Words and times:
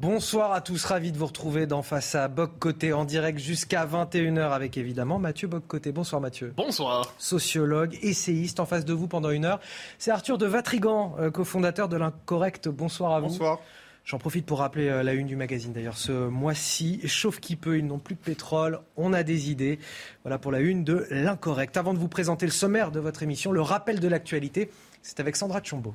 Bonsoir 0.00 0.52
à 0.52 0.60
tous, 0.60 0.84
ravi 0.84 1.10
de 1.10 1.18
vous 1.18 1.26
retrouver 1.26 1.66
dans 1.66 1.82
Face 1.82 2.14
à 2.14 2.28
Boc 2.28 2.52
Côté 2.60 2.92
en 2.92 3.04
direct 3.04 3.40
jusqu'à 3.40 3.84
21h 3.84 4.52
avec 4.52 4.76
évidemment 4.76 5.18
Mathieu 5.18 5.48
Boc 5.48 5.66
Côté. 5.66 5.90
Bonsoir 5.90 6.20
Mathieu. 6.20 6.54
Bonsoir. 6.56 7.12
Sociologue, 7.18 7.98
essayiste 8.00 8.60
en 8.60 8.64
face 8.64 8.84
de 8.84 8.92
vous 8.92 9.08
pendant 9.08 9.30
une 9.30 9.44
heure. 9.44 9.58
C'est 9.98 10.12
Arthur 10.12 10.38
de 10.38 10.46
Vatrigan, 10.46 11.16
euh, 11.18 11.32
cofondateur 11.32 11.88
de 11.88 11.96
l'Incorrect. 11.96 12.68
Bonsoir 12.68 13.12
à 13.12 13.18
vous. 13.18 13.26
Bonsoir. 13.26 13.58
J'en 14.04 14.18
profite 14.18 14.46
pour 14.46 14.60
rappeler 14.60 14.88
euh, 14.88 15.02
la 15.02 15.14
une 15.14 15.26
du 15.26 15.34
magazine 15.34 15.72
d'ailleurs 15.72 15.98
ce 15.98 16.28
mois-ci. 16.28 17.00
Chauffe 17.08 17.40
qui 17.40 17.56
peut, 17.56 17.76
ils 17.76 17.84
n'ont 17.84 17.98
plus 17.98 18.14
de 18.14 18.20
pétrole, 18.20 18.78
on 18.96 19.12
a 19.12 19.24
des 19.24 19.50
idées. 19.50 19.80
Voilà 20.22 20.38
pour 20.38 20.52
la 20.52 20.60
une 20.60 20.84
de 20.84 21.08
l'incorrect. 21.10 21.76
Avant 21.76 21.92
de 21.92 21.98
vous 21.98 22.06
présenter 22.06 22.46
le 22.46 22.52
sommaire 22.52 22.92
de 22.92 23.00
votre 23.00 23.24
émission, 23.24 23.50
le 23.50 23.62
rappel 23.62 23.98
de 23.98 24.06
l'actualité, 24.06 24.70
c'est 25.02 25.18
avec 25.18 25.34
Sandra 25.34 25.60
Tchombo. 25.60 25.92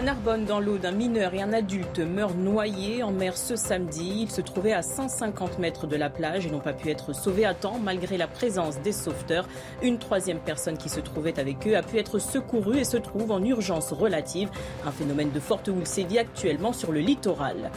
À 0.00 0.02
Narbonne, 0.02 0.46
dans 0.46 0.60
l'eau, 0.60 0.78
d'un 0.78 0.92
mineur 0.92 1.34
et 1.34 1.42
un 1.42 1.52
adulte 1.52 1.98
meurent 1.98 2.34
noyés 2.34 3.02
en 3.02 3.12
mer 3.12 3.36
ce 3.36 3.54
samedi. 3.54 4.22
Ils 4.22 4.30
se 4.30 4.40
trouvaient 4.40 4.72
à 4.72 4.80
150 4.80 5.58
mètres 5.58 5.86
de 5.86 5.94
la 5.94 6.08
plage 6.08 6.46
et 6.46 6.50
n'ont 6.50 6.58
pas 6.58 6.72
pu 6.72 6.88
être 6.88 7.12
sauvés 7.12 7.44
à 7.44 7.52
temps 7.52 7.78
malgré 7.78 8.16
la 8.16 8.26
présence 8.26 8.80
des 8.80 8.92
sauveteurs. 8.92 9.46
Une 9.82 9.98
troisième 9.98 10.38
personne 10.38 10.78
qui 10.78 10.88
se 10.88 11.00
trouvait 11.00 11.38
avec 11.38 11.68
eux 11.68 11.76
a 11.76 11.82
pu 11.82 11.98
être 11.98 12.18
secourue 12.18 12.78
et 12.78 12.84
se 12.84 12.96
trouve 12.96 13.30
en 13.30 13.44
urgence 13.44 13.92
relative. 13.92 14.48
Un 14.86 14.90
phénomène 14.90 15.32
de 15.32 15.40
forte 15.40 15.68
houle 15.68 15.84
sévit 15.84 16.18
actuellement 16.18 16.72
sur 16.72 16.92
le 16.92 17.00
littoral. 17.00 17.70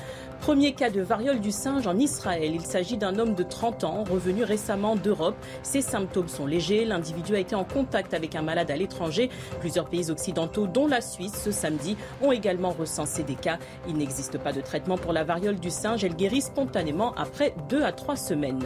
Premier 0.44 0.74
cas 0.74 0.90
de 0.90 1.00
variole 1.00 1.40
du 1.40 1.54
singe 1.54 1.88
en 1.88 1.98
Israël. 1.98 2.52
Il 2.54 2.66
s'agit 2.66 2.98
d'un 2.98 3.18
homme 3.18 3.34
de 3.34 3.44
30 3.44 3.86
ans 3.86 4.04
revenu 4.04 4.44
récemment 4.44 4.98
d'Europe. 4.98 5.38
Ses 5.64 5.80
symptômes 5.80 6.28
sont 6.28 6.46
légers. 6.46 6.84
L'individu 6.84 7.34
a 7.34 7.40
été 7.40 7.56
en 7.56 7.64
contact 7.64 8.14
avec 8.14 8.36
un 8.36 8.42
malade 8.42 8.70
à 8.70 8.76
l'étranger. 8.76 9.30
Plusieurs 9.62 9.88
pays 9.88 10.12
occidentaux, 10.12 10.68
dont 10.68 10.86
la 10.86 11.00
Suisse, 11.00 11.42
ce 11.42 11.52
samedi, 11.52 11.96
ont 12.22 12.34
également 12.34 12.72
recensé 12.72 13.24
des 13.24 13.36
cas. 13.36 13.58
Il 13.88 13.96
n'existe 13.96 14.38
pas 14.38 14.52
de 14.52 14.60
traitement 14.60 14.98
pour 14.98 15.14
la 15.14 15.24
variole 15.24 15.62
du 15.62 15.70
singe. 15.70 16.04
Elle 16.04 16.18
guérit 16.18 16.42
spontanément 16.42 17.16
après 17.16 17.56
deux 17.70 17.84
à 17.84 17.94
trois 17.94 18.18
semaines. 18.18 18.66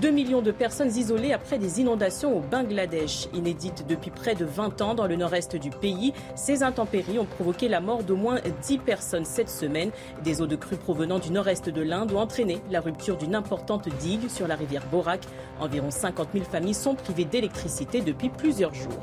2 0.00 0.10
millions 0.10 0.42
de 0.42 0.52
personnes 0.52 0.94
isolées 0.96 1.32
après 1.32 1.58
des 1.58 1.80
inondations 1.80 2.36
au 2.36 2.40
Bangladesh. 2.40 3.26
Inédites 3.34 3.84
depuis 3.88 4.12
près 4.12 4.36
de 4.36 4.44
20 4.44 4.80
ans 4.80 4.94
dans 4.94 5.08
le 5.08 5.16
nord-est 5.16 5.56
du 5.56 5.70
pays, 5.70 6.12
ces 6.36 6.62
intempéries 6.62 7.18
ont 7.18 7.24
provoqué 7.24 7.68
la 7.68 7.80
mort 7.80 8.04
d'au 8.04 8.14
moins 8.14 8.38
10 8.62 8.78
personnes 8.78 9.24
cette 9.24 9.50
semaine. 9.50 9.90
Des 10.22 10.40
eaux 10.40 10.46
de 10.46 10.54
crue 10.54 10.76
provenant 10.76 11.18
du 11.18 11.32
nord-est 11.32 11.68
de 11.68 11.82
l'Inde 11.82 12.12
ont 12.12 12.20
entraîné 12.20 12.58
la 12.70 12.80
rupture 12.80 13.16
d'une 13.16 13.34
importante 13.34 13.88
digue 13.98 14.28
sur 14.28 14.46
la 14.46 14.54
rivière 14.54 14.86
Borak. 14.92 15.22
Environ 15.58 15.90
50 15.90 16.28
000 16.32 16.44
familles 16.44 16.74
sont 16.74 16.94
privées 16.94 17.24
d'électricité 17.24 18.00
depuis 18.00 18.28
plusieurs 18.28 18.74
jours. 18.74 19.02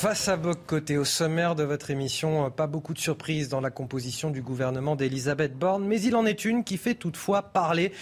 Face 0.00 0.28
à 0.28 0.38
Boc 0.38 0.60
Côté, 0.66 0.96
au 0.96 1.04
sommaire 1.04 1.54
de 1.54 1.62
votre 1.62 1.90
émission, 1.90 2.46
euh, 2.46 2.48
pas 2.48 2.66
beaucoup 2.66 2.94
de 2.94 2.98
surprises 2.98 3.50
dans 3.50 3.60
la 3.60 3.68
composition 3.68 4.30
du 4.30 4.40
gouvernement 4.40 4.96
d'Elisabeth 4.96 5.58
Borne, 5.58 5.84
mais 5.84 6.00
il 6.00 6.16
en 6.16 6.24
est 6.24 6.46
une 6.46 6.64
qui 6.64 6.78
fait 6.78 6.94
toutefois 6.94 7.42
parler. 7.42 7.92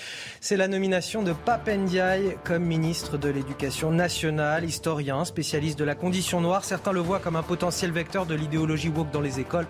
C'est 0.41 0.57
la 0.57 0.69
nomination 0.69 1.25
de 1.25 1.33
Papendiaï 1.33 2.37
comme 2.45 2.63
ministre 2.63 3.19
de 3.19 3.29
l'Éducation 3.29 3.91
nationale, 3.91 4.65
historien, 4.65 5.25
spécialiste 5.25 5.77
de 5.77 5.85
la 5.85 5.97
condition 5.97 6.41
noire. 6.41 6.65
Certains 6.65 6.93
le 6.93 7.01
voient 7.01 7.19
comme 7.19 7.35
un 7.35 7.43
potentiel 7.43 7.91
vecteur 7.91 8.27
de 8.27 8.37
l'idéologie 8.37 8.91
woke 8.91 9.11
dans 9.11 9.21
les 9.21 9.41
écoles. 9.41 9.67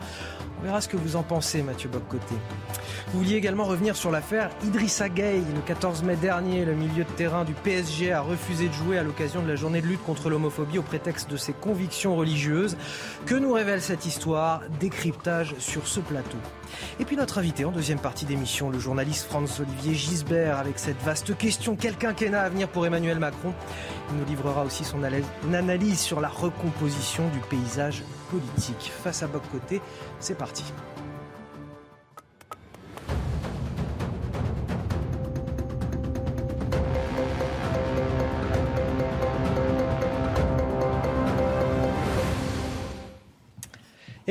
On 0.61 0.65
verra 0.65 0.81
ce 0.83 0.89
que 0.89 0.97
vous 0.99 1.17
en 1.17 1.23
pensez, 1.23 1.63
Mathieu 1.63 1.89
Bock-Côté. 1.89 2.35
Vous 3.07 3.21
vouliez 3.21 3.37
également 3.37 3.65
revenir 3.65 3.97
sur 3.97 4.11
l'affaire 4.11 4.51
Idrissa 4.65 5.09
Gueye. 5.09 5.45
Le 5.55 5.61
14 5.65 6.03
mai 6.03 6.17
dernier, 6.17 6.65
le 6.65 6.75
milieu 6.75 7.05
de 7.05 7.11
terrain 7.11 7.45
du 7.45 7.55
PSG 7.55 8.13
a 8.13 8.21
refusé 8.21 8.69
de 8.69 8.73
jouer 8.75 8.99
à 8.99 9.03
l'occasion 9.03 9.41
de 9.41 9.49
la 9.49 9.55
journée 9.55 9.81
de 9.81 9.87
lutte 9.87 10.03
contre 10.03 10.29
l'homophobie 10.29 10.79
au 10.79 10.83
prétexte 10.83 11.31
de 11.31 11.37
ses 11.37 11.53
convictions 11.53 12.18
religieuses. 12.19 12.77
Que 13.27 13.35
nous 13.35 13.53
révèle 13.53 13.81
cette 13.81 14.07
histoire 14.07 14.63
Décryptage 14.81 15.55
sur 15.59 15.87
ce 15.87 16.01
plateau. 16.01 16.39
Et 17.01 17.05
puis 17.05 17.17
notre 17.17 17.39
invité 17.39 17.65
en 17.65 17.73
deuxième 17.73 17.99
partie 17.99 18.27
d'émission, 18.27 18.71
le 18.71 18.79
journaliste 18.79 19.27
Franz-Olivier 19.27 19.95
Gisbert, 19.95 20.59
avec 20.59 20.79
cette 20.79 21.01
vaste 21.03 21.37
question 21.37 21.77
quel 21.77 21.97
quinquennat 21.97 22.43
à 22.43 22.49
venir 22.49 22.69
pour 22.69 22.87
Emmanuel 22.87 23.19
Macron 23.19 23.55
Il 24.11 24.19
nous 24.19 24.25
livrera 24.27 24.65
aussi 24.65 24.85
son 24.85 25.03
analyse 25.03 26.01
sur 26.01 26.21
la 26.21 26.29
recomposition 26.29 27.29
du 27.29 27.41
paysage 27.49 28.03
politique. 28.31 28.93
Face 29.03 29.23
à 29.23 29.27
Bob 29.27 29.43
Côté, 29.51 29.81
c'est 30.21 30.37
parti. 30.37 30.65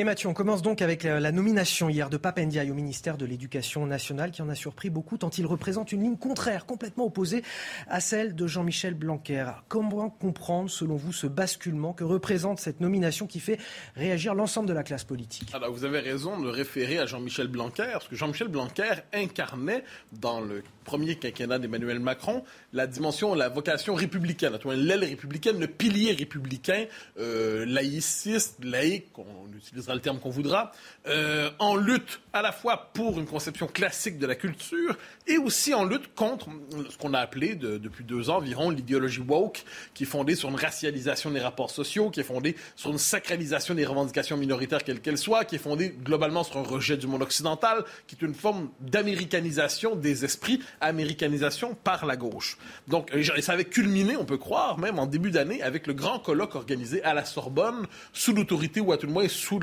Et 0.00 0.04
Mathieu, 0.04 0.28
on 0.28 0.32
commence 0.32 0.62
donc 0.62 0.80
avec 0.80 1.02
la 1.02 1.32
nomination 1.32 1.88
hier 1.88 2.08
de 2.08 2.16
Papendiaï 2.16 2.70
au 2.70 2.74
ministère 2.74 3.16
de 3.16 3.26
l'Éducation 3.26 3.84
nationale 3.84 4.30
qui 4.30 4.42
en 4.42 4.48
a 4.48 4.54
surpris 4.54 4.90
beaucoup 4.90 5.18
tant 5.18 5.30
il 5.30 5.44
représente 5.44 5.90
une 5.90 6.04
ligne 6.04 6.16
contraire, 6.16 6.66
complètement 6.66 7.06
opposée 7.06 7.42
à 7.88 7.98
celle 7.98 8.36
de 8.36 8.46
Jean-Michel 8.46 8.94
Blanquer. 8.94 9.50
Comment 9.66 10.08
comprendre, 10.08 10.70
selon 10.70 10.94
vous, 10.94 11.12
ce 11.12 11.26
basculement 11.26 11.94
que 11.94 12.04
représente 12.04 12.60
cette 12.60 12.78
nomination 12.78 13.26
qui 13.26 13.40
fait 13.40 13.58
réagir 13.96 14.36
l'ensemble 14.36 14.68
de 14.68 14.72
la 14.72 14.84
classe 14.84 15.02
politique? 15.02 15.52
Alors 15.52 15.72
vous 15.72 15.84
avez 15.84 15.98
raison 15.98 16.38
de 16.38 16.48
référer 16.48 17.00
à 17.00 17.06
Jean-Michel 17.06 17.48
Blanquer, 17.48 17.88
parce 17.94 18.06
que 18.06 18.14
Jean-Michel 18.14 18.46
Blanquer 18.46 19.02
incarnait 19.12 19.82
dans 20.12 20.40
le 20.40 20.62
premier 20.84 21.16
quinquennat 21.16 21.58
d'Emmanuel 21.58 21.98
Macron 21.98 22.44
la 22.72 22.86
dimension, 22.86 23.34
la 23.34 23.48
vocation 23.48 23.94
républicaine, 23.94 24.56
l'aile 24.64 25.04
républicaine, 25.04 25.58
le 25.58 25.66
pilier 25.66 26.12
républicain, 26.12 26.84
euh, 27.18 27.66
laïciste, 27.66 28.64
laïque, 28.64 29.08
on 29.18 29.48
utilisera 29.88 29.94
le 29.94 30.00
terme 30.00 30.18
qu'on 30.18 30.30
voudra, 30.30 30.72
euh, 31.06 31.50
en 31.58 31.76
lutte 31.76 32.20
à 32.32 32.42
la 32.42 32.52
fois 32.52 32.90
pour 32.92 33.18
une 33.18 33.26
conception 33.26 33.66
classique 33.66 34.18
de 34.18 34.26
la 34.26 34.34
culture 34.34 34.96
et 35.26 35.38
aussi 35.38 35.74
en 35.74 35.84
lutte 35.84 36.14
contre 36.14 36.48
ce 36.90 36.96
qu'on 36.96 37.14
a 37.14 37.18
appelé 37.18 37.54
depuis 37.54 38.04
deux 38.04 38.30
ans 38.30 38.36
environ 38.36 38.70
l'idéologie 38.70 39.20
woke, 39.20 39.64
qui 39.94 40.04
est 40.04 40.06
fondée 40.06 40.34
sur 40.34 40.48
une 40.48 40.56
racialisation 40.56 41.30
des 41.30 41.40
rapports 41.40 41.70
sociaux, 41.70 42.10
qui 42.10 42.20
est 42.20 42.24
fondée 42.24 42.56
sur 42.76 42.90
une 42.90 42.98
sacralisation 42.98 43.74
des 43.74 43.84
revendications 43.84 44.36
minoritaires 44.36 44.84
quelles 44.84 45.00
qu'elles 45.00 45.18
soient, 45.18 45.44
qui 45.44 45.56
est 45.56 45.58
fondée 45.58 45.90
globalement 45.90 46.44
sur 46.44 46.58
un 46.58 46.62
rejet 46.62 46.96
du 46.96 47.06
monde 47.06 47.22
occidental, 47.22 47.84
qui 48.06 48.14
est 48.14 48.24
une 48.24 48.34
forme 48.34 48.70
d'américanisation 48.80 49.96
des 49.96 50.24
esprits, 50.24 50.62
américanisation 50.80 51.74
par 51.74 52.06
la 52.06 52.16
gauche. 52.16 52.58
Donc, 52.86 53.10
et 53.14 53.42
ça 53.42 53.52
avait 53.52 53.64
culminé, 53.64 54.16
on 54.16 54.24
peut 54.24 54.38
croire, 54.38 54.78
même 54.78 54.98
en 54.98 55.06
début 55.06 55.30
d'année, 55.30 55.62
avec 55.62 55.86
le 55.86 55.94
grand 55.94 56.18
colloque 56.18 56.54
organisé 56.54 57.02
à 57.02 57.14
la 57.14 57.24
Sorbonne, 57.24 57.86
sous 58.12 58.32
l'autorité, 58.32 58.80
ou 58.80 58.92
à 58.92 58.98
tout 58.98 59.06
le 59.06 59.12
moins 59.12 59.28
sous 59.28 59.58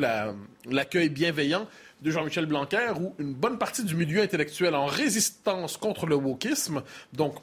l'accueil 0.69 1.09
bienveillant 1.09 1.67
de 2.01 2.11
Jean-Michel 2.11 2.45
Blanquer, 2.45 2.91
où 2.99 3.15
une 3.19 3.33
bonne 3.33 3.57
partie 3.57 3.83
du 3.83 3.95
milieu 3.95 4.21
intellectuel 4.21 4.75
en 4.75 4.85
résistance 4.85 5.77
contre 5.77 6.05
le 6.05 6.15
wokisme, 6.15 6.83
donc 7.13 7.35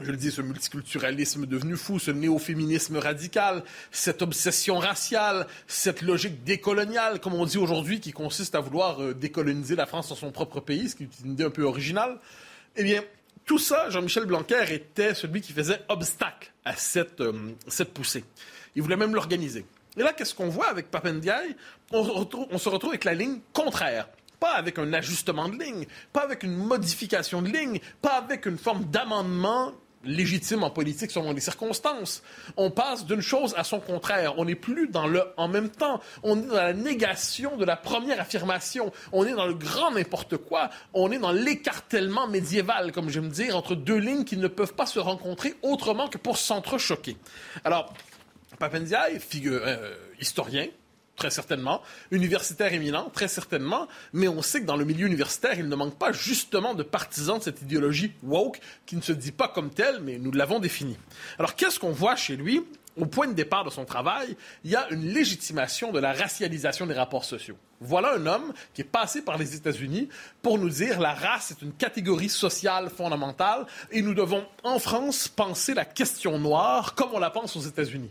je 0.00 0.10
le 0.10 0.16
dis, 0.16 0.32
ce 0.32 0.42
multiculturalisme 0.42 1.46
devenu 1.46 1.76
fou, 1.76 2.00
ce 2.00 2.10
néo-féminisme 2.10 2.96
radical, 2.96 3.62
cette 3.92 4.22
obsession 4.22 4.78
raciale, 4.78 5.46
cette 5.68 6.02
logique 6.02 6.42
décoloniale, 6.42 7.20
comme 7.20 7.34
on 7.34 7.46
dit 7.46 7.58
aujourd'hui, 7.58 8.00
qui 8.00 8.10
consiste 8.10 8.56
à 8.56 8.60
vouloir 8.60 9.00
euh, 9.00 9.14
décoloniser 9.14 9.76
la 9.76 9.86
France 9.86 10.08
dans 10.08 10.16
son 10.16 10.32
propre 10.32 10.60
pays, 10.60 10.88
ce 10.88 10.96
qui 10.96 11.04
est 11.04 11.20
une 11.24 11.32
idée 11.32 11.44
un 11.44 11.50
peu 11.50 11.62
originale, 11.62 12.18
eh 12.74 12.82
bien, 12.82 13.04
tout 13.44 13.58
ça, 13.58 13.88
Jean-Michel 13.90 14.24
Blanquer 14.24 14.64
était 14.70 15.14
celui 15.14 15.40
qui 15.40 15.52
faisait 15.52 15.80
obstacle 15.88 16.50
à 16.64 16.74
cette, 16.74 17.20
euh, 17.20 17.52
cette 17.68 17.94
poussée. 17.94 18.24
Il 18.74 18.82
voulait 18.82 18.96
même 18.96 19.14
l'organiser. 19.14 19.64
Et 19.96 20.02
là, 20.02 20.12
qu'est-ce 20.12 20.34
qu'on 20.34 20.48
voit 20.48 20.66
avec 20.66 20.90
Papendiaï? 20.90 21.54
On, 21.94 22.58
se 22.58 22.68
retrouve 22.68 22.90
avec 22.90 23.04
la 23.04 23.14
ligne 23.14 23.38
contraire 23.52 24.08
pas 24.40 24.56
avec 24.56 24.78
un 24.78 24.92
ajustement 24.92 25.48
de 25.48 25.56
ligne, 25.56 25.86
pas 26.12 26.20
avec 26.20 26.42
une 26.42 26.54
modification 26.54 27.40
de 27.40 27.48
ligne, 27.48 27.80
pas 28.02 28.16
avec 28.16 28.44
une 28.44 28.58
forme 28.58 28.84
d'amendement 28.84 29.72
légitime 30.04 30.62
en 30.64 30.70
politique 30.70 31.10
selon 31.10 31.32
les 31.32 31.40
circonstances. 31.40 32.22
On 32.58 32.70
passe 32.70 33.06
d'une 33.06 33.22
chose 33.22 33.54
à 33.56 33.64
son 33.64 33.80
contraire. 33.80 34.34
On 34.38 34.44
n'est 34.44 34.54
plus 34.54 34.88
dans 34.88 35.06
le 35.06 35.22
en 35.38 35.48
même 35.48 35.70
temps. 35.70 36.00
On 36.22 36.38
est 36.42 36.46
dans 36.46 36.54
la 36.56 36.74
négation 36.74 37.56
de 37.56 37.64
la 37.64 37.76
première 37.76 38.20
affirmation. 38.20 38.92
On 39.12 39.24
est 39.24 39.32
dans 39.32 39.46
le 39.46 39.54
grand 39.54 39.92
n'importe 39.92 40.36
quoi. 40.36 40.68
On 40.92 41.10
est 41.10 41.18
dans 41.18 41.32
l'écartèlement 41.32 42.26
médiéval, 42.28 42.92
comme 42.92 43.08
j'aime 43.08 43.30
dire, 43.30 43.56
entre 43.56 43.74
deux 43.74 43.96
lignes 43.96 44.24
qui 44.24 44.36
ne 44.36 44.48
peuvent 44.48 44.74
pas 44.74 44.86
se 44.86 44.98
rencontrer 44.98 45.54
autrement 45.62 46.08
que 46.08 46.18
pour 46.18 46.36
s'entrechoquer. 46.36 47.16
Alors, 47.64 47.94
Papendiaï, 48.58 49.18
figure, 49.20 49.62
euh, 49.64 49.94
historien, 50.20 50.66
très 51.16 51.30
certainement, 51.30 51.80
universitaire 52.10 52.72
éminent, 52.72 53.10
très 53.10 53.28
certainement, 53.28 53.86
mais 54.12 54.28
on 54.28 54.42
sait 54.42 54.60
que 54.60 54.66
dans 54.66 54.76
le 54.76 54.84
milieu 54.84 55.06
universitaire, 55.06 55.58
il 55.58 55.68
ne 55.68 55.76
manque 55.76 55.98
pas 55.98 56.12
justement 56.12 56.74
de 56.74 56.82
partisans 56.82 57.38
de 57.38 57.42
cette 57.44 57.62
idéologie 57.62 58.12
woke 58.22 58.60
qui 58.86 58.96
ne 58.96 59.02
se 59.02 59.12
dit 59.12 59.32
pas 59.32 59.48
comme 59.48 59.70
telle, 59.70 60.00
mais 60.00 60.18
nous 60.18 60.32
l'avons 60.32 60.58
définie. 60.58 60.98
Alors 61.38 61.54
qu'est-ce 61.54 61.78
qu'on 61.78 61.92
voit 61.92 62.16
chez 62.16 62.36
lui? 62.36 62.62
Au 62.96 63.06
point 63.06 63.26
de 63.26 63.32
départ 63.32 63.64
de 63.64 63.70
son 63.70 63.84
travail, 63.84 64.36
il 64.62 64.70
y 64.70 64.76
a 64.76 64.88
une 64.90 65.08
légitimation 65.12 65.90
de 65.90 65.98
la 65.98 66.12
racialisation 66.12 66.86
des 66.86 66.94
rapports 66.94 67.24
sociaux. 67.24 67.56
Voilà 67.80 68.14
un 68.14 68.24
homme 68.26 68.52
qui 68.72 68.82
est 68.82 68.84
passé 68.84 69.20
par 69.22 69.36
les 69.36 69.56
États-Unis 69.56 70.08
pour 70.42 70.58
nous 70.58 70.68
dire 70.68 71.00
la 71.00 71.12
race 71.12 71.50
est 71.50 71.62
une 71.62 71.72
catégorie 71.72 72.28
sociale 72.28 72.88
fondamentale 72.90 73.66
et 73.90 74.00
nous 74.00 74.14
devons 74.14 74.46
en 74.62 74.78
France 74.78 75.26
penser 75.26 75.74
la 75.74 75.84
question 75.84 76.38
noire 76.38 76.94
comme 76.94 77.10
on 77.14 77.18
la 77.18 77.30
pense 77.30 77.56
aux 77.56 77.62
États-Unis 77.62 78.10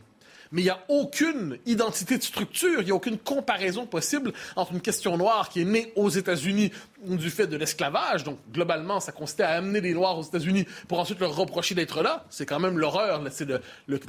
mais 0.53 0.61
il 0.61 0.65
n'y 0.65 0.69
a 0.69 0.79
aucune 0.87 1.57
identité 1.65 2.17
de 2.17 2.23
structure, 2.23 2.79
il 2.79 2.85
n'y 2.85 2.91
a 2.91 2.95
aucune 2.95 3.17
comparaison 3.17 3.87
possible 3.87 4.31
entre 4.55 4.71
une 4.71 4.81
question 4.81 5.17
noire 5.17 5.49
qui 5.49 5.61
est 5.61 5.65
née 5.65 5.91
aux 5.95 6.09
États-Unis 6.09 6.71
du 7.03 7.31
fait 7.31 7.47
de 7.47 7.57
l'esclavage, 7.57 8.23
donc 8.23 8.37
globalement, 8.53 8.99
ça 8.99 9.11
consistait 9.11 9.43
à 9.43 9.49
amener 9.49 9.81
les 9.81 9.93
Noirs 9.93 10.19
aux 10.19 10.23
États-Unis 10.23 10.65
pour 10.87 10.99
ensuite 10.99 11.19
leur 11.19 11.35
reprocher 11.35 11.73
d'être 11.73 12.03
là. 12.03 12.25
C'est 12.29 12.45
quand 12.45 12.59
même 12.59 12.77
l'horreur, 12.77 13.21
c'est 13.31 13.47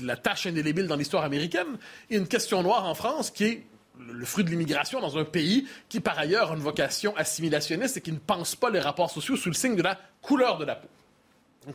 la 0.00 0.16
tâche 0.16 0.46
indélébile 0.46 0.86
dans 0.86 0.96
l'histoire 0.96 1.24
américaine. 1.24 1.78
Et 2.10 2.16
une 2.16 2.28
question 2.28 2.62
noire 2.62 2.84
en 2.84 2.94
France 2.94 3.30
qui 3.30 3.44
est 3.44 3.66
le 3.98 4.24
fruit 4.26 4.44
de 4.44 4.50
l'immigration 4.50 5.00
dans 5.00 5.16
un 5.16 5.24
pays 5.24 5.66
qui, 5.88 6.00
par 6.00 6.18
ailleurs, 6.18 6.52
a 6.52 6.54
une 6.54 6.60
vocation 6.60 7.16
assimilationniste 7.16 7.96
et 7.96 8.00
qui 8.02 8.12
ne 8.12 8.18
pense 8.18 8.54
pas 8.54 8.68
les 8.68 8.80
rapports 8.80 9.10
sociaux 9.10 9.36
sous 9.36 9.48
le 9.48 9.54
signe 9.54 9.76
de 9.76 9.82
la 9.82 9.98
couleur 10.20 10.58
de 10.58 10.66
la 10.66 10.76
peau. 10.76 10.88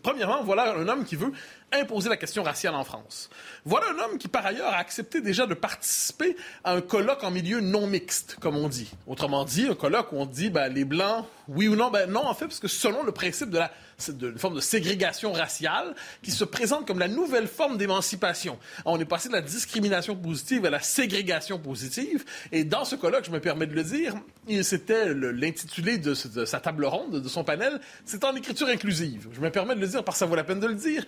premièrement, 0.03 0.43
voilà 0.43 0.75
un 0.75 0.87
homme 0.87 1.05
qui 1.05 1.15
veut 1.15 1.31
imposer 1.71 2.09
la 2.09 2.17
question 2.17 2.43
raciale 2.43 2.75
en 2.75 2.83
France. 2.83 3.29
Voilà 3.65 3.87
un 3.91 3.99
homme 3.99 4.17
qui, 4.17 4.27
par 4.27 4.45
ailleurs, 4.45 4.73
a 4.73 4.77
accepté 4.77 5.21
déjà 5.21 5.45
de 5.45 5.53
participer 5.53 6.35
à 6.63 6.73
un 6.73 6.81
colloque 6.81 7.23
en 7.23 7.31
milieu 7.31 7.59
non 7.59 7.87
mixte, 7.87 8.37
comme 8.39 8.55
on 8.55 8.69
dit. 8.69 8.91
Autrement 9.07 9.45
dit, 9.45 9.67
un 9.69 9.75
colloque 9.75 10.11
où 10.11 10.17
on 10.17 10.25
dit 10.25 10.49
ben, 10.49 10.71
les 10.73 10.85
Blancs, 10.85 11.25
oui 11.47 11.67
ou 11.67 11.75
non. 11.75 11.89
Ben 11.89 12.09
non, 12.09 12.25
en 12.25 12.33
fait, 12.33 12.45
parce 12.45 12.59
que 12.59 12.67
selon 12.67 13.03
le 13.03 13.11
principe 13.11 13.49
de 13.49 13.57
la 13.57 13.71
d'une 14.07 14.37
forme 14.37 14.55
de 14.55 14.61
ségrégation 14.61 15.33
raciale 15.33 15.93
qui 16.23 16.31
se 16.31 16.43
présente 16.43 16.87
comme 16.87 16.99
la 16.99 17.07
nouvelle 17.07 17.47
forme 17.47 17.77
d'émancipation. 17.77 18.57
On 18.85 18.99
est 18.99 19.05
passé 19.05 19.27
de 19.27 19.33
la 19.33 19.41
discrimination 19.41 20.15
positive 20.15 20.65
à 20.65 20.69
la 20.69 20.79
ségrégation 20.79 21.59
positive. 21.59 22.23
Et 22.51 22.63
dans 22.63 22.85
ce 22.85 22.95
colloque, 22.95 23.25
je 23.25 23.31
me 23.31 23.39
permets 23.39 23.67
de 23.67 23.73
le 23.73 23.83
dire, 23.83 24.15
c'était 24.63 25.13
l'intitulé 25.13 25.97
de, 25.97 26.13
sa 26.13 26.59
table 26.59 26.85
ronde, 26.85 27.21
de 27.21 27.29
son 27.29 27.43
panel, 27.43 27.79
c'est 28.05 28.23
en 28.23 28.35
écriture 28.35 28.67
inclusive. 28.67 29.27
Je 29.33 29.41
me 29.41 29.49
permets 29.49 29.75
de 29.75 29.81
le 29.81 29.87
dire 29.87 30.03
parce 30.03 30.17
que 30.17 30.19
ça 30.19 30.25
vaut 30.25 30.35
la 30.35 30.43
peine 30.43 30.59
de 30.59 30.67
le 30.67 30.75
dire. 30.75 31.05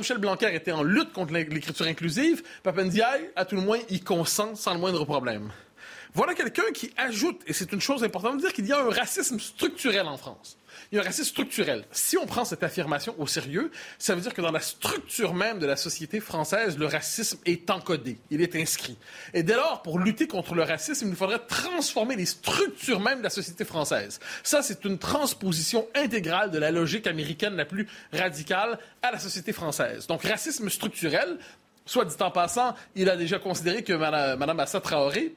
Michel 0.00 0.18
Blanquer 0.18 0.54
était 0.54 0.72
en 0.72 0.82
lutte 0.82 1.12
contre 1.12 1.32
l'écriture 1.32 1.86
inclusive. 1.86 2.42
Papendiaï, 2.62 3.30
à 3.36 3.44
tout 3.44 3.54
le 3.54 3.60
moins, 3.60 3.78
y 3.90 4.00
consent 4.00 4.54
sans 4.54 4.72
le 4.72 4.80
moindre 4.80 5.04
problème. 5.04 5.50
Voilà 6.14 6.34
quelqu'un 6.34 6.72
qui 6.74 6.90
ajoute, 6.96 7.40
et 7.46 7.52
c'est 7.52 7.72
une 7.72 7.80
chose 7.80 8.02
importante 8.02 8.38
de 8.38 8.40
dire, 8.40 8.52
qu'il 8.52 8.66
y 8.66 8.72
a 8.72 8.80
un 8.80 8.90
racisme 8.90 9.38
structurel 9.38 10.06
en 10.06 10.16
France. 10.16 10.56
Il 10.90 10.96
y 10.96 10.98
a 10.98 11.02
un 11.02 11.04
racisme 11.04 11.30
structurel. 11.30 11.84
Si 11.92 12.16
on 12.16 12.26
prend 12.26 12.44
cette 12.44 12.62
affirmation 12.62 13.14
au 13.18 13.26
sérieux, 13.26 13.70
ça 13.98 14.14
veut 14.14 14.20
dire 14.20 14.34
que 14.34 14.42
dans 14.42 14.50
la 14.50 14.60
structure 14.60 15.34
même 15.34 15.58
de 15.58 15.66
la 15.66 15.76
société 15.76 16.20
française, 16.20 16.78
le 16.78 16.86
racisme 16.86 17.38
est 17.46 17.70
encodé, 17.70 18.18
il 18.30 18.42
est 18.42 18.56
inscrit. 18.56 18.96
Et 19.34 19.42
dès 19.42 19.54
lors, 19.54 19.82
pour 19.82 19.98
lutter 19.98 20.26
contre 20.26 20.54
le 20.54 20.62
racisme, 20.62 21.06
il 21.06 21.10
nous 21.10 21.16
faudrait 21.16 21.40
transformer 21.46 22.16
les 22.16 22.26
structures 22.26 23.00
même 23.00 23.18
de 23.18 23.24
la 23.24 23.30
société 23.30 23.64
française. 23.64 24.20
Ça, 24.42 24.62
c'est 24.62 24.84
une 24.84 24.98
transposition 24.98 25.86
intégrale 25.94 26.50
de 26.50 26.58
la 26.58 26.70
logique 26.70 27.06
américaine 27.06 27.54
la 27.54 27.64
plus 27.64 27.88
radicale 28.12 28.78
à 29.02 29.10
la 29.12 29.18
société 29.18 29.52
française. 29.52 30.06
Donc, 30.06 30.24
racisme 30.24 30.68
structurel, 30.68 31.38
soit 31.86 32.04
dit 32.04 32.14
en 32.20 32.30
passant, 32.30 32.74
il 32.94 33.08
a 33.10 33.16
déjà 33.16 33.38
considéré 33.38 33.82
que 33.82 33.92
Mme 33.92 34.60
Assa 34.60 34.80
Traoré 34.80 35.34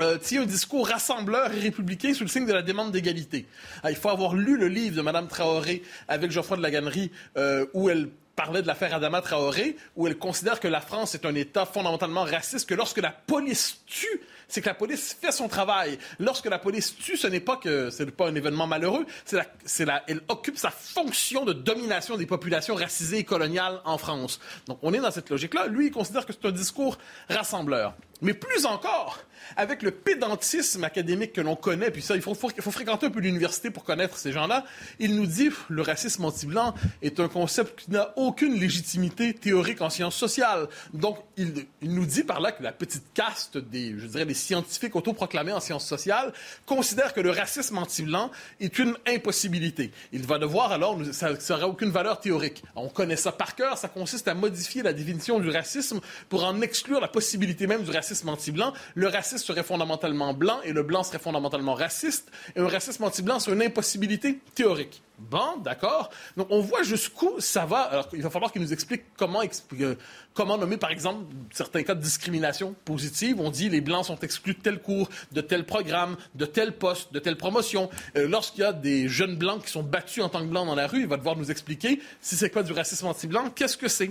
euh, 0.00 0.18
tient 0.18 0.42
un 0.42 0.46
discours 0.46 0.88
rassembleur 0.88 1.52
et 1.52 1.60
républicain 1.60 2.14
sous 2.14 2.24
le 2.24 2.28
signe 2.28 2.46
de 2.46 2.52
la 2.52 2.62
demande 2.62 2.90
d'égalité. 2.90 3.46
Ah, 3.82 3.90
il 3.90 3.96
faut 3.96 4.08
avoir 4.08 4.34
lu 4.34 4.56
le 4.56 4.68
livre 4.68 4.96
de 4.96 5.02
Mme 5.02 5.28
Traoré 5.28 5.82
avec 6.08 6.30
Geoffroy 6.30 6.56
de 6.56 6.62
la 6.62 6.70
Gannerie, 6.70 7.10
euh, 7.36 7.66
où 7.74 7.90
elle 7.90 8.08
parlait 8.34 8.62
de 8.62 8.66
l'affaire 8.66 8.94
Adama 8.94 9.20
Traoré, 9.20 9.76
où 9.96 10.06
elle 10.06 10.16
considère 10.16 10.58
que 10.58 10.68
la 10.68 10.80
France 10.80 11.14
est 11.14 11.24
un 11.26 11.34
État 11.34 11.66
fondamentalement 11.66 12.24
raciste, 12.24 12.68
que 12.68 12.74
lorsque 12.74 12.98
la 12.98 13.10
police 13.10 13.82
tue, 13.86 14.20
c'est 14.48 14.60
que 14.60 14.68
la 14.68 14.74
police 14.74 15.16
fait 15.20 15.32
son 15.32 15.48
travail. 15.48 15.98
Lorsque 16.18 16.46
la 16.46 16.58
police 16.58 16.96
tue, 16.96 17.16
ce 17.16 17.26
n'est 17.26 17.40
pas 17.40 17.56
que 17.56 17.90
c'est 17.90 18.10
pas 18.10 18.28
un 18.28 18.34
événement 18.34 18.66
malheureux, 18.66 19.06
c'est 19.24 19.36
la, 19.36 19.46
la, 19.86 20.04
elle 20.06 20.22
occupe 20.28 20.58
sa 20.58 20.70
fonction 20.70 21.44
de 21.44 21.52
domination 21.52 22.16
des 22.16 22.26
populations 22.26 22.74
racisées 22.74 23.18
et 23.18 23.24
coloniales 23.24 23.80
en 23.84 23.98
France. 23.98 24.40
Donc 24.66 24.78
on 24.82 24.92
est 24.92 25.00
dans 25.00 25.10
cette 25.10 25.30
logique-là. 25.30 25.66
Lui, 25.66 25.86
il 25.86 25.92
considère 25.92 26.26
que 26.26 26.32
c'est 26.32 26.46
un 26.46 26.52
discours 26.52 26.98
rassembleur. 27.28 27.94
Mais 28.22 28.32
plus 28.32 28.64
encore, 28.64 29.18
avec 29.56 29.82
le 29.82 29.90
pédantisme 29.90 30.84
académique 30.84 31.32
que 31.32 31.40
l'on 31.40 31.56
connaît, 31.56 31.90
puis 31.90 32.02
ça, 32.02 32.14
il 32.14 32.22
faut, 32.22 32.34
fréquenter 32.34 33.06
un 33.06 33.10
peu 33.10 33.20
l'université 33.20 33.70
pour 33.70 33.84
connaître 33.84 34.16
ces 34.16 34.32
gens-là, 34.32 34.64
il 34.98 35.16
nous 35.16 35.26
dit 35.26 35.50
le 35.68 35.82
racisme 35.82 36.24
anti-blanc 36.24 36.74
est 37.02 37.20
un 37.20 37.28
concept 37.28 37.80
qui 37.80 37.90
n'a 37.90 38.12
aucune 38.16 38.58
légitimité 38.58 39.34
théorique 39.34 39.80
en 39.80 39.90
sciences 39.90 40.16
sociales. 40.16 40.68
Donc, 40.92 41.18
il, 41.36 41.66
nous 41.82 42.06
dit 42.06 42.24
par 42.24 42.40
là 42.40 42.52
que 42.52 42.62
la 42.62 42.72
petite 42.72 43.12
caste 43.12 43.58
des, 43.58 43.94
je 43.98 44.06
dirais, 44.06 44.26
des 44.26 44.33
scientifiques 44.34 44.96
autoproclamés 44.96 45.52
en 45.52 45.60
sciences 45.60 45.86
sociales 45.86 46.32
considère 46.66 47.14
que 47.14 47.20
le 47.20 47.30
racisme 47.30 47.78
anti-blanc 47.78 48.30
est 48.60 48.78
une 48.78 48.96
impossibilité. 49.06 49.90
Il 50.12 50.26
va 50.26 50.38
devoir 50.38 50.72
alors, 50.72 50.98
ça 51.12 51.30
n'aura 51.48 51.68
aucune 51.68 51.90
valeur 51.90 52.20
théorique. 52.20 52.62
On 52.76 52.88
connaît 52.88 53.16
ça 53.16 53.32
par 53.32 53.54
cœur, 53.54 53.78
ça 53.78 53.88
consiste 53.88 54.28
à 54.28 54.34
modifier 54.34 54.82
la 54.82 54.92
définition 54.92 55.38
du 55.40 55.50
racisme 55.50 56.00
pour 56.28 56.44
en 56.44 56.60
exclure 56.60 57.00
la 57.00 57.08
possibilité 57.08 57.66
même 57.66 57.82
du 57.82 57.90
racisme 57.90 58.28
anti-blanc, 58.28 58.72
le 58.94 59.08
racisme 59.08 59.44
serait 59.44 59.62
fondamentalement 59.62 60.34
blanc 60.34 60.60
et 60.64 60.72
le 60.72 60.82
blanc 60.82 61.02
serait 61.02 61.18
fondamentalement 61.18 61.74
raciste. 61.74 62.30
Et 62.56 62.60
un 62.60 62.68
racisme 62.68 63.04
anti-blanc, 63.04 63.40
c'est 63.40 63.52
une 63.52 63.62
impossibilité 63.62 64.40
théorique. 64.54 65.02
Bon, 65.18 65.58
d'accord. 65.58 66.10
Donc, 66.36 66.48
on 66.50 66.60
voit 66.60 66.82
jusqu'où 66.82 67.38
ça 67.38 67.64
va. 67.64 67.82
Alors, 67.82 68.08
il 68.12 68.22
va 68.22 68.30
falloir 68.30 68.50
qu'il 68.50 68.62
nous 68.62 68.72
explique 68.72 69.02
comment, 69.16 69.42
euh, 69.80 69.94
comment 70.34 70.58
nommer, 70.58 70.76
par 70.76 70.90
exemple, 70.90 71.24
certains 71.52 71.82
cas 71.82 71.94
de 71.94 72.00
discrimination 72.00 72.74
positive. 72.84 73.40
On 73.40 73.50
dit 73.50 73.68
les 73.68 73.80
Blancs 73.80 74.06
sont 74.06 74.18
exclus 74.18 74.54
de 74.54 74.60
tel 74.60 74.80
cours, 74.80 75.08
de 75.32 75.40
tel 75.40 75.64
programme, 75.64 76.16
de 76.34 76.46
tel 76.46 76.72
poste, 76.72 77.12
de 77.12 77.20
telle 77.20 77.36
promotion. 77.36 77.90
Euh, 78.16 78.26
lorsqu'il 78.28 78.62
y 78.62 78.64
a 78.64 78.72
des 78.72 79.08
jeunes 79.08 79.36
Blancs 79.36 79.64
qui 79.64 79.70
sont 79.70 79.84
battus 79.84 80.22
en 80.24 80.28
tant 80.28 80.40
que 80.40 80.46
Blancs 80.46 80.66
dans 80.66 80.74
la 80.74 80.86
rue, 80.86 81.00
il 81.00 81.06
va 81.06 81.16
devoir 81.16 81.36
nous 81.36 81.50
expliquer 81.50 82.00
si 82.20 82.36
c'est 82.36 82.50
quoi 82.50 82.62
du 82.62 82.72
racisme 82.72 83.06
anti-blanc, 83.06 83.50
qu'est-ce 83.50 83.76
que 83.76 83.88
c'est. 83.88 84.10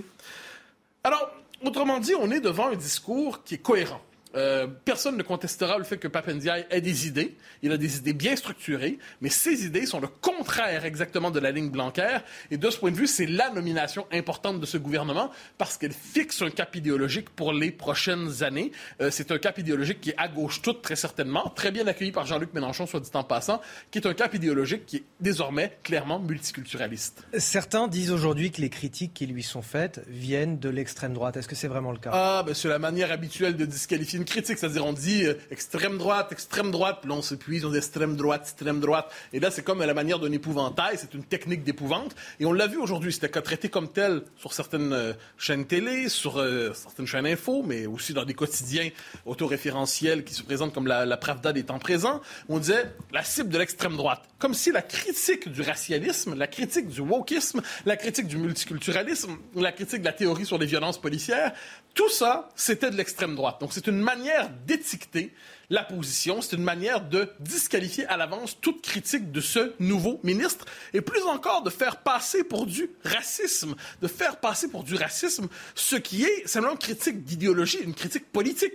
Alors, 1.02 1.30
Autrement 1.64 1.98
dit, 1.98 2.14
on 2.14 2.30
est 2.30 2.40
devant 2.40 2.68
un 2.68 2.76
discours 2.76 3.42
qui 3.42 3.54
est 3.54 3.58
cohérent. 3.58 4.00
Euh, 4.36 4.66
personne 4.84 5.16
ne 5.16 5.22
contestera 5.22 5.78
le 5.78 5.84
fait 5.84 5.98
que 5.98 6.08
Papendiaï 6.08 6.66
ait 6.70 6.80
des 6.80 7.06
idées. 7.06 7.36
Il 7.62 7.72
a 7.72 7.76
des 7.76 7.98
idées 7.98 8.12
bien 8.12 8.36
structurées, 8.36 8.98
mais 9.20 9.28
ces 9.28 9.64
idées 9.64 9.86
sont 9.86 10.00
le 10.00 10.08
contraire 10.08 10.84
exactement 10.84 11.30
de 11.30 11.40
la 11.40 11.50
ligne 11.50 11.70
Blanquer. 11.70 12.18
Et 12.50 12.56
de 12.56 12.70
ce 12.70 12.78
point 12.78 12.90
de 12.90 12.96
vue, 12.96 13.06
c'est 13.06 13.26
la 13.26 13.50
nomination 13.50 14.06
importante 14.12 14.60
de 14.60 14.66
ce 14.66 14.76
gouvernement 14.76 15.30
parce 15.58 15.78
qu'elle 15.78 15.92
fixe 15.92 16.42
un 16.42 16.50
cap 16.50 16.74
idéologique 16.74 17.30
pour 17.30 17.52
les 17.52 17.70
prochaines 17.70 18.42
années. 18.42 18.72
Euh, 19.00 19.10
c'est 19.10 19.30
un 19.30 19.38
cap 19.38 19.58
idéologique 19.58 20.00
qui 20.00 20.10
est 20.10 20.18
à 20.18 20.28
gauche 20.28 20.62
toute, 20.62 20.82
très 20.82 20.96
certainement, 20.96 21.50
très 21.50 21.70
bien 21.70 21.86
accueilli 21.86 22.12
par 22.12 22.26
Jean-Luc 22.26 22.52
Mélenchon, 22.54 22.86
soit 22.86 23.00
dit 23.00 23.10
en 23.14 23.24
passant, 23.24 23.60
qui 23.90 23.98
est 23.98 24.06
un 24.06 24.14
cap 24.14 24.34
idéologique 24.34 24.86
qui 24.86 24.96
est 24.96 25.04
désormais 25.20 25.78
clairement 25.82 26.18
multiculturaliste. 26.18 27.24
Certains 27.38 27.88
disent 27.88 28.10
aujourd'hui 28.10 28.50
que 28.50 28.60
les 28.60 28.70
critiques 28.70 29.14
qui 29.14 29.26
lui 29.26 29.42
sont 29.42 29.62
faites 29.62 30.00
viennent 30.08 30.58
de 30.58 30.68
l'extrême 30.68 31.14
droite. 31.14 31.36
Est-ce 31.36 31.48
que 31.48 31.54
c'est 31.54 31.68
vraiment 31.68 31.92
le 31.92 31.98
cas? 31.98 32.10
Ah, 32.12 32.42
ben, 32.44 32.54
c'est 32.54 32.68
la 32.68 32.78
manière 32.78 33.12
habituelle 33.12 33.56
de 33.56 33.64
disqualifier 33.64 34.18
critique, 34.24 34.58
c'est-à-dire 34.58 34.84
on 34.84 34.92
dit 34.92 35.24
euh, 35.24 35.34
extrême 35.50 35.98
droite, 35.98 36.32
extrême 36.32 36.70
droite, 36.70 36.98
puis 37.00 37.10
là 37.10 37.16
on 37.16 37.22
s'épuise, 37.22 37.64
on 37.64 37.70
dit 37.70 37.78
extrême 37.78 38.16
droite, 38.16 38.42
extrême 38.42 38.80
droite, 38.80 39.12
et 39.32 39.40
là 39.40 39.50
c'est 39.50 39.62
comme 39.62 39.80
à 39.80 39.86
la 39.86 39.94
manière 39.94 40.18
d'un 40.18 40.32
épouvantail, 40.32 40.96
c'est 40.98 41.14
une 41.14 41.24
technique 41.24 41.64
d'épouvante, 41.64 42.14
et 42.40 42.46
on 42.46 42.52
l'a 42.52 42.66
vu 42.66 42.78
aujourd'hui, 42.78 43.12
c'était 43.12 43.28
traité 43.28 43.68
comme 43.68 43.90
tel 43.90 44.22
sur 44.36 44.52
certaines 44.52 44.92
euh, 44.92 45.12
chaînes 45.38 45.66
télé, 45.66 46.08
sur 46.08 46.38
euh, 46.38 46.72
certaines 46.74 47.06
chaînes 47.06 47.26
info, 47.26 47.62
mais 47.66 47.86
aussi 47.86 48.12
dans 48.12 48.24
des 48.24 48.34
quotidiens 48.34 48.90
autoréférentiels 49.26 50.24
qui 50.24 50.34
se 50.34 50.42
présentent 50.42 50.74
comme 50.74 50.86
la, 50.86 51.06
la 51.06 51.16
Pravda 51.16 51.52
des 51.52 51.64
temps 51.64 51.78
présents, 51.78 52.20
on 52.48 52.58
disait 52.58 52.86
la 53.12 53.22
cible 53.22 53.48
de 53.50 53.58
l'extrême 53.58 53.96
droite, 53.96 54.22
comme 54.38 54.54
si 54.54 54.72
la 54.72 54.82
critique 54.82 55.48
du 55.48 55.62
racialisme, 55.62 56.34
la 56.34 56.46
critique 56.46 56.88
du 56.88 57.00
wokisme, 57.00 57.62
la 57.86 57.96
critique 57.96 58.26
du 58.26 58.36
multiculturalisme, 58.36 59.36
la 59.54 59.72
critique 59.72 60.00
de 60.00 60.06
la 60.06 60.12
théorie 60.12 60.46
sur 60.46 60.58
les 60.58 60.66
violences 60.66 61.00
policières, 61.00 61.52
tout 61.94 62.08
ça, 62.08 62.48
c'était 62.56 62.90
de 62.90 62.96
l'extrême 62.96 63.36
droite. 63.36 63.60
Donc 63.60 63.72
c'est 63.72 63.86
une 63.86 64.00
manière 64.00 64.50
d'étiqueter 64.66 65.32
la 65.70 65.82
position, 65.82 66.42
c'est 66.42 66.56
une 66.56 66.62
manière 66.62 67.00
de 67.00 67.30
disqualifier 67.40 68.04
à 68.06 68.16
l'avance 68.16 68.60
toute 68.60 68.82
critique 68.82 69.32
de 69.32 69.40
ce 69.40 69.72
nouveau 69.78 70.20
ministre 70.22 70.66
et 70.92 71.00
plus 71.00 71.22
encore 71.22 71.62
de 71.62 71.70
faire 71.70 71.98
passer 71.98 72.44
pour 72.44 72.66
du 72.66 72.90
racisme, 73.04 73.74
de 74.02 74.08
faire 74.08 74.40
passer 74.40 74.68
pour 74.68 74.82
du 74.82 74.94
racisme 74.94 75.48
ce 75.74 75.96
qui 75.96 76.24
est 76.24 76.46
simplement 76.46 76.72
une 76.74 76.78
critique 76.78 77.24
d'idéologie, 77.24 77.78
une 77.82 77.94
critique 77.94 78.30
politique. 78.30 78.74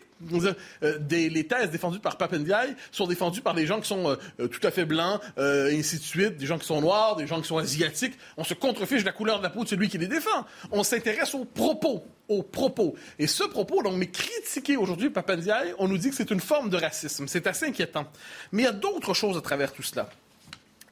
Euh, 0.83 0.99
les 1.09 1.47
thèses 1.47 1.71
défendues 1.71 1.99
par 1.99 2.17
Papendiaï 2.17 2.75
sont 2.91 3.07
défendues 3.07 3.41
par 3.41 3.53
des 3.53 3.65
gens 3.65 3.79
qui 3.79 3.87
sont 3.87 4.17
euh, 4.39 4.47
tout 4.47 4.65
à 4.65 4.71
fait 4.71 4.85
blancs, 4.85 5.21
euh, 5.37 5.69
et 5.69 5.79
ainsi 5.79 5.97
de 5.97 6.03
suite, 6.03 6.37
des 6.37 6.45
gens 6.45 6.57
qui 6.57 6.65
sont 6.65 6.81
noirs, 6.81 7.15
des 7.15 7.27
gens 7.27 7.41
qui 7.41 7.47
sont 7.47 7.57
asiatiques. 7.57 8.17
On 8.37 8.43
se 8.43 8.53
contrefiche 8.53 9.01
de 9.01 9.05
la 9.05 9.11
couleur 9.11 9.39
de 9.39 9.43
la 9.43 9.49
peau 9.49 9.63
de 9.63 9.69
celui 9.69 9.87
qui 9.89 9.97
les 9.97 10.07
défend. 10.07 10.45
On 10.71 10.83
s'intéresse 10.83 11.33
aux 11.35 11.45
propos 11.45 12.03
au 12.27 12.43
propos. 12.43 12.95
Et 13.17 13.25
ce 13.25 13.43
propos, 13.43 13.81
donc, 13.81 13.95
mais 13.95 14.07
critiqué 14.07 14.77
aujourd'hui 14.77 15.09
Papandiaï, 15.09 15.73
on 15.79 15.87
nous 15.87 15.97
dit 15.97 16.11
que 16.11 16.15
c'est 16.15 16.29
une 16.29 16.39
forme 16.39 16.69
de 16.69 16.77
racisme. 16.77 17.27
C'est 17.27 17.47
assez 17.47 17.65
inquiétant. 17.65 18.05
Mais 18.51 18.61
il 18.61 18.65
y 18.65 18.69
a 18.69 18.71
d'autres 18.71 19.15
choses 19.15 19.35
à 19.35 19.41
travers 19.41 19.73
tout 19.73 19.81
cela. 19.81 20.07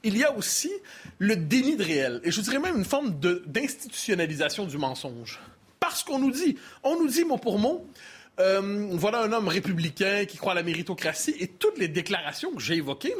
Il 0.02 0.16
y 0.16 0.24
a 0.24 0.36
aussi 0.36 0.72
le 1.18 1.36
déni 1.36 1.76
de 1.76 1.84
réel, 1.84 2.20
et 2.24 2.30
je 2.30 2.40
dirais 2.40 2.58
même 2.58 2.76
une 2.76 2.84
forme 2.84 3.18
d'institutionnalisation 3.46 4.64
du 4.64 4.78
mensonge. 4.78 5.40
Parce 5.80 6.02
qu'on 6.02 6.18
nous 6.18 6.30
dit, 6.30 6.56
on 6.82 7.00
nous 7.00 7.08
dit 7.08 7.24
mot 7.24 7.38
pour 7.38 7.58
mot, 7.58 7.86
euh, 8.40 8.88
voilà 8.92 9.22
un 9.22 9.32
homme 9.32 9.48
républicain 9.48 10.24
qui 10.24 10.36
croit 10.36 10.52
à 10.52 10.54
la 10.54 10.62
méritocratie 10.62 11.34
et 11.40 11.48
toutes 11.48 11.78
les 11.78 11.88
déclarations 11.88 12.52
que 12.52 12.62
j'ai 12.62 12.76
évoquées, 12.76 13.14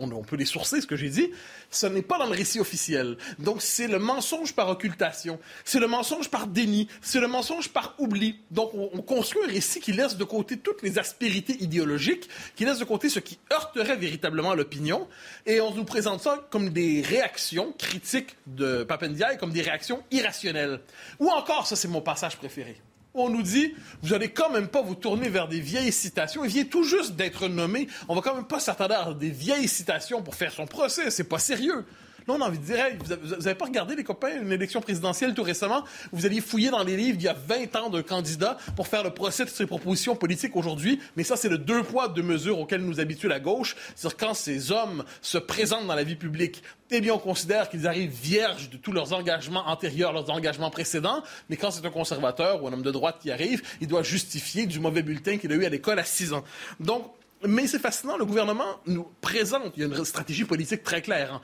on, 0.00 0.22
peut 0.22 0.36
les 0.36 0.44
sourcer, 0.44 0.80
ce 0.80 0.86
que 0.86 0.94
j'ai 0.94 1.08
dit, 1.08 1.32
ce 1.70 1.86
n'est 1.86 2.02
pas 2.02 2.18
dans 2.18 2.26
le 2.26 2.36
récit 2.36 2.60
officiel. 2.60 3.16
Donc 3.40 3.60
c'est 3.60 3.88
le 3.88 3.98
mensonge 3.98 4.54
par 4.54 4.68
occultation, 4.68 5.40
c'est 5.64 5.80
le 5.80 5.88
mensonge 5.88 6.30
par 6.30 6.46
déni, 6.46 6.86
c'est 7.00 7.20
le 7.20 7.26
mensonge 7.26 7.70
par 7.70 7.94
oubli. 7.98 8.38
Donc 8.52 8.72
on, 8.74 8.90
on, 8.92 9.02
construit 9.02 9.42
un 9.44 9.52
récit 9.52 9.80
qui 9.80 9.92
laisse 9.92 10.16
de 10.16 10.24
côté 10.24 10.56
toutes 10.58 10.82
les 10.82 10.98
aspérités 10.98 11.56
idéologiques, 11.60 12.28
qui 12.54 12.64
laisse 12.64 12.78
de 12.78 12.84
côté 12.84 13.08
ce 13.08 13.18
qui 13.18 13.38
heurterait 13.52 13.96
véritablement 13.96 14.54
l'opinion, 14.54 15.08
et 15.44 15.60
on 15.60 15.74
nous 15.74 15.84
présente 15.84 16.20
ça 16.20 16.46
comme 16.50 16.70
des 16.70 17.02
réactions 17.02 17.72
critiques 17.78 18.36
de 18.46 18.84
Papendiaï, 18.84 19.38
comme 19.38 19.52
des 19.52 19.62
réactions 19.62 20.04
irrationnelles. 20.12 20.80
Ou 21.18 21.30
encore, 21.30 21.66
ça 21.66 21.74
c'est 21.74 21.88
mon 21.88 22.00
passage 22.00 22.36
préféré 22.36 22.76
on 23.16 23.30
nous 23.30 23.42
dit, 23.42 23.74
vous 24.02 24.10
n'allez 24.10 24.30
quand 24.30 24.50
même 24.50 24.68
pas 24.68 24.82
vous 24.82 24.94
tourner 24.94 25.28
vers 25.28 25.48
des 25.48 25.60
vieilles 25.60 25.92
citations. 25.92 26.44
Il 26.44 26.50
vient 26.50 26.64
tout 26.64 26.84
juste 26.84 27.16
d'être 27.16 27.48
nommé. 27.48 27.88
On 28.08 28.14
va 28.14 28.20
quand 28.20 28.34
même 28.34 28.46
pas 28.46 28.60
s'attendre 28.60 28.94
à 28.94 29.14
des 29.14 29.30
vieilles 29.30 29.68
citations 29.68 30.22
pour 30.22 30.34
faire 30.34 30.52
son 30.52 30.66
procès. 30.66 31.10
C'est 31.10 31.24
pas 31.24 31.38
sérieux. 31.38 31.84
Là, 32.28 32.34
on 32.34 32.40
a 32.40 32.46
envie 32.46 32.58
de 32.58 32.64
dire, 32.64 32.76
vous 33.22 33.36
n'avez 33.36 33.54
pas 33.54 33.66
regardé, 33.66 33.94
les 33.94 34.02
copains, 34.02 34.42
une 34.42 34.50
élection 34.50 34.80
présidentielle 34.80 35.32
tout 35.32 35.44
récemment? 35.44 35.84
Vous 36.12 36.26
alliez 36.26 36.40
fouiller 36.40 36.70
dans 36.70 36.82
les 36.82 36.96
livres 36.96 37.18
il 37.20 37.24
y 37.24 37.28
a 37.28 37.34
20 37.34 37.76
ans 37.76 37.88
d'un 37.88 38.02
candidat 38.02 38.56
pour 38.74 38.88
faire 38.88 39.04
le 39.04 39.10
procès 39.10 39.44
de 39.44 39.50
ses 39.50 39.66
propositions 39.66 40.16
politiques 40.16 40.56
aujourd'hui. 40.56 40.98
Mais 41.16 41.22
ça, 41.22 41.36
c'est 41.36 41.48
le 41.48 41.58
deux 41.58 41.84
poids, 41.84 42.08
deux 42.08 42.22
mesures 42.22 42.58
auxquelles 42.58 42.82
nous 42.82 42.98
habitue 42.98 43.28
la 43.28 43.38
gauche. 43.38 43.76
C'est-à-dire 43.94 44.16
quand 44.16 44.34
ces 44.34 44.72
hommes 44.72 45.04
se 45.22 45.38
présentent 45.38 45.86
dans 45.86 45.94
la 45.94 46.02
vie 46.02 46.16
publique, 46.16 46.64
eh 46.90 47.00
bien, 47.00 47.14
on 47.14 47.18
considère 47.18 47.68
qu'ils 47.68 47.86
arrivent 47.86 48.10
vierges 48.10 48.70
de 48.70 48.76
tous 48.76 48.90
leurs 48.90 49.12
engagements 49.12 49.68
antérieurs, 49.68 50.12
leurs 50.12 50.30
engagements 50.30 50.70
précédents. 50.70 51.22
Mais 51.48 51.56
quand 51.56 51.70
c'est 51.70 51.86
un 51.86 51.90
conservateur 51.90 52.62
ou 52.62 52.66
un 52.66 52.72
homme 52.72 52.82
de 52.82 52.90
droite 52.90 53.18
qui 53.20 53.30
arrive, 53.30 53.62
il 53.80 53.86
doit 53.86 54.02
justifier 54.02 54.66
du 54.66 54.80
mauvais 54.80 55.02
bulletin 55.02 55.36
qu'il 55.38 55.52
a 55.52 55.54
eu 55.54 55.64
à 55.64 55.68
l'école 55.68 56.00
à 56.00 56.04
6 56.04 56.32
ans. 56.32 56.42
Donc, 56.80 57.12
mais 57.46 57.66
c'est 57.66 57.78
fascinant, 57.78 58.16
le 58.16 58.24
gouvernement 58.24 58.80
nous 58.86 59.06
présente, 59.20 59.72
il 59.76 59.80
y 59.80 59.84
a 59.84 59.86
une 59.86 60.04
stratégie 60.04 60.44
politique 60.44 60.82
très 60.82 61.02
claire. 61.02 61.34
Hein. 61.34 61.40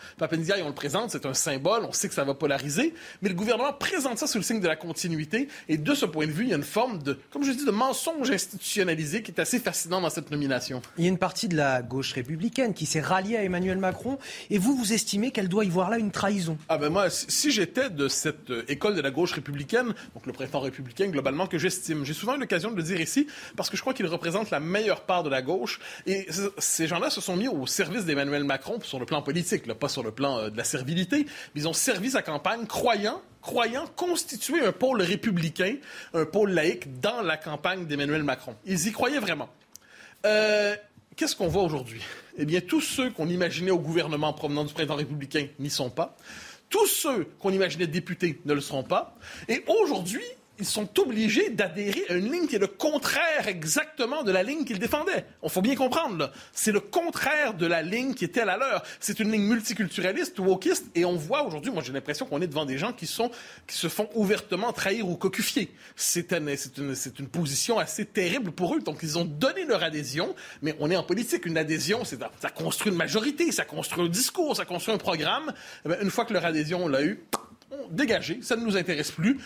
on 0.64 0.68
le 0.68 0.74
présente, 0.74 1.10
c'est 1.10 1.26
un 1.26 1.34
symbole, 1.34 1.84
on 1.84 1.92
sait 1.92 2.08
que 2.08 2.14
ça 2.14 2.24
va 2.24 2.34
polariser, 2.34 2.94
mais 3.20 3.28
le 3.28 3.34
gouvernement 3.34 3.72
présente 3.72 4.18
ça 4.18 4.26
sous 4.26 4.38
le 4.38 4.44
signe 4.44 4.60
de 4.60 4.68
la 4.68 4.76
continuité, 4.76 5.48
et 5.68 5.76
de 5.78 5.94
ce 5.94 6.06
point 6.06 6.26
de 6.26 6.32
vue, 6.32 6.44
il 6.44 6.50
y 6.50 6.52
a 6.52 6.56
une 6.56 6.62
forme 6.62 7.02
de, 7.02 7.18
comme 7.30 7.44
je 7.44 7.52
dis, 7.52 7.64
de 7.64 7.70
mensonge 7.70 8.30
institutionnalisé 8.30 9.22
qui 9.22 9.30
est 9.30 9.40
assez 9.40 9.58
fascinant 9.58 10.00
dans 10.00 10.10
cette 10.10 10.30
nomination. 10.30 10.82
Il 10.98 11.04
y 11.04 11.06
a 11.06 11.10
une 11.10 11.18
partie 11.18 11.48
de 11.48 11.56
la 11.56 11.82
gauche 11.82 12.12
républicaine 12.12 12.74
qui 12.74 12.86
s'est 12.86 13.00
ralliée 13.00 13.36
à 13.36 13.44
Emmanuel 13.44 13.78
Macron, 13.78 14.18
et 14.50 14.58
vous, 14.58 14.76
vous 14.76 14.92
estimez 14.92 15.30
qu'elle 15.30 15.48
doit 15.48 15.64
y 15.64 15.68
voir 15.68 15.90
là 15.90 15.98
une 15.98 16.10
trahison? 16.10 16.58
Ah 16.68 16.78
ben 16.78 16.90
moi, 16.90 17.10
si 17.10 17.50
j'étais 17.50 17.90
de 17.90 18.08
cette 18.08 18.50
euh, 18.50 18.64
école 18.68 18.94
de 18.94 19.00
la 19.00 19.10
gauche 19.10 19.32
républicaine, 19.32 19.94
donc 20.14 20.26
le 20.26 20.32
printemps 20.32 20.60
républicain 20.60 21.08
globalement 21.08 21.46
que 21.46 21.58
j'estime, 21.58 22.04
j'ai 22.04 22.14
souvent 22.14 22.36
eu 22.36 22.40
l'occasion 22.40 22.70
de 22.70 22.76
le 22.76 22.82
dire 22.82 23.00
ici, 23.00 23.26
parce 23.56 23.70
que 23.70 23.76
je 23.76 23.82
crois 23.82 23.94
qu'il 23.94 24.06
représente 24.06 24.50
la 24.50 24.60
meilleure 24.60 25.02
part 25.02 25.22
de 25.22 25.30
la 25.30 25.42
gauche, 25.42 25.80
et 26.06 26.26
ces 26.58 26.86
gens-là 26.86 27.10
se 27.10 27.20
sont 27.20 27.36
mis 27.36 27.48
au 27.48 27.66
service 27.66 28.04
d'Emmanuel 28.04 28.44
Macron 28.44 28.78
sur 28.82 28.98
le 28.98 29.06
plan 29.06 29.22
politique, 29.22 29.70
pas 29.74 29.88
sur 29.88 30.02
le 30.02 30.10
plan 30.10 30.38
euh, 30.38 30.50
de 30.50 30.56
la 30.56 30.64
servilité. 30.64 31.26
Mais 31.54 31.62
ils 31.62 31.68
ont 31.68 31.72
servi 31.72 32.10
sa 32.10 32.22
campagne 32.22 32.66
croyant 32.66 33.20
croyant 33.42 33.86
constituer 33.96 34.64
un 34.64 34.72
pôle 34.72 35.02
républicain, 35.02 35.76
un 36.14 36.24
pôle 36.24 36.52
laïque 36.52 37.00
dans 37.00 37.22
la 37.22 37.36
campagne 37.36 37.86
d'Emmanuel 37.86 38.22
Macron. 38.22 38.54
Ils 38.64 38.86
y 38.86 38.92
croyaient 38.92 39.18
vraiment. 39.18 39.50
Euh, 40.24 40.74
qu'est-ce 41.16 41.36
qu'on 41.36 41.48
voit 41.48 41.64
aujourd'hui? 41.64 42.00
Eh 42.38 42.46
bien, 42.46 42.60
tous 42.60 42.80
ceux 42.80 43.10
qu'on 43.10 43.28
imaginait 43.28 43.72
au 43.72 43.78
gouvernement 43.78 44.32
provenant 44.32 44.64
du 44.64 44.72
président 44.72 44.94
républicain 44.94 45.48
n'y 45.58 45.70
sont 45.70 45.90
pas. 45.90 46.16
Tous 46.70 46.86
ceux 46.86 47.24
qu'on 47.38 47.50
imaginait 47.50 47.86
députés 47.86 48.40
ne 48.46 48.54
le 48.54 48.60
seront 48.60 48.84
pas. 48.84 49.16
Et 49.48 49.64
aujourd'hui, 49.66 50.22
ils 50.58 50.66
sont 50.66 51.00
obligés 51.00 51.50
d'adhérer 51.50 52.04
à 52.08 52.14
une 52.14 52.30
ligne 52.30 52.46
qui 52.46 52.56
est 52.56 52.60
le 52.60 52.66
contraire 52.66 53.48
exactement 53.48 54.22
de 54.22 54.30
la 54.30 54.42
ligne 54.42 54.64
qu'ils 54.64 54.78
défendaient. 54.78 55.24
On 55.40 55.48
faut 55.48 55.62
bien 55.62 55.74
comprendre, 55.74 56.30
C'est 56.52 56.72
le 56.72 56.80
contraire 56.80 57.54
de 57.54 57.66
la 57.66 57.82
ligne 57.82 58.14
qui 58.14 58.24
était 58.24 58.42
à 58.42 58.44
la 58.44 58.56
leur. 58.56 58.82
C'est 59.00 59.18
une 59.18 59.32
ligne 59.32 59.44
multiculturaliste, 59.44 60.38
wokiste, 60.38 60.86
et 60.94 61.04
on 61.04 61.16
voit 61.16 61.44
aujourd'hui, 61.44 61.72
moi 61.72 61.82
j'ai 61.82 61.92
l'impression 61.92 62.26
qu'on 62.26 62.42
est 62.42 62.46
devant 62.46 62.66
des 62.66 62.78
gens 62.78 62.92
qui, 62.92 63.06
sont, 63.06 63.30
qui 63.66 63.76
se 63.76 63.88
font 63.88 64.08
ouvertement 64.14 64.72
trahir 64.72 65.08
ou 65.08 65.16
cocufier. 65.16 65.72
C'est 65.96 66.32
une, 66.32 66.48
une, 66.78 66.94
une, 67.18 67.28
position 67.28 67.78
assez 67.78 68.04
terrible 68.04 68.52
pour 68.52 68.74
eux. 68.74 68.80
Donc 68.80 68.98
ils 69.02 69.18
ont 69.18 69.24
donné 69.24 69.64
leur 69.64 69.82
adhésion, 69.82 70.34
mais 70.60 70.76
on 70.80 70.90
est 70.90 70.96
en 70.96 71.02
politique. 71.02 71.46
Une 71.46 71.56
adhésion, 71.56 72.04
ça 72.04 72.50
construit 72.50 72.92
une 72.92 72.98
majorité, 72.98 73.52
ça 73.52 73.64
construit 73.64 74.04
un 74.04 74.08
discours, 74.08 74.54
ça 74.54 74.64
construit 74.64 74.94
un 74.94 74.98
programme. 74.98 75.52
Eh 75.88 76.02
une 76.02 76.10
fois 76.10 76.24
que 76.24 76.32
leur 76.32 76.44
adhésion, 76.44 76.84
on 76.84 76.88
l'a 76.88 77.02
eu, 77.02 77.24
dégagez, 77.90 78.40
ça 78.42 78.56
ne 78.56 78.64
nous 78.64 78.76
intéresse 78.76 79.10
plus, 79.10 79.38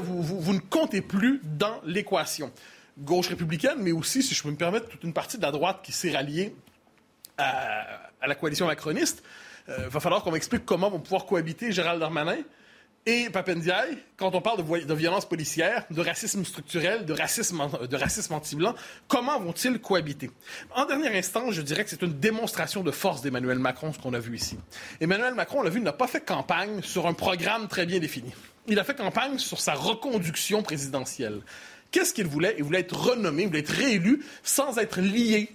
vous, 0.00 0.52
ne 0.52 0.60
comptez 0.60 1.00
plus 1.00 1.40
dans 1.42 1.80
l'équation. 1.84 2.52
Gauche 2.98 3.28
républicaine, 3.28 3.78
mais 3.78 3.92
aussi, 3.92 4.22
si 4.22 4.34
je 4.34 4.42
peux 4.42 4.50
me 4.50 4.56
permettre, 4.56 4.88
toute 4.88 5.02
une 5.02 5.12
partie 5.12 5.36
de 5.36 5.42
la 5.42 5.50
droite 5.50 5.80
qui 5.82 5.92
s'est 5.92 6.12
ralliée 6.12 6.54
à, 7.38 8.10
la 8.26 8.34
coalition 8.34 8.66
macroniste. 8.66 9.22
Il 9.66 9.74
euh, 9.74 9.88
va 9.88 10.00
falloir 10.00 10.22
qu'on 10.22 10.30
m'explique 10.30 10.64
comment 10.64 10.90
vont 10.90 11.00
pouvoir 11.00 11.26
cohabiter 11.26 11.72
Gérald 11.72 12.00
Darmanin 12.00 12.36
et 13.06 13.28
Papendiaï, 13.28 13.98
quand 14.16 14.34
on 14.34 14.40
parle 14.40 14.64
de, 14.64 14.94
violence 14.94 15.28
policière, 15.28 15.84
de 15.90 16.00
racisme 16.00 16.44
structurel, 16.44 17.04
de 17.04 17.12
racisme, 17.12 17.62
de 17.88 17.96
racisme 17.96 18.32
anti-blanc, 18.32 18.74
comment 19.08 19.38
vont-ils 19.38 19.78
cohabiter? 19.78 20.30
En 20.74 20.86
dernier 20.86 21.18
instant, 21.18 21.50
je 21.50 21.60
dirais 21.60 21.84
que 21.84 21.90
c'est 21.90 22.02
une 22.02 22.18
démonstration 22.18 22.82
de 22.82 22.90
force 22.90 23.20
d'Emmanuel 23.20 23.58
Macron, 23.58 23.92
ce 23.92 23.98
qu'on 23.98 24.14
a 24.14 24.18
vu 24.18 24.36
ici. 24.36 24.58
Emmanuel 25.00 25.34
Macron, 25.34 25.60
on 25.60 25.62
l'a 25.62 25.70
vu, 25.70 25.80
n'a 25.80 25.92
pas 25.92 26.06
fait 26.06 26.24
campagne 26.24 26.80
sur 26.82 27.06
un 27.06 27.12
programme 27.12 27.68
très 27.68 27.84
bien 27.84 27.98
défini. 27.98 28.32
Il 28.68 28.78
a 28.78 28.84
fait 28.84 28.96
campagne 28.96 29.38
sur 29.38 29.60
sa 29.60 29.74
reconduction 29.74 30.62
présidentielle. 30.62 31.42
Qu'est-ce 31.90 32.14
qu'il 32.14 32.26
voulait? 32.26 32.54
Il 32.56 32.64
voulait 32.64 32.80
être 32.80 32.96
renommé, 32.96 33.42
il 33.42 33.48
voulait 33.48 33.60
être 33.60 33.68
réélu 33.68 34.24
sans 34.42 34.78
être 34.78 35.00
lié 35.00 35.50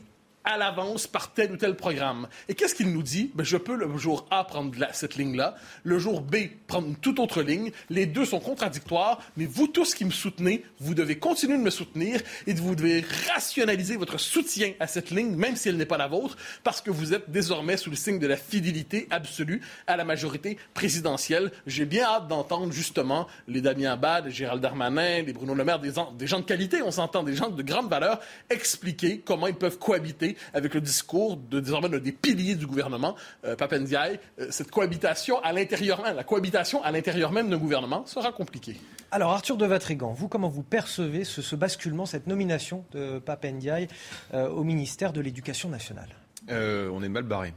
à 0.50 0.58
l'avance 0.58 1.06
par 1.06 1.32
tel 1.32 1.51
ou 1.51 1.58
tel 1.58 1.75
programme. 1.75 2.27
Et 2.48 2.56
qu'est-ce 2.56 2.74
qu'il 2.74 2.91
nous 2.91 3.03
dit? 3.03 3.32
Ben, 3.36 3.44
je 3.44 3.56
peux 3.56 3.75
le 3.75 3.98
jour 3.98 4.25
A 4.32 4.44
prendre 4.44 4.74
cette 4.94 5.15
ligne-là, 5.15 5.56
le 5.84 6.00
jour 6.00 6.22
B 6.22 6.38
prendre 6.65 6.88
une 6.88 6.96
toute 6.96 7.20
autre 7.20 7.44
ligne. 7.44 7.72
Les 7.89 8.08
deux 8.08 8.25
sont 8.25 8.39
contradictoires, 8.39 9.20
mais 9.38 9.46
vous 9.46 9.68
tous 9.68 9.94
qui 9.94 10.06
me 10.06 10.12
soutenez, 10.12 10.65
vous 10.79 10.96
devez 10.96 11.20
continuer 11.20 11.58
de 11.58 11.62
me 11.62 11.70
soutenir 11.70 12.22
et 12.48 12.53
vous 12.53 12.75
devez 12.75 13.06
rationaliser 13.32 13.96
votre 13.96 14.20
soutien 14.20 14.74
à 14.79 14.88
cette 14.88 15.12
ligne, 15.12 15.36
même 15.36 15.56
si 15.56 15.70
elle 15.70 15.77
n'est 15.77 15.86
pas 15.86 15.98
la 15.98 16.08
vôtre, 16.08 16.36
parce 16.63 16.82
que 16.82 16.89
vous 16.89 17.13
êtes 17.13 17.29
désormais 17.29 17.77
sous 17.77 17.91
le 17.91 17.96
signe 17.96 18.18
de 18.18 18.27
la 18.27 18.38
fidélité 18.38 19.08
absolue 19.12 19.62
à 19.86 19.98
la 19.98 20.03
majorité 20.03 20.58
présidentielle. 20.74 21.51
J'ai 21.68 21.86
bien 21.86 22.06
hâte 22.06 22.27
d'entendre 22.27 22.74
justement 22.74 23.27
les 23.48 23.62
Damien 23.62 23.91
Abad, 23.91 24.25
les 24.25 24.32
Gérald 24.32 24.62
Darmanin, 24.62 25.22
les 25.22 25.34
Bruno 25.34 25.53
Le 25.53 25.63
Maire, 25.63 25.79
des, 25.79 25.94
des 26.18 26.27
gens 26.27 26.39
de 26.39 26.46
qualité, 26.46 26.82
on 26.82 26.91
s'entend, 26.91 27.22
des 27.22 27.36
gens 27.36 27.50
de 27.50 27.62
grande 27.62 27.89
valeur, 27.89 28.20
expliquer 28.50 29.22
comment 29.24 29.46
ils 29.46 29.53
peuvent 29.53 29.77
cohabiter 29.77 30.38
avec 30.53 30.74
le 30.74 30.81
discours 30.81 31.38
de 31.38 31.60
désormais 31.60 32.00
des 32.00 32.12
piliers 32.12 32.55
du 32.55 32.67
gouvernement, 32.67 33.15
euh, 33.46 33.55
Papendiaï. 33.55 34.19
Euh, 34.39 34.48
cette 34.50 34.72
cohabitation 34.72 35.41
à 35.41 35.53
l'intérieur 35.53 36.01
même, 36.03 36.15
la 36.15 36.24
cohabitation 36.24 36.84
à 36.84 36.91
l'intérieur 36.91 37.31
même 37.31 37.50
d'un 37.50 37.58
gouvernement 37.58 38.05
sera 38.05 38.31
compliquée. 38.31 38.77
Alors 39.12 39.31
Arthur 39.31 39.58
de 39.58 39.65
Vatrigan, 39.65 40.13
vous 40.13 40.27
comment 40.27 40.50
vous 40.50 40.63
percevez 40.63 41.24
ce, 41.24 41.55
basculement, 41.55 42.05
cette 42.05 42.27
nomination 42.27 42.86
de 42.91 43.19
Papendiaï 43.19 43.88
euh, 44.34 44.50
au 44.50 44.63
ministère 44.63 45.13
de 45.13 45.22
l'Éducation 45.22 45.69
nationale? 45.69 46.10
On 46.50 47.03
est 47.03 47.10
mal 47.10 47.24
barré. 47.24 47.53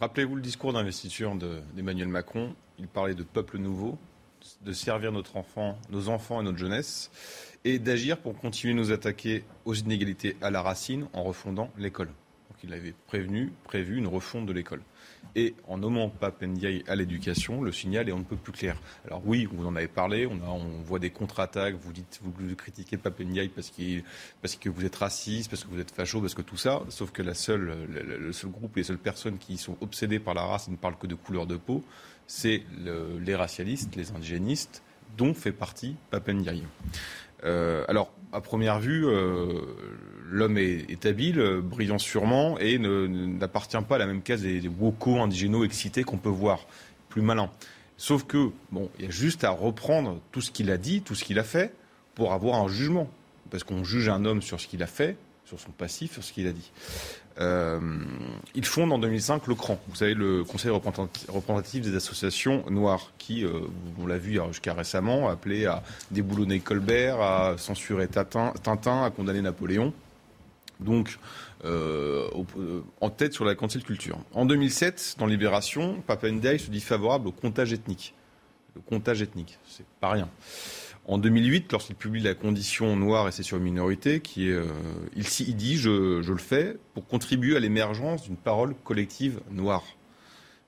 Rappelez-vous 0.00 0.36
le 0.36 0.42
discours 0.42 0.74
d'investiture 0.74 1.34
d'Emmanuel 1.74 2.08
Macron. 2.08 2.54
Il 2.78 2.86
parlait 2.86 3.14
de 3.14 3.22
peuple 3.22 3.56
nouveau, 3.56 3.98
de 4.62 4.72
servir 4.72 5.12
notre 5.12 5.36
enfant, 5.36 5.78
nos 5.88 6.08
enfants 6.08 6.40
et 6.40 6.44
notre 6.44 6.58
jeunesse 6.58 7.10
et 7.64 7.78
d'agir 7.78 8.18
pour 8.18 8.36
continuer 8.38 8.74
nous 8.74 8.92
attaquer 8.92 9.44
aux 9.64 9.74
inégalités 9.74 10.36
à 10.40 10.50
la 10.50 10.62
racine 10.62 11.06
en 11.12 11.22
refondant 11.22 11.70
l'école. 11.78 12.08
Donc 12.08 12.58
il 12.64 12.72
avait 12.72 12.94
prévenu, 13.06 13.52
prévu 13.64 13.96
une 13.98 14.06
refonte 14.06 14.46
de 14.46 14.52
l'école. 14.52 14.82
Et 15.36 15.54
en 15.68 15.78
nommant 15.78 16.08
Pape 16.08 16.42
Ndiaye 16.42 16.82
à 16.88 16.96
l'éducation, 16.96 17.62
le 17.62 17.70
signal 17.70 18.08
est 18.08 18.12
on 18.12 18.18
ne 18.18 18.24
peut 18.24 18.36
plus 18.36 18.52
clair. 18.52 18.76
Alors 19.06 19.22
oui, 19.24 19.46
vous 19.52 19.66
en 19.66 19.76
avez 19.76 19.86
parlé, 19.86 20.26
on 20.26 20.82
voit 20.84 20.98
des 20.98 21.10
contre-attaques, 21.10 21.76
vous 21.76 21.92
dites, 21.92 22.20
vous 22.22 22.32
critiquez 22.56 22.96
Pape 22.96 23.20
Ndiaye 23.20 23.48
parce, 23.48 23.70
parce 24.42 24.56
que 24.56 24.68
vous 24.68 24.84
êtes 24.84 24.96
raciste, 24.96 25.50
parce 25.50 25.64
que 25.64 25.68
vous 25.70 25.78
êtes 25.78 25.90
facho, 25.92 26.20
parce 26.20 26.34
que 26.34 26.42
tout 26.42 26.56
ça, 26.56 26.82
sauf 26.88 27.12
que 27.12 27.22
la 27.22 27.34
seule, 27.34 27.86
le, 27.88 28.32
seul 28.32 28.50
groupe, 28.50 28.76
les 28.76 28.84
seules 28.84 28.98
personnes 28.98 29.38
qui 29.38 29.56
sont 29.56 29.76
obsédées 29.80 30.18
par 30.18 30.34
la 30.34 30.42
race 30.42 30.66
et 30.68 30.70
ne 30.70 30.76
parlent 30.76 30.98
que 30.98 31.06
de 31.06 31.14
couleur 31.14 31.46
de 31.46 31.56
peau, 31.56 31.84
c'est 32.26 32.62
les 33.20 33.34
racialistes, 33.34 33.94
les 33.96 34.12
indigénistes, 34.12 34.82
dont 35.16 35.34
fait 35.34 35.52
partie 35.52 35.96
Pape 36.10 36.28
Ndiaye. 36.28 36.64
Euh, 37.44 37.84
alors, 37.88 38.12
à 38.32 38.40
première 38.40 38.78
vue, 38.80 39.06
euh, 39.06 39.60
l'homme 40.30 40.58
est, 40.58 41.06
habile, 41.06 41.60
brillant 41.62 41.98
sûrement, 41.98 42.58
et 42.58 42.78
n'appartient 42.78 43.76
pas 43.88 43.96
à 43.96 43.98
la 43.98 44.06
même 44.06 44.22
case 44.22 44.42
des, 44.42 44.60
des 44.60 44.68
wokos 44.68 45.20
indigénaux 45.20 45.64
excités 45.64 46.04
qu'on 46.04 46.18
peut 46.18 46.28
voir, 46.28 46.66
plus 47.08 47.22
malin. 47.22 47.50
Sauf 47.96 48.24
que, 48.24 48.50
bon, 48.72 48.88
il 48.98 49.04
y 49.04 49.08
a 49.08 49.10
juste 49.10 49.44
à 49.44 49.50
reprendre 49.50 50.20
tout 50.32 50.40
ce 50.40 50.50
qu'il 50.50 50.70
a 50.70 50.78
dit, 50.78 51.02
tout 51.02 51.14
ce 51.14 51.24
qu'il 51.24 51.38
a 51.38 51.44
fait, 51.44 51.74
pour 52.14 52.32
avoir 52.32 52.56
un 52.56 52.68
jugement. 52.68 53.10
Parce 53.50 53.64
qu'on 53.64 53.84
juge 53.84 54.08
un 54.08 54.24
homme 54.24 54.42
sur 54.42 54.60
ce 54.60 54.68
qu'il 54.68 54.82
a 54.82 54.86
fait, 54.86 55.16
sur 55.50 55.60
son 55.60 55.72
passif, 55.72 56.12
sur 56.12 56.24
ce 56.24 56.32
qu'il 56.32 56.46
a 56.46 56.52
dit. 56.52 56.70
Euh, 57.40 57.80
ils 58.54 58.64
fondent 58.64 58.92
en 58.92 58.98
2005 58.98 59.46
le 59.46 59.54
CRAN, 59.54 59.80
vous 59.88 59.94
savez, 59.96 60.14
le 60.14 60.44
Conseil 60.44 60.70
représentatif 60.70 61.82
des 61.82 61.96
associations 61.96 62.64
noires, 62.70 63.12
qui, 63.18 63.44
euh, 63.44 63.60
on 63.98 64.06
l'a 64.06 64.18
vu 64.18 64.38
jusqu'à 64.48 64.74
récemment, 64.74 65.28
a 65.28 65.32
appelé 65.32 65.66
à 65.66 65.82
déboulonner 66.10 66.60
Colbert, 66.60 67.20
à 67.20 67.58
censurer 67.58 68.08
Tintin, 68.08 68.52
à 69.04 69.10
condamner 69.10 69.42
Napoléon. 69.42 69.92
Donc, 70.78 71.18
euh, 71.64 72.28
en 73.00 73.10
tête 73.10 73.34
sur 73.34 73.44
la 73.44 73.54
cancel 73.54 73.82
culture. 73.82 74.18
En 74.32 74.46
2007, 74.46 75.16
dans 75.18 75.26
Libération, 75.26 76.02
Papendiaï 76.06 76.58
se 76.58 76.70
dit 76.70 76.80
favorable 76.80 77.28
au 77.28 77.32
comptage 77.32 77.72
ethnique. 77.72 78.14
Le 78.76 78.80
comptage 78.82 79.20
ethnique, 79.20 79.58
c'est 79.66 79.86
pas 80.00 80.10
rien. 80.10 80.28
En 81.10 81.18
2008, 81.18 81.72
lorsqu'il 81.72 81.96
publie 81.96 82.20
La 82.20 82.34
condition 82.34 82.94
noire 82.94 83.26
et 83.26 83.32
c'est 83.32 83.42
sur 83.42 83.56
une 83.56 83.64
minorité, 83.64 84.20
qui 84.20 84.48
euh, 84.48 84.64
il, 85.16 85.56
dit 85.56 85.76
je, 85.76 86.20
le 86.20 86.36
fais 86.36 86.76
pour 86.94 87.04
contribuer 87.04 87.56
à 87.56 87.58
l'émergence 87.58 88.22
d'une 88.22 88.36
parole 88.36 88.76
collective 88.84 89.40
noire. 89.50 89.82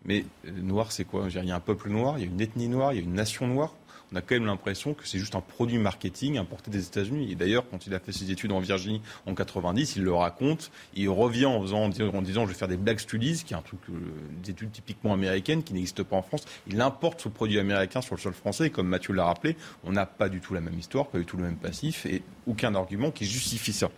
Mais 0.04 0.25
euh, 0.44 0.50
noir, 0.50 0.90
c'est 0.90 1.04
quoi? 1.04 1.28
Il 1.30 1.44
y 1.44 1.52
a 1.52 1.54
un 1.54 1.61
peuple 1.61 1.90
noir, 1.90 2.18
il 2.18 2.25
y 2.25 2.25
a 2.25 2.26
une 2.28 2.40
ethnie 2.40 2.66
noire, 2.66 2.92
il 2.92 2.96
y 2.96 2.99
a 2.99 3.04
une 3.04 3.14
nation 3.14 3.46
noire? 3.46 3.76
On 4.12 4.16
a 4.16 4.21
quand 4.21 4.35
même 4.35 4.47
l'impression 4.47 4.95
que 4.95 5.07
c'est 5.07 5.19
juste 5.19 5.35
un 5.35 5.40
produit 5.40 5.78
marketing 5.78 6.37
importé 6.38 6.71
des 6.71 6.87
États-Unis. 6.87 7.33
Et 7.33 7.35
d'ailleurs, 7.35 7.64
quand 7.71 7.87
il 7.87 7.95
a 7.95 7.99
fait 7.99 8.12
ses 8.12 8.31
études 8.31 8.52
en 8.52 8.61
Virginie 8.61 9.00
en 9.26 9.35
90, 9.35 9.97
il 9.97 10.02
le 10.02 10.12
raconte. 10.12 10.71
Il 10.95 11.09
revient 11.09 11.47
en, 11.47 11.61
faisant, 11.62 11.85
en 11.85 12.23
disant 12.23 12.45
je 12.45 12.52
vais 12.52 12.59
faire 12.59 12.69
des 12.69 12.76
black 12.76 13.00
studies, 13.00 13.42
qui 13.45 13.54
est 13.54 13.57
un 13.57 13.62
truc, 13.62 13.81
euh, 13.88 13.95
des 14.42 14.50
études 14.50 14.73
typiquement 14.73 15.14
américaines 15.14 15.62
qui 15.62 15.73
n'existent 15.73 16.04
pas 16.04 16.16
en 16.16 16.23
France. 16.23 16.45
Il 16.66 16.81
importe 16.81 17.23
ce 17.23 17.28
produit 17.28 17.59
américain 17.59 18.00
sur 18.00 18.14
le 18.14 18.21
sol 18.21 18.35
français. 18.35 18.66
Et 18.66 18.71
comme 18.71 18.88
Mathieu 18.88 19.14
l'a 19.14 19.25
rappelé, 19.25 19.57
on 19.85 19.92
n'a 19.92 20.07
pas 20.07 20.28
du 20.28 20.40
tout 20.40 20.54
la 20.54 20.61
même 20.61 20.78
histoire, 20.78 21.09
pas 21.09 21.19
du 21.19 21.25
tout 21.25 21.37
le 21.37 21.45
même 21.45 21.57
passif 21.57 22.07
et 22.07 22.23
aucun 22.47 22.75
argument 22.75 23.11
qui 23.11 23.25
justifie 23.25 23.73
ça. 23.73 23.90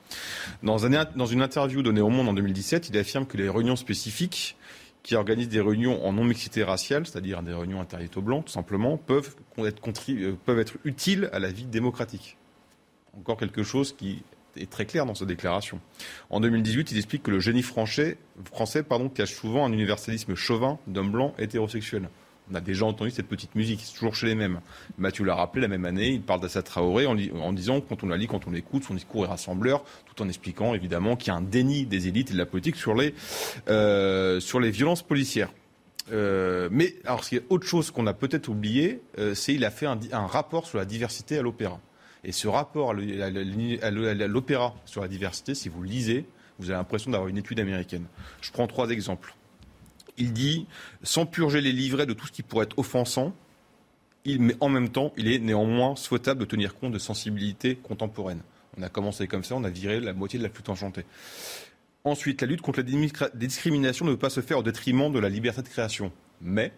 Dans, 0.62 0.76
dans 1.16 1.26
une 1.26 1.42
interview 1.42 1.82
donnée 1.82 2.00
au 2.00 2.10
Monde 2.10 2.28
en 2.28 2.34
2017, 2.34 2.88
il 2.90 2.98
affirme 2.98 3.26
que 3.26 3.36
les 3.36 3.48
réunions 3.48 3.76
spécifiques 3.76 4.56
qui 5.04 5.14
organisent 5.14 5.50
des 5.50 5.60
réunions 5.60 6.04
en 6.04 6.14
non-mixité 6.14 6.64
raciale, 6.64 7.06
c'est-à-dire 7.06 7.42
des 7.42 7.52
réunions 7.52 7.80
interdite 7.80 8.16
aux 8.16 8.22
blancs, 8.22 8.46
tout 8.46 8.52
simplement, 8.52 8.96
peuvent 8.96 9.36
être, 9.58 9.82
euh, 10.08 10.32
peuvent 10.44 10.58
être 10.58 10.78
utiles 10.84 11.28
à 11.32 11.38
la 11.38 11.52
vie 11.52 11.66
démocratique. 11.66 12.38
Encore 13.16 13.36
quelque 13.36 13.62
chose 13.62 13.94
qui 13.94 14.24
est 14.56 14.70
très 14.70 14.86
clair 14.86 15.04
dans 15.04 15.14
sa 15.14 15.26
déclaration. 15.26 15.78
En 16.30 16.40
2018, 16.40 16.90
il 16.90 16.96
explique 16.96 17.22
que 17.22 17.30
le 17.30 17.38
génie 17.38 17.62
français, 17.62 18.16
cache 19.14 19.34
souvent 19.34 19.66
un 19.66 19.72
universalisme 19.72 20.34
chauvin 20.34 20.78
d'hommes 20.86 21.12
blancs 21.12 21.34
hétérosexuels. 21.38 22.08
On 22.50 22.54
a 22.54 22.60
déjà 22.60 22.84
entendu 22.84 23.10
cette 23.10 23.26
petite 23.26 23.54
musique, 23.54 23.80
c'est 23.82 23.94
toujours 23.94 24.14
chez 24.14 24.26
les 24.26 24.34
mêmes. 24.34 24.60
Mathieu 24.98 25.24
l'a 25.24 25.34
rappelé 25.34 25.62
la 25.62 25.68
même 25.68 25.86
année, 25.86 26.08
il 26.08 26.20
parle 26.20 26.40
d'Assa 26.40 26.62
Traoré 26.62 27.06
en, 27.06 27.16
en, 27.40 27.52
disant, 27.54 27.80
quand 27.80 28.04
on 28.04 28.08
la 28.08 28.18
lit, 28.18 28.26
quand 28.26 28.46
on 28.46 28.50
l'écoute, 28.50 28.84
son 28.84 28.94
discours 28.94 29.24
est 29.24 29.28
rassembleur, 29.28 29.82
tout 30.04 30.22
en 30.22 30.28
expliquant 30.28 30.74
évidemment 30.74 31.16
qu'il 31.16 31.28
y 31.28 31.30
a 31.30 31.36
un 31.36 31.42
déni 31.42 31.86
des 31.86 32.06
élites 32.06 32.30
et 32.30 32.32
de 32.34 32.38
la 32.38 32.44
politique 32.44 32.76
sur 32.76 32.94
les, 32.94 33.14
euh, 33.68 34.40
violences 34.52 35.02
policières. 35.02 35.50
Euh, 36.12 36.68
mais 36.70 36.96
alors, 37.06 37.24
ce 37.24 37.36
y 37.36 37.38
a 37.38 37.42
autre 37.48 37.66
chose 37.66 37.90
qu'on 37.90 38.06
a 38.06 38.12
peut-être 38.12 38.48
oublié, 38.48 39.00
euh, 39.18 39.34
c'est 39.34 39.54
qu'il 39.54 39.64
a 39.64 39.70
fait 39.70 39.86
un, 39.86 39.98
un, 40.12 40.26
rapport 40.26 40.66
sur 40.66 40.76
la 40.76 40.84
diversité 40.84 41.38
à 41.38 41.42
l'opéra. 41.42 41.80
Et 42.24 42.32
ce 42.32 42.46
rapport 42.46 42.90
à 42.90 42.94
l'opéra 44.26 44.74
sur 44.84 45.00
la 45.00 45.08
diversité, 45.08 45.54
si 45.54 45.70
vous 45.70 45.82
lisez, 45.82 46.26
vous 46.58 46.66
avez 46.68 46.76
l'impression 46.76 47.10
d'avoir 47.10 47.28
une 47.28 47.38
étude 47.38 47.58
américaine. 47.58 48.04
Je 48.42 48.50
prends 48.52 48.66
trois 48.66 48.90
exemples 48.90 49.34
il 50.18 50.32
dit, 50.32 50.66
sans 51.02 51.26
purger 51.26 51.60
les 51.60 51.72
livrets 51.72 52.06
de 52.06 52.12
tout 52.12 52.26
ce 52.26 52.32
qui 52.32 52.42
pourrait 52.42 52.64
être 52.64 52.78
offensant, 52.78 53.34
mais 54.26 54.56
en 54.60 54.68
même 54.68 54.88
temps, 54.88 55.12
il 55.16 55.30
est 55.30 55.38
néanmoins 55.38 55.96
souhaitable 55.96 56.40
de 56.40 56.44
tenir 56.44 56.76
compte 56.76 56.92
de 56.92 56.98
sensibilités 56.98 57.76
contemporaines. 57.76 58.42
On 58.76 58.82
a 58.82 58.88
commencé 58.88 59.26
comme 59.26 59.44
ça, 59.44 59.54
on 59.54 59.64
a 59.64 59.70
viré 59.70 60.00
la 60.00 60.12
moitié 60.12 60.38
de 60.38 60.44
la 60.44 60.50
flûte 60.50 60.68
enchantée. 60.68 61.04
Ensuite, 62.04 62.40
la 62.42 62.46
lutte 62.46 62.60
contre 62.60 62.80
la 62.80 63.28
discrimination 63.34 64.04
ne 64.04 64.12
peut 64.12 64.18
pas 64.18 64.30
se 64.30 64.40
faire 64.40 64.58
au 64.58 64.62
détriment 64.62 65.12
de 65.12 65.18
la 65.18 65.28
liberté 65.28 65.62
de 65.62 65.68
création. 65.68 66.12
Mais, 66.40 66.72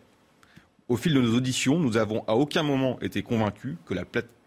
au 0.89 0.97
fil 0.97 1.15
de 1.15 1.21
nos 1.21 1.37
auditions, 1.37 1.79
nous 1.79 1.97
avons 1.97 2.25
à 2.29 2.35
aucun 2.35 2.63
moment 2.63 3.01
été 3.01 3.23
convaincus 3.23 3.77
que 3.87 3.95
la, 3.95 4.05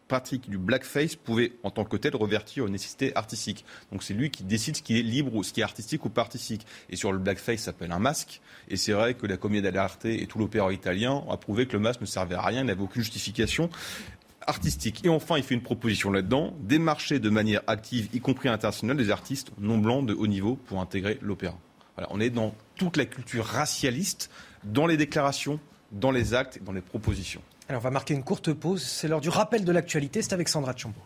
pratique 0.10 0.50
du 0.50 0.58
blackface 0.58 1.16
pouvait, 1.16 1.54
en 1.64 1.72
tant 1.72 1.86
que 1.86 1.96
tel, 1.96 2.14
revertir 2.18 2.66
une 2.66 2.74
nécessité 2.74 3.16
artistique. 3.16 3.64
Donc 3.94 4.04
c'est 4.04 4.14
lui 4.14 4.30
qui 4.30 4.44
décide 4.44 4.76
ce 4.76 4.82
qui 4.82 5.00
est 5.00 5.04
libre 5.04 5.34
ou 5.36 5.44
ce 5.44 5.54
qui 5.54 5.62
est 5.62 5.64
artistique 5.64 6.04
ou 6.04 6.10
pas 6.10 6.22
artistique. 6.22 6.66
Et 6.90 6.98
sur 6.98 7.14
le 7.14 7.20
blackface, 7.20 7.60
ça 7.60 7.66
s'appelle 7.66 7.94
un 7.94 8.00
masque. 8.00 8.42
Et 8.68 8.76
c'est 8.76 8.92
vrai 8.92 9.14
que 9.14 9.26
la 9.26 9.38
comédie 9.38 9.62
dell'arte 9.62 10.04
et 10.06 10.28
tout 10.28 10.40
l'opéra 10.40 10.74
italien 10.74 11.24
ont 11.28 11.38
prouvé 11.38 11.68
que 11.68 11.74
le 11.74 11.80
masque 11.80 12.02
ne 12.02 12.06
servait 12.06 12.36
à 12.36 12.42
rien, 12.42 12.66
n'avait 12.66 12.82
aucune 12.82 13.04
justification 13.04 13.70
artistique. 14.46 15.06
Et 15.06 15.10
enfin, 15.10 15.38
il 15.38 15.44
fait 15.44 15.56
une 15.56 15.62
proposition 15.62 16.12
là-dedans, 16.12 16.54
démarcher 16.60 17.20
de 17.20 17.30
manière 17.30 17.62
active, 17.68 18.10
y 18.14 18.20
compris 18.20 18.50
internationale, 18.50 18.98
des 18.98 19.12
artistes 19.12 19.52
non 19.60 19.78
blancs 19.78 20.06
de 20.06 20.14
haut 20.14 20.28
niveau 20.28 20.56
pour 20.56 20.82
intégrer 20.82 21.20
l'opéra. 21.22 21.58
On 22.10 22.20
est 22.20 22.30
dans 22.30 22.56
toute 22.76 22.98
la 22.98 23.06
culture 23.06 23.46
racialiste, 23.46 24.30
dans 24.64 24.88
les 24.88 24.98
déclarations, 24.98 25.60
dans 25.92 26.12
les 26.12 26.34
actes 26.34 26.58
et 26.58 26.60
dans 26.62 26.72
les 26.72 26.82
propositions. 26.82 27.42
Alors 27.70 27.82
on 27.82 27.84
va 27.84 27.92
marquer 27.92 28.16
une 28.16 28.24
courte 28.24 28.52
pause. 28.52 28.84
C'est 28.84 29.08
l'heure 29.08 29.22
du 29.22 29.30
rappel 29.30 29.64
de 29.64 29.72
l'actualité. 29.72 30.24
C'est 30.24 30.34
avec 30.34 30.50
Sandra 30.50 30.76
Chambaud. 30.76 31.00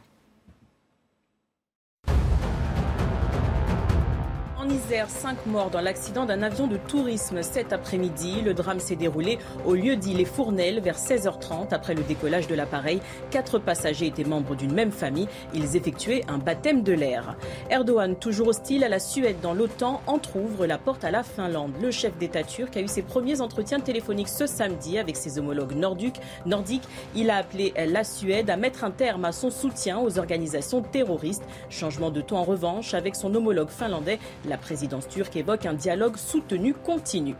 En 4.73 4.75
Isère, 4.75 5.09
cinq 5.09 5.45
morts 5.45 5.69
dans 5.69 5.81
l'accident 5.81 6.25
d'un 6.25 6.41
avion 6.41 6.65
de 6.65 6.77
tourisme 6.77 7.43
cet 7.43 7.73
après-midi. 7.73 8.41
Le 8.41 8.55
drame 8.55 8.79
s'est 8.79 8.95
déroulé 8.95 9.37
au 9.65 9.75
lieu 9.75 9.95
dit 9.95 10.15
Les 10.15 10.25
Fournelles 10.25 10.79
vers 10.79 10.97
16h30 10.97 11.67
après 11.71 11.93
le 11.93 12.01
décollage 12.01 12.47
de 12.47 12.55
l'appareil. 12.55 12.99
Quatre 13.29 13.59
passagers 13.59 14.07
étaient 14.07 14.23
membres 14.23 14.55
d'une 14.55 14.73
même 14.73 14.91
famille. 14.91 15.27
Ils 15.53 15.75
effectuaient 15.75 16.23
un 16.27 16.39
baptême 16.39 16.81
de 16.81 16.93
l'air. 16.93 17.35
Erdogan, 17.69 18.15
toujours 18.15 18.47
hostile 18.47 18.83
à 18.83 18.89
la 18.89 18.97
Suède 18.97 19.35
dans 19.43 19.53
l'OTAN, 19.53 20.01
entr'ouvre 20.07 20.65
la 20.65 20.79
porte 20.79 21.03
à 21.03 21.11
la 21.11 21.21
Finlande. 21.21 21.73
Le 21.79 21.91
chef 21.91 22.17
d'État 22.17 22.43
turc 22.43 22.75
a 22.75 22.81
eu 22.81 22.87
ses 22.87 23.03
premiers 23.03 23.41
entretiens 23.41 23.79
téléphoniques 23.79 24.29
ce 24.29 24.47
samedi 24.47 24.97
avec 24.97 25.17
ses 25.17 25.37
homologues 25.37 25.75
nordiques. 25.75 26.19
Nordiques. 26.47 26.87
Il 27.15 27.29
a 27.29 27.37
appelé 27.37 27.73
la 27.77 28.03
Suède 28.03 28.49
à 28.49 28.57
mettre 28.57 28.83
un 28.83 28.91
terme 28.91 29.25
à 29.25 29.33
son 29.33 29.51
soutien 29.51 29.99
aux 29.99 30.17
organisations 30.17 30.81
terroristes. 30.81 31.43
Changement 31.69 32.09
de 32.09 32.21
ton 32.21 32.37
en 32.37 32.43
revanche 32.43 32.95
avec 32.95 33.15
son 33.15 33.35
homologue 33.35 33.69
finlandais. 33.69 34.17
La 34.49 34.57
présidence 34.63 35.07
turque 35.07 35.35
évoque 35.35 35.65
un 35.65 35.73
dialogue 35.73 36.15
soutenu 36.17 36.73
continu. 36.73 37.35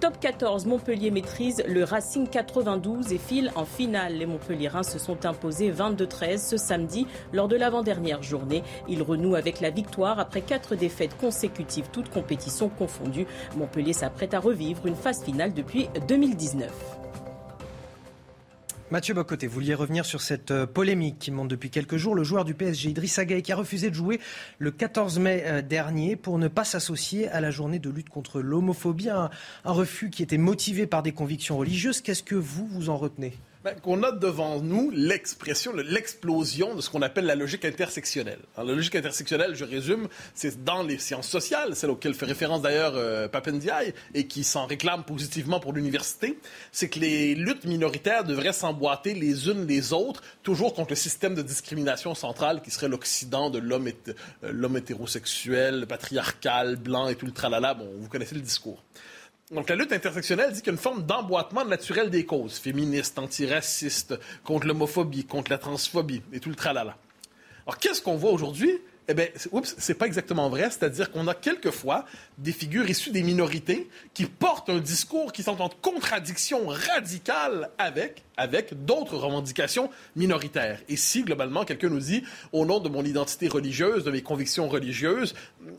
Top 0.00 0.18
14, 0.18 0.66
Montpellier 0.66 1.10
maîtrise 1.10 1.62
le 1.66 1.84
Racing 1.84 2.28
92 2.28 3.12
et 3.12 3.18
file 3.18 3.52
en 3.54 3.64
finale. 3.64 4.14
Les 4.14 4.26
Montpelliérains 4.26 4.82
se 4.82 4.98
sont 4.98 5.26
imposés 5.26 5.70
22-13 5.70 6.38
ce 6.38 6.56
samedi 6.56 7.06
lors 7.32 7.46
de 7.46 7.56
l'avant-dernière 7.56 8.22
journée. 8.22 8.62
Ils 8.88 9.02
renouent 9.02 9.36
avec 9.36 9.60
la 9.60 9.70
victoire 9.70 10.18
après 10.18 10.40
quatre 10.40 10.74
défaites 10.74 11.16
consécutives, 11.18 11.88
toutes 11.92 12.10
compétitions 12.10 12.68
confondues. 12.68 13.26
Montpellier 13.56 13.92
s'apprête 13.92 14.34
à 14.34 14.40
revivre 14.40 14.86
une 14.86 14.96
phase 14.96 15.22
finale 15.22 15.52
depuis 15.54 15.88
2019. 16.08 17.01
Mathieu 18.92 19.14
Bocoté, 19.14 19.46
vous 19.46 19.54
vouliez 19.54 19.72
revenir 19.72 20.04
sur 20.04 20.20
cette 20.20 20.50
euh, 20.50 20.66
polémique 20.66 21.18
qui 21.18 21.30
monte 21.30 21.48
depuis 21.48 21.70
quelques 21.70 21.96
jours. 21.96 22.14
Le 22.14 22.24
joueur 22.24 22.44
du 22.44 22.52
PSG, 22.52 22.90
Idrissa 22.90 23.24
Gueye, 23.24 23.40
qui 23.40 23.50
a 23.50 23.56
refusé 23.56 23.88
de 23.88 23.94
jouer 23.94 24.20
le 24.58 24.70
14 24.70 25.18
mai 25.18 25.44
euh, 25.46 25.62
dernier 25.62 26.14
pour 26.14 26.36
ne 26.36 26.46
pas 26.46 26.64
s'associer 26.64 27.26
à 27.30 27.40
la 27.40 27.50
journée 27.50 27.78
de 27.78 27.88
lutte 27.88 28.10
contre 28.10 28.42
l'homophobie. 28.42 29.08
Un, 29.08 29.30
un 29.64 29.72
refus 29.72 30.10
qui 30.10 30.22
était 30.22 30.36
motivé 30.36 30.86
par 30.86 31.02
des 31.02 31.12
convictions 31.12 31.56
religieuses. 31.56 32.02
Qu'est-ce 32.02 32.22
que 32.22 32.34
vous, 32.34 32.66
vous 32.66 32.90
en 32.90 32.98
retenez? 32.98 33.32
Ben, 33.64 33.78
qu'on 33.78 34.02
a 34.02 34.10
devant 34.10 34.60
nous 34.60 34.90
l'expression, 34.90 35.72
l'explosion 35.72 36.74
de 36.74 36.80
ce 36.80 36.90
qu'on 36.90 37.02
appelle 37.02 37.26
la 37.26 37.36
logique 37.36 37.64
intersectionnelle. 37.64 38.40
Alors, 38.56 38.70
la 38.70 38.74
logique 38.74 38.96
intersectionnelle, 38.96 39.54
je 39.54 39.64
résume, 39.64 40.08
c'est 40.34 40.64
dans 40.64 40.82
les 40.82 40.98
sciences 40.98 41.28
sociales, 41.28 41.76
celle 41.76 41.90
auquel 41.90 42.14
fait 42.14 42.26
référence 42.26 42.62
d'ailleurs 42.62 42.94
euh, 42.96 43.28
Papendiaï 43.28 43.94
et 44.14 44.26
qui 44.26 44.42
s'en 44.42 44.66
réclame 44.66 45.04
positivement 45.04 45.60
pour 45.60 45.72
l'université, 45.72 46.38
c'est 46.72 46.88
que 46.88 46.98
les 46.98 47.36
luttes 47.36 47.64
minoritaires 47.64 48.24
devraient 48.24 48.52
s'emboîter 48.52 49.14
les 49.14 49.48
unes 49.48 49.66
les 49.66 49.92
autres, 49.92 50.22
toujours 50.42 50.74
contre 50.74 50.90
le 50.90 50.96
système 50.96 51.34
de 51.34 51.42
discrimination 51.42 52.14
centrale 52.14 52.62
qui 52.62 52.72
serait 52.72 52.88
l'Occident 52.88 53.48
de 53.48 53.58
l'homme, 53.58 53.88
euh, 53.88 54.12
l'homme 54.52 54.76
hétérosexuel, 54.76 55.86
patriarcal, 55.86 56.76
blanc 56.76 57.08
et 57.08 57.14
tout 57.14 57.26
le 57.26 57.32
tralala. 57.32 57.74
Bon, 57.74 57.88
vous 58.00 58.08
connaissez 58.08 58.34
le 58.34 58.40
discours. 58.40 58.82
Donc, 59.52 59.68
la 59.68 59.76
lutte 59.76 59.92
intersectionnelle 59.92 60.50
dit 60.50 60.60
qu'il 60.60 60.68
y 60.68 60.70
a 60.70 60.72
une 60.72 60.78
forme 60.78 61.04
d'emboîtement 61.04 61.66
naturel 61.66 62.08
des 62.08 62.24
causes, 62.24 62.58
féministes, 62.58 63.18
antiracistes, 63.18 64.18
contre 64.44 64.66
l'homophobie, 64.66 65.26
contre 65.26 65.50
la 65.50 65.58
transphobie 65.58 66.22
et 66.32 66.40
tout 66.40 66.48
le 66.48 66.54
tralala. 66.54 66.96
Alors, 67.66 67.76
qu'est-ce 67.78 68.00
qu'on 68.00 68.16
voit 68.16 68.30
aujourd'hui? 68.30 68.78
Eh 69.08 69.14
bien, 69.14 69.26
oups, 69.50 69.74
c'est 69.76 69.94
pas 69.94 70.06
exactement 70.06 70.48
vrai. 70.48 70.70
C'est-à-dire 70.70 71.10
qu'on 71.10 71.28
a 71.28 71.34
quelquefois 71.34 72.06
des 72.38 72.52
figures 72.52 72.88
issues 72.88 73.10
des 73.10 73.22
minorités 73.22 73.90
qui 74.14 74.24
portent 74.24 74.70
un 74.70 74.78
discours 74.78 75.32
qui 75.32 75.42
sont 75.42 75.60
en 75.60 75.68
contradiction 75.68 76.68
radicale 76.68 77.68
avec 77.76 78.22
avec 78.36 78.84
d'autres 78.84 79.16
revendications 79.16 79.90
minoritaires. 80.16 80.80
Et 80.88 80.96
si, 80.96 81.22
globalement, 81.22 81.64
quelqu'un 81.64 81.88
nous 81.88 82.00
dit, 82.00 82.24
au 82.52 82.64
nom 82.64 82.80
de 82.80 82.88
mon 82.88 83.04
identité 83.04 83.48
religieuse, 83.48 84.04
de 84.04 84.10
mes 84.10 84.22
convictions 84.22 84.68
religieuses, 84.68 85.34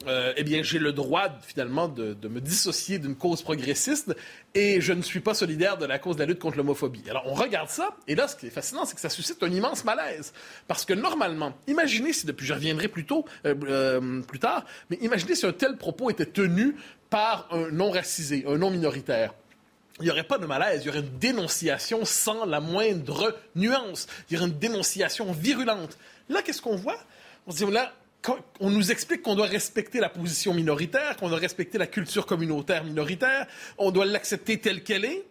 euh, 0.08 0.34
eh 0.38 0.44
bien, 0.44 0.64
j'ai 0.64 0.80
le 0.80 0.92
droit, 0.92 1.30
finalement, 1.42 1.88
de, 1.88 2.16
me 2.28 2.40
dissocier 2.40 3.00
d'une 3.00 3.16
cause 3.16 3.42
progressiste 3.42 4.16
et 4.56 4.82
je 4.82 4.94
ne 4.94 5.02
suis 5.02 5.20
pas 5.20 5.34
solidaire 5.34 5.78
de 5.78 5.86
la 5.86 6.00
cause 6.00 6.16
de 6.16 6.22
la 6.22 6.28
lutte 6.28 6.40
contre 6.40 6.58
l'homophobie. 6.58 7.04
Alors, 7.10 7.24
on 7.28 7.34
regarde 7.34 7.70
ça, 7.70 7.96
et 8.08 8.16
là, 8.16 8.28
ce 8.28 8.36
qui 8.36 8.48
est 8.48 8.52
fascinant, 8.52 8.86
c'est 8.86 8.96
que 8.96 9.02
ça 9.02 9.10
suscite 9.10 9.42
un 9.44 9.52
immense 9.52 9.84
malaise. 9.84 10.34
Parce 10.68 10.86
que, 10.86 10.94
normalement, 10.94 11.54
imaginez 11.68 12.14
si, 12.14 12.26
depuis, 12.26 12.46
je 12.46 12.54
reviendrai 12.54 12.88
plus 12.88 13.06
tôt, 13.06 13.26
euh, 13.46 13.56
euh, 13.68 14.22
plus 14.22 14.40
tard, 14.40 14.66
mais 14.90 14.98
imaginez 15.02 15.36
si 15.36 15.46
un 15.46 15.54
tel 15.54 15.78
propos 15.78 16.10
était 16.10 16.26
tenu 16.26 16.76
par 17.10 17.48
un 17.52 17.70
non-racisé, 17.70 18.46
un 18.48 18.58
non-minoritaire 18.58 19.34
il 20.00 20.06
n'y 20.06 20.12
aurait 20.12 20.24
pas 20.24 20.38
de 20.38 20.46
malaise, 20.46 20.82
il 20.84 20.88
y 20.88 20.90
aurait 20.90 21.00
une 21.00 21.20
dénonciation 21.20 22.04
sans 22.04 22.46
la 22.46 22.60
moindre 22.60 23.38
nuance. 23.56 24.08
Il 24.30 24.34
y 24.34 24.38
aurait 24.38 24.48
une 24.48 24.58
dénonciation 24.58 25.32
virulente. 25.32 25.98
Là, 26.30 26.42
qu'est-ce 26.42 26.62
qu'on 26.62 26.76
voit? 26.76 26.98
On 27.46 27.52
dit, 27.52 27.66
là, 27.70 27.94
on 28.60 28.70
nous 28.70 28.92
explique 28.92 29.22
qu'on 29.22 29.36
doit 29.36 29.48
respecter 29.48 30.00
la 30.00 30.10
position 30.10 30.54
minoritaire, 30.54 31.18
qu'on 31.18 31.30
doit 31.30 31.40
respecter 31.40 31.78
la 31.78 31.88
culture 31.88 32.26
communautaire 32.26 32.84
minoritaire, 32.84 33.48
on 33.78 33.92
doit 33.92 34.06
l'accepter 34.06 34.60
telle 34.60 34.84
qu'elle 34.84 35.06
est. 35.06 35.26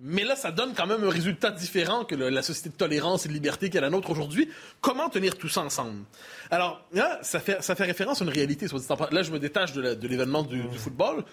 Mais 0.00 0.22
là, 0.22 0.36
ça 0.36 0.52
donne 0.52 0.74
quand 0.74 0.86
même 0.86 1.02
un 1.02 1.10
résultat 1.10 1.50
différent 1.50 2.04
que 2.04 2.14
la 2.14 2.42
société 2.42 2.68
de 2.68 2.74
tolérance 2.74 3.26
et 3.26 3.28
de 3.28 3.34
liberté 3.34 3.68
qu'est 3.68 3.80
la 3.80 3.90
nôtre 3.90 4.10
aujourd'hui. 4.10 4.48
Comment 4.80 5.08
tenir 5.08 5.36
tout 5.36 5.48
ça 5.48 5.62
ensemble? 5.62 6.04
Alors, 6.52 6.84
ça 7.22 7.40
fait, 7.40 7.60
ça 7.62 7.74
fait 7.74 7.84
référence 7.84 8.22
à 8.22 8.24
une 8.24 8.30
réalité. 8.30 8.66
Là, 9.10 9.22
je 9.22 9.32
me 9.32 9.40
détache 9.40 9.72
de 9.72 10.08
l'événement 10.08 10.44
du, 10.44 10.62
football. 10.78 11.24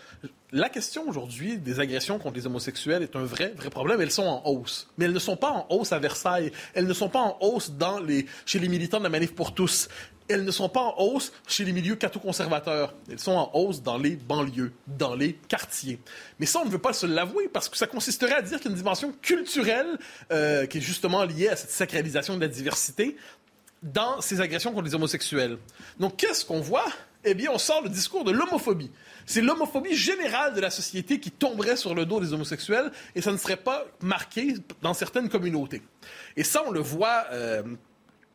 La 0.51 0.69
question 0.69 1.07
aujourd'hui 1.07 1.57
des 1.57 1.79
agressions 1.79 2.17
contre 2.17 2.37
les 2.37 2.47
homosexuels 2.47 3.03
est 3.03 3.15
un 3.15 3.23
vrai, 3.23 3.53
vrai 3.55 3.69
problème. 3.69 4.01
Elles 4.01 4.11
sont 4.11 4.23
en 4.23 4.41
hausse. 4.45 4.87
Mais 4.97 5.05
elles 5.05 5.13
ne 5.13 5.19
sont 5.19 5.37
pas 5.37 5.51
en 5.51 5.67
hausse 5.69 5.91
à 5.91 5.99
Versailles. 5.99 6.51
Elles 6.73 6.87
ne 6.87 6.93
sont 6.93 7.09
pas 7.09 7.19
en 7.19 7.37
hausse 7.41 7.71
chez 8.47 8.57
les 8.57 8.67
militants 8.67 8.97
de 8.97 9.03
la 9.03 9.09
Manif 9.09 9.35
pour 9.35 9.53
tous 9.53 9.89
elles 10.27 10.43
ne 10.43 10.51
sont 10.51 10.69
pas 10.69 10.81
en 10.81 10.95
hausse 10.97 11.31
chez 11.47 11.65
les 11.65 11.71
milieux 11.71 11.95
catho-conservateurs. 11.95 12.93
Elles 13.09 13.19
sont 13.19 13.33
en 13.33 13.51
hausse 13.53 13.81
dans 13.81 13.97
les 13.97 14.15
banlieues, 14.15 14.71
dans 14.87 15.15
les 15.15 15.33
quartiers. 15.33 15.99
Mais 16.39 16.45
ça, 16.45 16.59
on 16.61 16.65
ne 16.65 16.71
veut 16.71 16.79
pas 16.79 16.93
se 16.93 17.05
l'avouer 17.05 17.47
parce 17.47 17.69
que 17.69 17.77
ça 17.77 17.87
consisterait 17.87 18.33
à 18.33 18.41
dire 18.41 18.57
qu'il 18.57 18.65
y 18.65 18.69
a 18.69 18.71
une 18.71 18.77
dimension 18.77 19.13
culturelle 19.21 19.97
euh, 20.31 20.65
qui 20.65 20.79
est 20.79 20.81
justement 20.81 21.23
liée 21.23 21.49
à 21.49 21.55
cette 21.55 21.71
sacralisation 21.71 22.35
de 22.35 22.41
la 22.41 22.47
diversité 22.47 23.15
dans 23.83 24.19
ces 24.21 24.41
agressions 24.41 24.71
contre 24.71 24.85
les 24.85 24.95
homosexuels. 24.95 25.57
Donc, 25.99 26.17
qu'est-ce 26.17 26.43
qu'on 26.43 26.61
voit? 26.61 26.85
Eh 27.23 27.33
bien, 27.33 27.51
on 27.51 27.57
sort 27.57 27.81
le 27.83 27.89
discours 27.89 28.23
de 28.23 28.31
l'homophobie. 28.31 28.91
C'est 29.25 29.41
l'homophobie 29.41 29.95
générale 29.95 30.53
de 30.53 30.61
la 30.61 30.69
société 30.69 31.19
qui 31.19 31.31
tomberait 31.31 31.75
sur 31.75 31.93
le 31.95 32.05
dos 32.05 32.19
des 32.19 32.33
homosexuels 32.33 32.91
et 33.15 33.21
ça 33.21 33.31
ne 33.31 33.37
serait 33.37 33.57
pas 33.57 33.85
marqué 34.01 34.55
dans 34.81 34.93
certaines 34.93 35.29
communautés. 35.29 35.81
Et 36.35 36.43
ça, 36.43 36.63
on 36.65 36.71
le 36.71 36.79
voit... 36.79 37.25
Euh, 37.31 37.61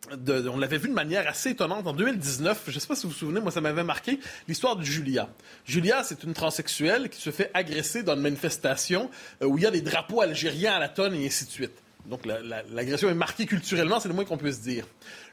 on 0.08 0.58
l'avait 0.58 0.78
vu 0.78 0.88
de 0.88 0.94
manière 0.94 1.28
assez 1.28 1.50
étonnante 1.50 1.86
en 1.86 1.92
2019. 1.92 2.64
Je 2.68 2.74
ne 2.74 2.80
sais 2.80 2.86
pas 2.86 2.94
si 2.94 3.04
vous 3.04 3.12
vous 3.12 3.18
souvenez, 3.18 3.40
moi, 3.40 3.50
ça 3.50 3.60
m'avait 3.60 3.84
marqué 3.84 4.18
l'histoire 4.48 4.76
de 4.76 4.82
Julia. 4.82 5.28
Julia, 5.64 6.02
c'est 6.02 6.24
une 6.24 6.32
transsexuelle 6.32 7.08
qui 7.08 7.20
se 7.20 7.30
fait 7.30 7.50
agresser 7.54 8.02
dans 8.02 8.14
une 8.14 8.22
manifestation 8.22 9.10
euh, 9.42 9.46
où 9.46 9.58
il 9.58 9.64
y 9.64 9.66
a 9.66 9.70
des 9.70 9.82
drapeaux 9.82 10.20
algériens 10.20 10.74
à 10.74 10.78
la 10.78 10.88
tonne 10.88 11.14
et 11.14 11.26
ainsi 11.26 11.44
de 11.44 11.50
suite. 11.50 11.82
Donc 12.06 12.26
l'agression 12.26 13.10
est 13.10 13.14
marquée 13.14 13.44
culturellement, 13.44 14.00
c'est 14.00 14.08
le 14.08 14.14
moins 14.14 14.24
qu'on 14.24 14.38
puisse 14.38 14.62
dire. 14.62 14.86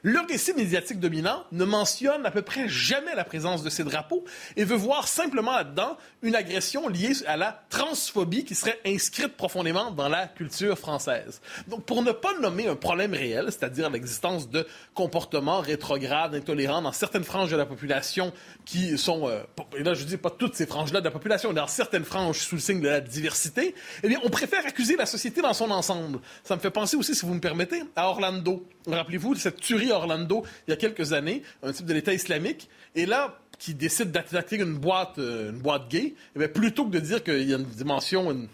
Le 0.10 0.22
récit 0.22 0.54
médiatique 0.54 1.02
dominant 1.02 1.44
ne 1.52 1.66
mentionne 1.66 2.26
à 2.26 2.32
peu 2.32 2.42
près 2.42 2.70
jamais 2.70 3.14
la 3.14 3.26
présence 3.26 3.62
de 3.62 3.70
ces 3.70 3.84
drapeaux 3.84 4.24
et 4.56 4.64
veut 4.64 4.78
voir 4.78 5.06
simplement 5.06 5.52
là-dedans 5.52 5.98
une 6.22 6.34
agression 6.34 6.88
liée 6.88 7.12
à 7.26 7.36
la 7.36 7.62
transphobie 7.70 8.46
qui 8.46 8.56
serait 8.56 8.80
inscrite 8.86 9.36
profondément 9.36 9.92
dans 9.92 10.08
la 10.08 10.28
culture 10.28 10.80
française. 10.80 11.42
Donc, 11.68 11.84
pour 11.84 12.04
ne 12.04 12.14
pas 12.14 12.40
nommer 12.40 12.70
un 12.70 12.78
problème 12.78 13.14
réel, 13.14 13.48
c'est-à-dire 13.48 13.90
l'existence 13.90 14.50
de 14.50 14.66
comportements 14.94 15.60
rétrogrades, 15.60 16.36
intolérants 16.36 16.82
dans 16.82 16.94
certaines 16.94 17.26
franges 17.26 17.52
de 17.52 17.58
la 17.58 17.66
population 17.66 18.32
qui 18.64 18.98
sont, 18.98 19.28
euh, 19.28 19.44
et 19.78 19.84
là 19.84 19.94
je 19.94 20.06
dis 20.06 20.16
pas 20.16 20.30
toutes 20.30 20.56
ces 20.56 20.68
franges-là 20.68 21.02
de 21.02 21.06
la 21.06 21.12
population, 21.12 21.50
mais 21.50 21.56
dans 21.56 21.68
certaines 21.68 22.06
franges 22.06 22.40
sous 22.40 22.56
le 22.56 22.62
signe 22.62 22.80
de 22.80 22.88
la 22.88 23.02
diversité, 23.02 23.76
eh 24.04 24.08
bien, 24.08 24.22
on 24.24 24.30
préfère 24.30 24.66
accuser 24.66 24.96
la 24.96 25.06
société 25.06 25.42
dans 25.42 25.54
son 25.54 25.70
ensemble. 25.70 26.20
Ça 26.46 26.56
me 26.56 26.62
fait 26.62 26.72
penser 26.72 26.96
aussi, 26.96 27.14
si 27.14 27.26
vous 27.26 27.34
me 27.34 27.42
permettez, 27.42 27.84
à 27.98 28.08
Orlando. 28.08 28.66
Rappelez-vous 28.88 29.34
de 29.34 29.40
cette 29.40 29.60
tuerie 29.60 29.92
Orlando 29.98 30.44
il 30.68 30.72
y 30.72 30.74
a 30.74 30.78
quelques 30.78 31.14
années, 31.14 31.44
un 31.64 31.72
type 31.72 31.86
de 31.86 31.94
l'État 31.94 32.14
islamique, 32.14 32.70
et 32.96 33.06
là, 33.06 33.40
qui 33.60 33.74
décide 33.74 34.12
d'attaquer 34.12 34.58
une 34.58 34.76
boîte, 34.76 35.18
euh, 35.20 35.52
une 35.52 35.60
boîte 35.60 35.90
gay, 35.90 36.16
eh 36.40 36.48
plutôt 36.48 36.86
que 36.86 36.92
de 36.92 37.00
dire 37.00 37.24
qu'il 37.24 37.50
y 37.50 37.54
a 37.54 37.58
une 37.58 37.66
dimension, 37.66 38.48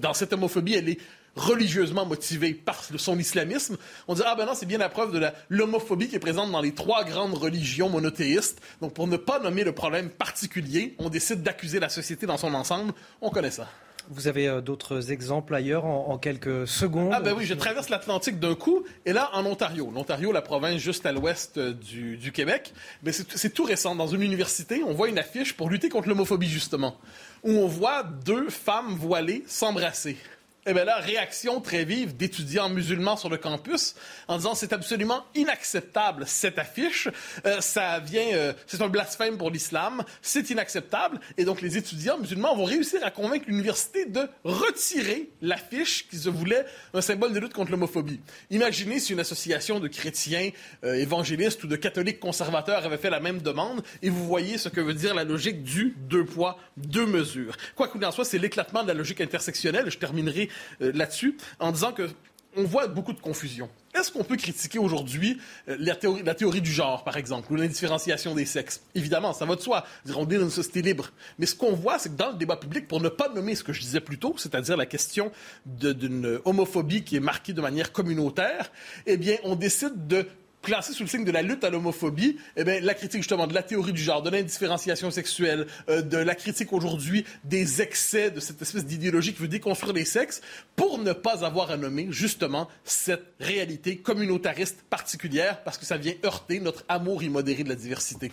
dans 0.00 0.14
cette 0.14 0.32
homophobie, 0.32 0.74
elle 0.74 0.88
est 0.88 0.98
religieusement 1.36 2.04
motivée 2.04 2.54
par 2.54 2.84
son 2.84 3.18
islamisme, 3.18 3.76
on 4.06 4.14
dit 4.14 4.22
ah 4.24 4.34
ben 4.34 4.44
non 4.44 4.52
c'est 4.54 4.66
bien 4.66 4.78
la 4.78 4.88
preuve 4.88 5.12
de 5.12 5.26
l'homophobie 5.48 6.08
qui 6.08 6.16
est 6.16 6.20
présente 6.20 6.50
dans 6.50 6.60
les 6.60 6.74
trois 6.74 7.04
grandes 7.04 7.34
religions 7.34 7.88
monothéistes. 7.88 8.60
Donc 8.80 8.92
pour 8.92 9.06
ne 9.06 9.16
pas 9.16 9.38
nommer 9.38 9.64
le 9.64 9.72
problème 9.72 10.10
particulier, 10.10 10.94
on 10.98 11.08
décide 11.08 11.42
d'accuser 11.42 11.80
la 11.80 11.88
société 11.88 12.26
dans 12.26 12.36
son 12.36 12.52
ensemble. 12.54 12.92
On 13.20 13.30
connaît 13.30 13.50
ça. 13.50 13.68
Vous 14.08 14.28
avez 14.28 14.48
euh, 14.48 14.60
d'autres 14.60 15.10
exemples 15.12 15.54
ailleurs 15.54 15.84
en, 15.84 16.18
quelques 16.18 16.66
secondes? 16.66 17.10
Ah 17.12 17.20
ben 17.20 17.34
oui, 17.36 17.44
je 17.44 17.54
traverse 17.54 17.88
l'Atlantique 17.88 18.38
d'un 18.38 18.54
coup 18.54 18.84
et 19.06 19.12
là 19.12 19.30
en 19.34 19.44
Ontario. 19.46 19.90
L'Ontario, 19.94 20.32
la 20.32 20.42
province 20.42 20.78
juste 20.78 21.06
à 21.06 21.12
l'ouest 21.12 21.58
euh, 21.58 21.72
du, 21.72 22.32
Québec, 22.32 22.72
ben 23.02 23.12
c'est 23.12 23.50
tout 23.50 23.64
récent. 23.64 23.94
Dans 23.94 24.06
une 24.06 24.22
université, 24.22 24.82
on 24.84 24.92
voit 24.92 25.08
une 25.08 25.18
affiche 25.18 25.56
pour 25.56 25.70
lutter 25.70 25.88
contre 25.88 26.08
l'homophobie 26.08 26.48
justement, 26.48 26.96
où 27.42 27.50
on 27.50 27.66
voit 27.66 28.02
deux 28.02 28.48
femmes 28.48 28.94
voilées 28.94 29.44
s'embrasser. 29.46 30.16
Eh 30.64 30.74
bien 30.74 30.84
là, 30.84 30.98
réaction 30.98 31.60
très 31.60 31.84
vive 31.84 32.16
d'étudiants 32.16 32.68
musulmans 32.68 33.16
sur 33.16 33.28
le 33.28 33.36
campus 33.36 33.96
en 34.28 34.36
disant 34.36 34.54
c'est 34.54 34.72
absolument 34.72 35.24
inacceptable 35.34 36.22
cette 36.24 36.56
affiche, 36.56 37.08
euh, 37.46 37.60
ça 37.60 37.98
vient, 37.98 38.32
euh, 38.34 38.52
c'est 38.68 38.80
un 38.80 38.86
blasphème 38.86 39.38
pour 39.38 39.50
l'islam, 39.50 40.04
c'est 40.20 40.50
inacceptable 40.50 41.18
et 41.36 41.44
donc 41.44 41.62
les 41.62 41.78
étudiants 41.78 42.16
musulmans 42.16 42.54
vont 42.54 42.62
réussir 42.62 43.04
à 43.04 43.10
convaincre 43.10 43.46
l'université 43.48 44.04
de 44.04 44.28
retirer 44.44 45.30
l'affiche 45.40 46.06
qui 46.08 46.16
se 46.16 46.28
voulait 46.28 46.64
un 46.94 47.00
symbole 47.00 47.32
de 47.32 47.40
lutte 47.40 47.54
contre 47.54 47.72
l'homophobie. 47.72 48.20
Imaginez 48.50 49.00
si 49.00 49.14
une 49.14 49.20
association 49.20 49.80
de 49.80 49.88
chrétiens 49.88 50.50
euh, 50.84 50.94
évangélistes 50.94 51.64
ou 51.64 51.66
de 51.66 51.74
catholiques 51.74 52.20
conservateurs 52.20 52.86
avait 52.86 52.98
fait 52.98 53.10
la 53.10 53.18
même 53.18 53.42
demande 53.42 53.82
et 54.00 54.10
vous 54.10 54.24
voyez 54.28 54.58
ce 54.58 54.68
que 54.68 54.80
veut 54.80 54.94
dire 54.94 55.12
la 55.16 55.24
logique 55.24 55.64
du 55.64 55.96
deux 56.08 56.24
poids 56.24 56.56
deux 56.76 57.06
mesures. 57.06 57.56
Quoi 57.74 57.88
qu'il 57.88 58.04
en 58.04 58.12
soit, 58.12 58.24
c'est 58.24 58.38
l'éclatement 58.38 58.84
de 58.84 58.88
la 58.88 58.94
logique 58.94 59.20
intersectionnelle. 59.20 59.90
Je 59.90 59.98
terminerai 59.98 60.48
là-dessus 60.80 61.36
en 61.58 61.72
disant 61.72 61.92
que 61.92 62.08
on 62.56 62.64
voit 62.64 62.86
beaucoup 62.86 63.12
de 63.12 63.20
confusion. 63.20 63.68
Est-ce 63.94 64.10
qu'on 64.10 64.24
peut 64.24 64.36
critiquer 64.36 64.78
aujourd'hui 64.78 65.38
euh, 65.68 65.76
la, 65.78 65.94
théorie, 66.34 66.60
du 66.60 66.72
genre, 66.72 67.04
par 67.04 67.16
exemple, 67.16 67.52
ou 67.52 67.56
l'indifférenciation 67.56 68.34
des 68.34 68.46
sexes? 68.46 68.82
Évidemment, 68.94 69.32
ça 69.32 69.44
va 69.44 69.54
de 69.54 69.60
soi. 69.60 69.84
On 70.16 70.28
est 70.28 70.36
dans 70.36 70.44
une 70.44 70.50
société 70.50 70.82
libre. 70.82 71.10
Mais 71.38 71.46
ce 71.46 71.54
qu'on 71.54 71.72
voit, 71.72 71.98
c'est 71.98 72.10
que 72.10 72.16
dans 72.16 72.30
le 72.30 72.36
débat 72.36 72.56
public, 72.56 72.88
pour 72.88 73.00
ne 73.00 73.08
pas 73.08 73.28
nommer 73.28 73.54
ce 73.54 73.64
que 73.64 73.72
je 73.72 73.80
disais 73.80 74.00
plus 74.00 74.18
tôt, 74.18 74.34
c'est-à-dire 74.38 74.76
la 74.76 74.86
question 74.86 75.30
d'une 75.66 76.40
homophobie 76.44 77.04
qui 77.04 77.16
est 77.16 77.20
marquée 77.20 77.52
de 77.52 77.60
manière 77.60 77.92
communautaire, 77.92 78.70
eh 79.06 79.16
bien, 79.16 79.36
on 79.44 79.56
décide 79.56 80.06
de 80.06 80.26
classé 80.62 80.92
sous 80.92 81.02
le 81.02 81.08
signe 81.08 81.24
de 81.24 81.32
la 81.32 81.42
lutte 81.42 81.64
à 81.64 81.70
l'homophobie, 81.70 82.38
eh 82.56 82.64
bien, 82.64 82.80
la 82.80 82.94
critique 82.94 83.20
justement 83.20 83.46
de 83.46 83.54
la 83.54 83.62
théorie 83.62 83.92
du 83.92 84.02
genre, 84.02 84.22
de 84.22 84.30
l'indifférenciation 84.30 85.10
sexuelle, 85.10 85.66
euh, 85.88 86.02
de 86.02 86.16
la 86.16 86.34
critique 86.34 86.72
aujourd'hui 86.72 87.24
des 87.44 87.82
excès 87.82 88.30
de 88.30 88.40
cette 88.40 88.62
espèce 88.62 88.86
d'idéologie 88.86 89.34
qui 89.34 89.42
veut 89.42 89.48
déconstruire 89.48 89.92
les 89.92 90.04
sexes, 90.04 90.40
pour 90.76 90.98
ne 90.98 91.12
pas 91.12 91.44
avoir 91.44 91.70
à 91.70 91.76
nommer 91.76 92.06
justement 92.10 92.68
cette 92.84 93.34
réalité 93.40 93.98
communautariste 93.98 94.82
particulière, 94.88 95.62
parce 95.64 95.78
que 95.78 95.84
ça 95.84 95.96
vient 95.96 96.14
heurter 96.24 96.60
notre 96.60 96.84
amour 96.88 97.22
immodéré 97.22 97.64
de 97.64 97.68
la 97.68 97.74
diversité. 97.74 98.32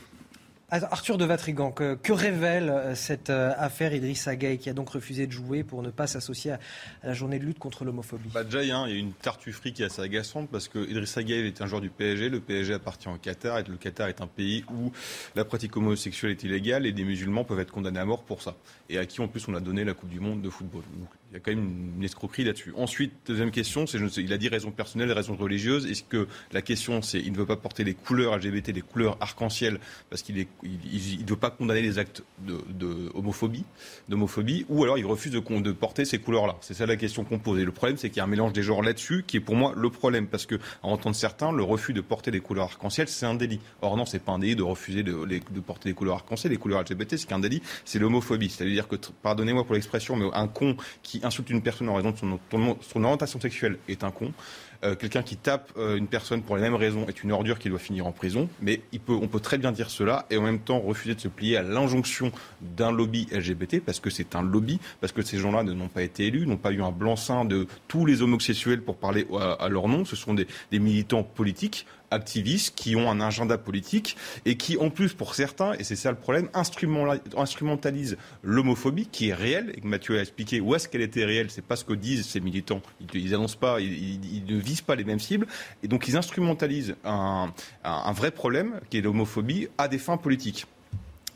Arthur 0.71 1.17
de 1.17 1.25
Vatrigan, 1.25 1.71
que, 1.71 2.11
révèle 2.11 2.69
euh, 2.69 2.95
cette 2.95 3.29
euh, 3.29 3.53
affaire 3.57 3.93
Idriss 3.93 4.27
Gueye 4.27 4.57
qui 4.57 4.69
a 4.69 4.73
donc 4.73 4.89
refusé 4.89 5.25
de 5.25 5.31
jouer 5.31 5.63
pour 5.63 5.81
ne 5.81 5.89
pas 5.89 6.05
s'associer 6.05 6.51
à, 6.51 6.59
la 7.03 7.13
journée 7.13 7.39
de 7.39 7.45
lutte 7.45 7.59
contre 7.59 7.85
l'homophobie? 7.85 8.29
Bah 8.33 8.43
Déjà, 8.43 8.63
il 8.63 8.69
y 8.69 8.71
a 8.71 8.87
une 8.87 9.13
tartufferie 9.13 9.73
qui 9.73 9.81
est 9.81 9.85
assez 9.85 10.01
agaçante 10.01 10.49
parce 10.49 10.67
que 10.67 10.79
Idriss 10.79 11.17
Gueye 11.17 11.47
est 11.47 11.61
un 11.61 11.65
joueur 11.65 11.81
du 11.81 11.89
PSG. 11.89 12.29
Le 12.29 12.39
PSG 12.39 12.73
appartient 12.73 13.09
au 13.09 13.17
Qatar 13.17 13.59
et 13.59 13.63
le 13.63 13.77
Qatar 13.77 14.09
est 14.09 14.21
un 14.21 14.27
pays 14.27 14.63
où 14.71 14.91
la 15.35 15.45
pratique 15.45 15.75
homosexuelle 15.75 16.31
est 16.31 16.43
illégale 16.43 16.85
et 16.85 16.91
des 16.91 17.03
musulmans 17.03 17.43
peuvent 17.43 17.59
être 17.59 17.71
condamnés 17.71 17.99
à 17.99 18.05
mort 18.05 18.23
pour 18.23 18.41
ça. 18.41 18.55
Et 18.89 18.97
à 18.97 19.05
qui 19.05 19.21
en 19.21 19.27
plus 19.27 19.47
on 19.47 19.55
a 19.55 19.59
donné 19.59 19.83
la 19.83 19.93
Coupe 19.93 20.09
du 20.09 20.19
Monde 20.19 20.41
de 20.41 20.49
football. 20.49 20.83
il 21.31 21.35
y 21.35 21.37
a 21.37 21.39
quand 21.39 21.51
même 21.51 21.93
une 21.97 22.03
escroquerie 22.03 22.43
là-dessus. 22.43 22.73
Ensuite, 22.75 23.13
deuxième 23.25 23.51
question, 23.51 23.87
c'est 23.87 23.97
il 24.17 24.33
a 24.33 24.37
dit 24.37 24.49
raison 24.49 24.71
personnelle, 24.71 25.11
raison 25.11 25.35
religieuse. 25.35 25.89
Est-ce 25.89 26.03
que 26.03 26.27
la 26.51 26.61
question 26.61 27.01
c'est 27.01 27.19
il 27.19 27.31
ne 27.31 27.37
veut 27.37 27.45
pas 27.45 27.57
porter 27.57 27.83
les 27.83 27.93
couleurs 27.93 28.37
LGBT, 28.37 28.69
les 28.69 28.81
couleurs 28.81 29.17
arc-en-ciel 29.19 29.79
parce 30.09 30.21
qu'il 30.21 30.37
est 30.39 30.47
il 30.63 31.21
ne 31.23 31.29
veut 31.29 31.35
pas 31.35 31.49
condamner 31.49 31.81
les 31.81 31.99
actes 31.99 32.23
d'homophobie, 32.39 33.65
ou 34.69 34.83
alors 34.83 34.97
il 34.97 35.05
refuse 35.05 35.31
de, 35.31 35.71
porter 35.71 36.05
ces 36.05 36.19
couleurs-là. 36.19 36.57
C'est 36.61 36.73
ça 36.73 36.85
la 36.85 36.95
question 36.95 37.23
qu'on 37.23 37.39
pose. 37.39 37.59
Et 37.59 37.65
le 37.65 37.71
problème, 37.71 37.97
c'est 37.97 38.09
qu'il 38.09 38.17
y 38.17 38.21
a 38.21 38.23
un 38.23 38.27
mélange 38.27 38.53
des 38.53 38.63
genres 38.63 38.81
là-dessus, 38.81 39.23
qui 39.25 39.37
est 39.37 39.41
pour 39.41 39.55
moi 39.55 39.73
le 39.75 39.89
problème, 39.89 40.27
parce 40.27 40.45
que, 40.45 40.55
en 40.83 40.91
entendre 40.91 41.15
certains, 41.15 41.51
le 41.51 41.63
refus 41.63 41.93
de 41.93 42.01
porter 42.01 42.31
des 42.31 42.39
couleurs 42.39 42.65
arc-en-ciel, 42.65 43.07
c'est 43.07 43.25
un 43.25 43.35
délit. 43.35 43.59
Or 43.81 43.97
non, 43.97 44.05
c'est 44.05 44.19
pas 44.19 44.31
un 44.31 44.39
délit 44.39 44.55
de 44.55 44.63
refuser 44.63 45.03
de, 45.03 45.25
de 45.25 45.59
porter 45.59 45.89
des 45.89 45.95
couleurs 45.95 46.15
arc-en-ciel, 46.15 46.51
les 46.51 46.57
couleurs 46.57 46.81
LGBT, 46.81 47.17
c'est 47.17 47.27
qu'un 47.27 47.39
délit, 47.39 47.61
c'est 47.85 47.99
l'homophobie. 47.99 48.49
C'est-à-dire 48.49 48.87
que, 48.87 48.95
pardonnez-moi 49.21 49.63
pour 49.65 49.75
l'expression, 49.75 50.15
mais 50.15 50.29
un 50.33 50.47
con 50.47 50.75
qui 51.03 51.21
insulte 51.23 51.49
une 51.49 51.61
personne 51.61 51.89
en 51.89 51.95
raison 51.95 52.11
de 52.11 52.17
son, 52.17 52.39
son 52.81 53.03
orientation 53.03 53.39
sexuelle 53.39 53.77
est 53.87 54.03
un 54.03 54.11
con. 54.11 54.33
Euh, 54.85 54.95
quelqu'un 54.95 55.23
qui 55.23 55.35
tape 55.35 55.71
euh, 55.77 55.97
une 55.97 56.07
personne 56.07 56.41
pour 56.41 56.55
les 56.55 56.61
mêmes 56.61 56.75
raisons 56.75 57.05
est 57.09 57.23
une 57.23 57.33
ordure 57.33 57.59
qui 57.59 57.67
doit 57.69 57.79
finir 57.79 58.07
en 58.07 58.13
prison. 58.13 58.47
Mais 58.61 58.81
on 59.09 59.27
peut 59.27 59.41
très 59.41 59.57
bien 59.57 59.73
dire 59.73 59.89
cela 59.89 60.25
et 60.29 60.37
en 60.37 60.41
même 60.41 60.59
temps 60.59 60.79
refuser 60.79 61.15
de 61.15 61.19
se 61.19 61.27
plier 61.27 61.57
à 61.57 61.63
l'injonction 61.63 62.31
d'un 62.61 62.91
lobby 62.91 63.27
LGBT 63.31 63.81
parce 63.81 63.99
que 63.99 64.09
c'est 64.09 64.35
un 64.35 64.41
lobby, 64.41 64.79
parce 65.01 65.11
que 65.11 65.21
ces 65.21 65.37
gens-là 65.37 65.63
n'ont 65.63 65.89
pas 65.89 66.03
été 66.03 66.27
élus, 66.27 66.47
n'ont 66.47 66.57
pas 66.57 66.71
eu 66.71 66.81
un 66.81 66.91
blanc-seing 66.91 67.43
de 67.43 67.67
tous 67.87 68.05
les 68.05 68.21
homosexuels 68.21 68.81
pour 68.81 68.95
parler 68.95 69.27
à, 69.59 69.67
leur 69.67 69.87
nom. 69.89 70.05
Ce 70.05 70.15
sont 70.15 70.33
des 70.33 70.47
militants 70.79 71.23
politiques 71.23 71.85
activistes 72.11 72.75
qui 72.75 72.95
ont 72.95 73.09
un 73.09 73.21
agenda 73.21 73.57
politique 73.57 74.17
et 74.45 74.55
qui, 74.55 74.77
en 74.77 74.89
plus, 74.89 75.13
pour 75.13 75.35
certains, 75.35 75.73
et 75.73 75.83
c'est 75.83 75.95
ça 75.95 76.11
le 76.11 76.17
problème, 76.17 76.49
instrumentalisent 77.35 78.17
l'homophobie 78.43 79.07
qui 79.07 79.29
est 79.29 79.33
réelle 79.33 79.73
et 79.75 79.81
que 79.81 79.87
Mathieu 79.87 80.17
a 80.17 80.21
expliqué 80.21 80.61
où 80.61 80.75
est-ce 80.75 80.87
qu'elle 80.87 81.01
était 81.01 81.25
réelle. 81.25 81.49
C'est 81.49 81.65
pas 81.65 81.75
ce 81.75 81.85
que 81.85 81.93
disent 81.93 82.25
ces 82.25 82.39
militants. 82.39 82.81
Ils, 83.13 83.31
n'annoncent 83.31 83.57
pas, 83.57 83.79
ils, 83.79 84.43
ne 84.47 84.59
visent 84.59 84.81
pas 84.81 84.95
les 84.95 85.03
mêmes 85.03 85.19
cibles 85.19 85.47
et 85.83 85.87
donc 85.87 86.07
ils 86.07 86.17
instrumentalisent 86.17 86.95
un, 87.03 87.51
un 87.83 88.11
vrai 88.13 88.31
problème 88.31 88.79
qui 88.89 88.97
est 88.97 89.01
l'homophobie 89.01 89.67
à 89.77 89.87
des 89.87 89.97
fins 89.97 90.17
politiques. 90.17 90.65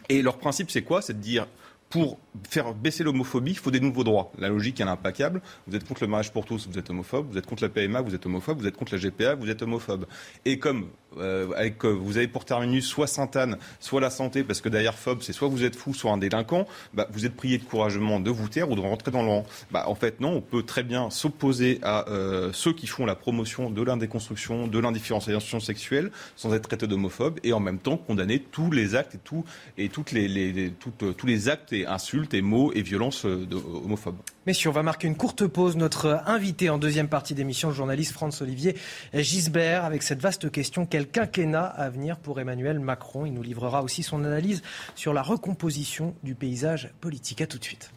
Et 0.10 0.22
leur 0.22 0.38
principe, 0.38 0.70
c'est 0.70 0.82
quoi? 0.82 1.02
C'est 1.02 1.14
de 1.14 1.24
dire 1.24 1.48
pour 1.94 2.18
faire 2.50 2.74
baisser 2.74 3.04
l'homophobie, 3.04 3.52
il 3.52 3.58
faut 3.60 3.70
des 3.70 3.80
nouveaux 3.80 4.04
droits. 4.04 4.32
La 4.40 4.50
logique 4.50 4.82
est 4.82 4.84
implacable. 4.84 5.44
Vous 5.68 5.76
êtes 5.76 5.88
contre 5.88 6.02
le 6.02 6.08
mariage 6.08 6.34
pour 6.34 6.44
tous, 6.44 6.68
vous 6.68 6.80
êtes 6.80 6.90
homophobe. 6.90 7.28
Vous 7.30 7.38
êtes 7.38 7.46
contre 7.46 7.62
la 7.62 7.70
PMA, 7.70 8.02
vous 8.02 8.16
êtes 8.16 8.26
homophobe. 8.26 8.62
Vous 8.62 8.66
êtes 8.66 8.76
contre 8.76 8.96
la 8.96 9.00
GPA, 9.00 9.36
vous 9.36 9.48
êtes 9.52 9.62
homophobe. 9.62 10.08
Et 10.44 10.58
comme 10.58 10.88
euh, 11.18 11.54
euh, 11.84 11.94
vous 11.94 12.18
avez 12.18 12.28
pour 12.28 12.46
terminus 12.46 12.88
soit 12.88 13.06
Sainte-Anne, 13.06 13.58
soit 13.80 14.02
la 14.02 14.10
santé, 14.10 14.44
parce 14.44 14.60
que 14.60 14.70
derrière 14.70 14.96
phobe, 14.96 15.20
c'est 15.22 15.34
soit 15.34 15.48
vous 15.48 15.64
êtes 15.64 15.76
fou, 15.76 15.94
soit 15.94 16.12
un 16.12 16.18
délinquant, 16.18 16.66
bah, 16.96 17.08
vous 17.12 17.28
êtes 17.28 17.36
prié 17.36 17.60
de 17.60 17.64
courageusement 17.64 18.20
de 18.20 18.32
vous 18.32 18.48
taire 18.48 18.72
ou 18.72 18.76
de 18.76 18.82
rentrer 18.82 19.12
dans 19.12 19.22
le 19.22 19.30
rang. 19.30 19.46
Bah, 19.70 19.84
en 19.88 19.94
fait, 19.94 20.20
non, 20.20 20.38
on 20.38 20.42
peut 20.42 20.64
très 20.64 20.82
bien 20.82 21.12
s'opposer 21.12 21.80
à 21.84 22.10
euh, 22.10 22.50
ceux 22.54 22.74
qui 22.74 22.88
font 22.88 23.06
la 23.06 23.16
promotion 23.16 23.70
de 23.70 23.84
l'indéconstruction, 23.84 24.68
de 24.68 24.80
l'indifférenciation 24.80 25.60
sexuelle, 25.60 26.12
sans 26.36 26.54
être 26.56 26.68
traité 26.68 26.88
d'homophobe, 26.88 27.40
et 27.44 27.54
en 27.54 27.60
même 27.60 27.78
temps 27.78 27.98
condamner 27.98 28.40
tous 28.40 28.72
les 28.72 28.96
actes 28.96 29.14
et, 29.14 29.20
tout, 29.20 29.46
et 29.78 29.90
toutes 29.90 30.12
les, 30.12 30.74
tous 30.80 31.28
les 31.28 31.50
actes 31.50 31.72
et 31.74 31.83
insultes 31.88 32.34
et 32.34 32.42
mots 32.42 32.72
et 32.74 32.82
violences 32.82 33.26
homophobes. 33.26 34.18
Messieurs, 34.46 34.70
on 34.70 34.74
va 34.74 34.84
marquer 34.84 35.08
une 35.08 35.16
courte 35.16 35.48
pause. 35.48 35.76
Notre 35.78 36.22
invité 36.26 36.70
en 36.70 36.78
deuxième 36.78 37.08
partie 37.08 37.34
d'émission, 37.34 37.70
le 37.70 37.76
journaliste 37.76 38.12
France-Olivier 38.12 38.76
Gisbert, 39.14 39.86
avec 39.86 40.04
cette 40.04 40.22
vaste 40.22 40.52
question 40.52 40.86
quel 40.86 41.08
quinquennat 41.08 41.66
à 41.66 41.90
venir 41.90 42.18
pour 42.18 42.40
Emmanuel 42.40 42.80
Macron? 42.80 43.26
Il 43.26 43.34
nous 43.34 43.44
livrera 43.44 43.84
aussi 43.84 44.04
son 44.04 44.24
analyse 44.24 44.62
sur 44.96 45.14
la 45.14 45.22
recomposition 45.22 46.16
du 46.24 46.36
paysage 46.36 46.90
politique. 47.02 47.42
À 47.42 47.48
tout 47.48 47.58
de 47.58 47.64
suite. 47.64 47.92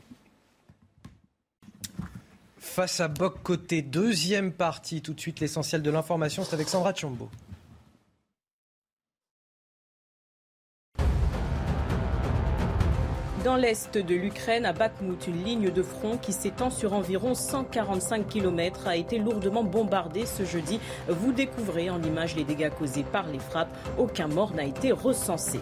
Face 2.58 3.00
à 3.00 3.08
Boc 3.08 3.42
côté, 3.42 3.80
deuxième 3.80 4.52
partie, 4.52 5.00
tout 5.00 5.14
de 5.14 5.20
suite 5.20 5.40
l'essentiel 5.40 5.82
de 5.82 5.90
l'information, 5.90 6.44
c'est 6.44 6.54
avec 6.54 6.68
Sandra 6.68 6.92
Tchombo. 6.92 7.30
Dans 13.46 13.54
l'est 13.54 13.96
de 13.96 14.14
l'Ukraine, 14.16 14.66
à 14.66 14.72
Bakhmut, 14.72 15.28
une 15.28 15.44
ligne 15.44 15.70
de 15.70 15.82
front 15.84 16.16
qui 16.16 16.32
s'étend 16.32 16.68
sur 16.68 16.94
environ 16.94 17.36
145 17.36 18.26
km 18.26 18.88
a 18.88 18.96
été 18.96 19.20
lourdement 19.20 19.62
bombardée 19.62 20.26
ce 20.26 20.44
jeudi. 20.44 20.80
Vous 21.06 21.30
découvrez 21.30 21.88
en 21.88 22.02
images 22.02 22.34
les 22.34 22.42
dégâts 22.42 22.70
causés 22.76 23.04
par 23.04 23.28
les 23.28 23.38
frappes. 23.38 23.72
Aucun 23.98 24.26
mort 24.26 24.52
n'a 24.52 24.64
été 24.64 24.90
recensé. 24.90 25.60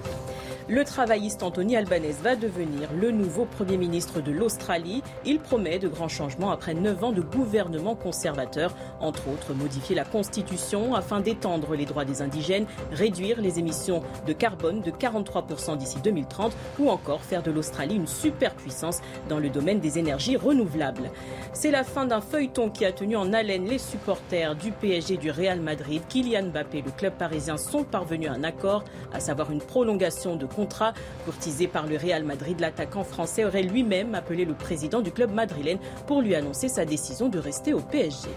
Le 0.66 0.82
travailliste 0.82 1.42
Anthony 1.42 1.76
Albanese 1.76 2.22
va 2.22 2.36
devenir 2.36 2.88
le 2.98 3.10
nouveau 3.10 3.44
Premier 3.44 3.76
ministre 3.76 4.22
de 4.22 4.32
l'Australie. 4.32 5.02
Il 5.26 5.38
promet 5.38 5.78
de 5.78 5.88
grands 5.88 6.08
changements 6.08 6.50
après 6.50 6.72
neuf 6.72 7.04
ans 7.04 7.12
de 7.12 7.20
gouvernement 7.20 7.94
conservateur, 7.94 8.74
entre 8.98 9.28
autres 9.28 9.52
modifier 9.52 9.94
la 9.94 10.06
Constitution 10.06 10.94
afin 10.94 11.20
d'étendre 11.20 11.74
les 11.74 11.84
droits 11.84 12.06
des 12.06 12.22
indigènes, 12.22 12.64
réduire 12.92 13.42
les 13.42 13.58
émissions 13.58 14.02
de 14.26 14.32
carbone 14.32 14.80
de 14.80 14.90
43% 14.90 15.76
d'ici 15.76 15.98
2030 16.02 16.56
ou 16.78 16.88
encore 16.88 17.20
faire 17.20 17.42
de 17.42 17.50
l'Australie 17.50 17.96
une 17.96 18.06
superpuissance 18.06 19.02
dans 19.28 19.38
le 19.38 19.50
domaine 19.50 19.80
des 19.80 19.98
énergies 19.98 20.38
renouvelables. 20.38 21.10
C'est 21.52 21.72
la 21.72 21.84
fin 21.84 22.06
d'un 22.06 22.22
feuilleton 22.22 22.70
qui 22.70 22.86
a 22.86 22.92
tenu 22.92 23.16
en 23.16 23.34
haleine 23.34 23.66
les 23.66 23.78
supporters 23.78 24.56
du 24.56 24.72
PSG 24.72 25.18
du 25.18 25.30
Real 25.30 25.60
Madrid. 25.60 26.00
Kylian 26.08 26.46
Mbappé 26.46 26.78
et 26.78 26.82
le 26.82 26.90
club 26.90 27.12
parisien 27.18 27.58
sont 27.58 27.84
parvenus 27.84 28.30
à 28.30 28.32
un 28.32 28.44
accord, 28.44 28.82
à 29.12 29.20
savoir 29.20 29.50
une 29.50 29.60
prolongation 29.60 30.36
de 30.36 30.46
contrat. 30.54 30.94
Courtisé 31.24 31.66
par 31.66 31.86
le 31.86 31.96
Real 31.96 32.24
Madrid, 32.24 32.60
l'attaquant 32.60 33.04
français 33.04 33.44
aurait 33.44 33.62
lui-même 33.62 34.14
appelé 34.14 34.44
le 34.44 34.54
président 34.54 35.00
du 35.00 35.10
club 35.10 35.32
madrilène 35.32 35.78
pour 36.06 36.22
lui 36.22 36.34
annoncer 36.34 36.68
sa 36.68 36.84
décision 36.84 37.28
de 37.28 37.38
rester 37.38 37.74
au 37.74 37.80
PSG. 37.80 38.28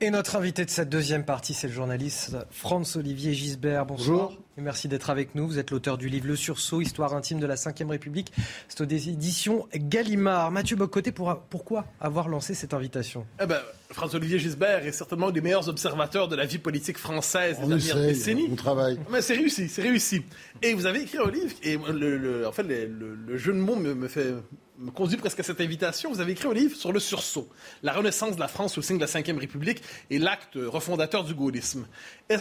Et 0.00 0.10
notre 0.10 0.36
invité 0.36 0.64
de 0.64 0.70
cette 0.70 0.90
deuxième 0.90 1.24
partie, 1.24 1.54
c'est 1.54 1.68
le 1.68 1.72
journaliste 1.72 2.36
Franz-Olivier 2.50 3.32
Gisbert. 3.32 3.86
Bonjour. 3.86 4.36
Merci 4.58 4.88
d'être 4.88 5.10
avec 5.10 5.34
nous. 5.34 5.46
Vous 5.46 5.58
êtes 5.58 5.70
l'auteur 5.70 5.98
du 5.98 6.08
livre 6.08 6.26
Le 6.26 6.34
Sursaut, 6.34 6.80
Histoire 6.80 7.14
intime 7.14 7.38
de 7.38 7.46
la 7.46 7.56
Ve 7.56 7.90
République. 7.90 8.32
C'est 8.68 8.80
aux 8.80 8.84
éditions 8.84 9.68
Gallimard. 9.74 10.50
Mathieu 10.50 10.76
Bocoté, 10.76 11.12
pourquoi 11.12 11.84
avoir 12.00 12.30
lancé 12.30 12.54
cette 12.54 12.72
invitation? 12.72 13.26
Eh 13.42 13.44
ben, 13.44 13.60
François-Olivier 13.90 14.38
Gisbert 14.38 14.86
est 14.86 14.92
certainement 14.92 15.28
un 15.28 15.32
des 15.32 15.42
meilleurs 15.42 15.68
observateurs 15.68 16.28
de 16.28 16.36
la 16.36 16.46
vie 16.46 16.56
politique 16.56 16.96
française 16.96 17.58
des 17.60 17.66
dernières 17.66 17.96
décennies. 17.96 18.48
On 18.50 18.56
travaille. 18.56 18.98
Mais 19.10 19.20
c'est 19.20 19.34
réussi, 19.34 19.68
c'est 19.68 19.82
réussi. 19.82 20.22
Et 20.62 20.72
vous 20.72 20.86
avez 20.86 21.02
écrit 21.02 21.18
un 21.18 21.30
livre, 21.30 21.54
et 21.62 21.76
le, 21.76 22.46
en 22.46 22.52
fait, 22.52 22.62
le, 22.62 23.36
jeu 23.36 23.52
de 23.52 23.58
mots 23.58 23.76
me 23.76 24.08
fait 24.08 24.32
me 24.78 24.90
conduit 24.90 25.16
presque 25.16 25.40
à 25.40 25.42
cette 25.42 25.60
invitation. 25.60 26.10
Vous 26.10 26.20
avez 26.20 26.32
écrit 26.32 26.48
un 26.48 26.54
livre 26.54 26.76
sur 26.76 26.92
le 26.92 27.00
sursaut, 27.00 27.48
la 27.82 27.92
renaissance 27.92 28.36
de 28.36 28.40
la 28.40 28.48
France 28.48 28.76
au 28.78 28.82
signe 28.82 28.98
de 28.98 29.04
la 29.04 29.06
Ve 29.06 29.38
République 29.38 29.82
et 30.10 30.18
l'acte 30.18 30.56
refondateur 30.56 31.24
du 31.24 31.34
gaullisme. 31.34 31.86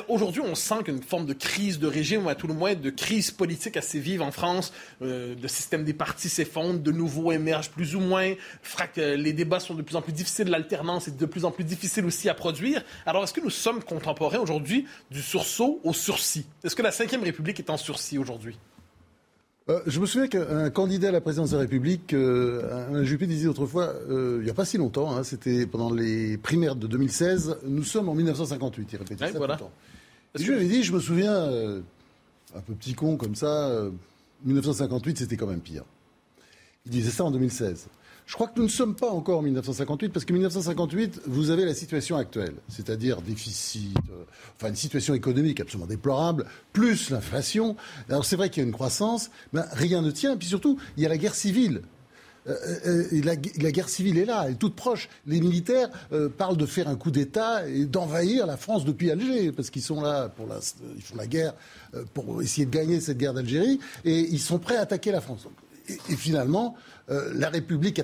Aujourd'hui, 0.07 0.41
on 0.41 0.55
sent 0.55 0.83
qu'une 0.85 1.01
forme 1.01 1.25
de 1.25 1.33
crise 1.33 1.79
de 1.79 1.87
régime, 1.87 2.04
ou 2.13 2.29
à 2.29 2.35
tout 2.35 2.47
le 2.47 2.53
moins 2.53 2.75
de 2.75 2.89
crise 2.89 3.31
politique 3.31 3.77
assez 3.77 3.99
vive 3.99 4.21
en 4.21 4.31
France. 4.31 4.71
Euh, 5.01 5.35
le 5.41 5.47
système 5.47 5.83
des 5.83 5.93
partis 5.93 6.29
s'effondre, 6.29 6.79
de 6.79 6.91
nouveau 6.91 7.31
émerge 7.31 7.69
plus 7.71 7.95
ou 7.95 7.99
moins. 7.99 8.33
Euh, 8.97 9.15
les 9.15 9.33
débats 9.33 9.59
sont 9.59 9.73
de 9.73 9.81
plus 9.81 9.95
en 9.95 10.01
plus 10.01 10.13
difficiles, 10.13 10.47
l'alternance 10.47 11.07
est 11.07 11.17
de 11.17 11.25
plus 11.25 11.45
en 11.45 11.51
plus 11.51 11.63
difficile 11.63 12.05
aussi 12.05 12.29
à 12.29 12.33
produire. 12.33 12.83
Alors, 13.05 13.23
est-ce 13.23 13.33
que 13.33 13.41
nous 13.41 13.49
sommes 13.49 13.83
contemporains 13.83 14.39
aujourd'hui 14.39 14.85
du 15.09 15.21
sursaut 15.21 15.79
au 15.83 15.93
sursis? 15.93 16.45
Est-ce 16.63 16.75
que 16.75 16.83
la 16.83 16.91
Ve 16.91 17.23
République 17.23 17.59
est 17.59 17.69
en 17.69 17.77
sursis 17.77 18.17
aujourd'hui? 18.17 18.57
Euh, 19.67 19.79
je 19.87 19.99
me 19.99 20.05
souviens 20.05 20.27
qu'un 20.27 20.69
candidat 20.69 21.09
à 21.09 21.11
la 21.11 21.21
présidence 21.21 21.49
de 21.49 21.55
la 21.55 21.61
République, 21.61 22.13
euh, 22.13 22.87
un 22.93 23.03
Juppé 23.03 23.25
disait 23.25 23.47
autrefois, 23.47 23.95
euh, 24.09 24.37
il 24.39 24.43
n'y 24.43 24.51
a 24.51 24.53
pas 24.53 24.65
si 24.65 24.77
longtemps, 24.77 25.15
hein, 25.15 25.23
c'était 25.23 25.65
pendant 25.65 25.91
les 25.91 26.37
primaires 26.37 26.75
de 26.75 26.85
2016, 26.85 27.57
nous 27.65 27.83
sommes 27.83 28.07
en 28.07 28.13
1958, 28.13 28.89
il 28.93 28.97
répétait 28.97 29.27
ça 29.27 29.37
voilà. 29.37 29.55
tout 29.55 29.63
le 29.63 29.69
temps. 29.69 29.73
Et 30.35 30.43
je 30.43 30.51
lui 30.51 30.57
avais 30.57 30.67
dit, 30.67 30.83
je 30.83 30.93
me 30.93 30.99
souviens, 30.99 31.49
un 32.53 32.61
peu 32.61 32.73
petit 32.73 32.93
con 32.93 33.17
comme 33.17 33.35
ça, 33.35 33.71
1958 34.43 35.17
c'était 35.19 35.37
quand 35.37 35.47
même 35.47 35.61
pire. 35.61 35.83
Il 36.85 36.91
disait 36.91 37.11
ça 37.11 37.23
en 37.23 37.31
2016. 37.31 37.87
Je 38.25 38.33
crois 38.33 38.47
que 38.47 38.57
nous 38.57 38.65
ne 38.65 38.71
sommes 38.71 38.95
pas 38.95 39.09
encore 39.09 39.39
en 39.39 39.41
1958, 39.43 40.09
parce 40.09 40.25
que 40.25 40.33
1958, 40.33 41.21
vous 41.27 41.51
avez 41.51 41.63
la 41.63 41.75
situation 41.75 42.17
actuelle, 42.17 42.55
c'est-à-dire 42.67 43.21
déficit, 43.21 43.95
euh, 44.09 44.23
enfin 44.55 44.69
une 44.69 44.75
situation 44.75 45.13
économique 45.13 45.59
absolument 45.59 45.85
déplorable, 45.85 46.45
plus 46.73 47.11
l'inflation. 47.11 47.75
Alors 48.09 48.25
c'est 48.25 48.35
vrai 48.35 48.49
qu'il 48.49 48.63
y 48.63 48.65
a 48.65 48.67
une 48.67 48.73
croissance, 48.73 49.29
mais 49.53 49.61
rien 49.73 50.01
ne 50.01 50.09
tient. 50.09 50.33
Et 50.33 50.37
puis 50.37 50.47
surtout, 50.47 50.79
il 50.97 51.03
y 51.03 51.05
a 51.05 51.09
la 51.09 51.17
guerre 51.17 51.35
civile. 51.35 51.81
Euh, 52.47 52.55
euh, 52.85 53.21
la, 53.23 53.71
guerre 53.71 53.89
civile 53.89 54.17
est 54.17 54.25
là, 54.25 54.43
elle 54.45 54.53
est 54.53 54.57
toute 54.57 54.75
proche. 54.75 55.09
Les 55.25 55.41
militaires 55.41 55.89
parlent 56.37 56.57
de 56.57 56.65
faire 56.65 56.87
un 56.87 56.95
coup 56.95 57.11
d'État 57.11 57.67
et 57.67 57.85
d'envahir 57.85 58.45
la 58.45 58.57
France 58.57 58.85
depuis 58.85 59.11
Alger, 59.11 59.51
parce 59.51 59.69
qu'ils 59.69 59.81
sont 59.81 60.01
là 60.01 60.29
pour 60.29 60.47
la, 60.47 60.59
ils 60.95 61.01
font 61.01 61.15
la 61.15 61.27
guerre 61.27 61.53
pour 62.13 62.41
essayer 62.41 62.65
de 62.65 62.71
gagner 62.71 62.99
cette 63.01 63.17
guerre 63.17 63.33
d'Algérie, 63.33 63.79
et 64.03 64.19
ils 64.19 64.39
sont 64.39 64.59
prêts 64.59 64.77
à 64.77 64.81
attaquer 64.81 65.11
la 65.11 65.21
France. 65.21 65.47
et 65.87 66.15
finalement, 66.15 66.75
euh, 67.11 67.31
la 67.35 67.49
République, 67.49 68.01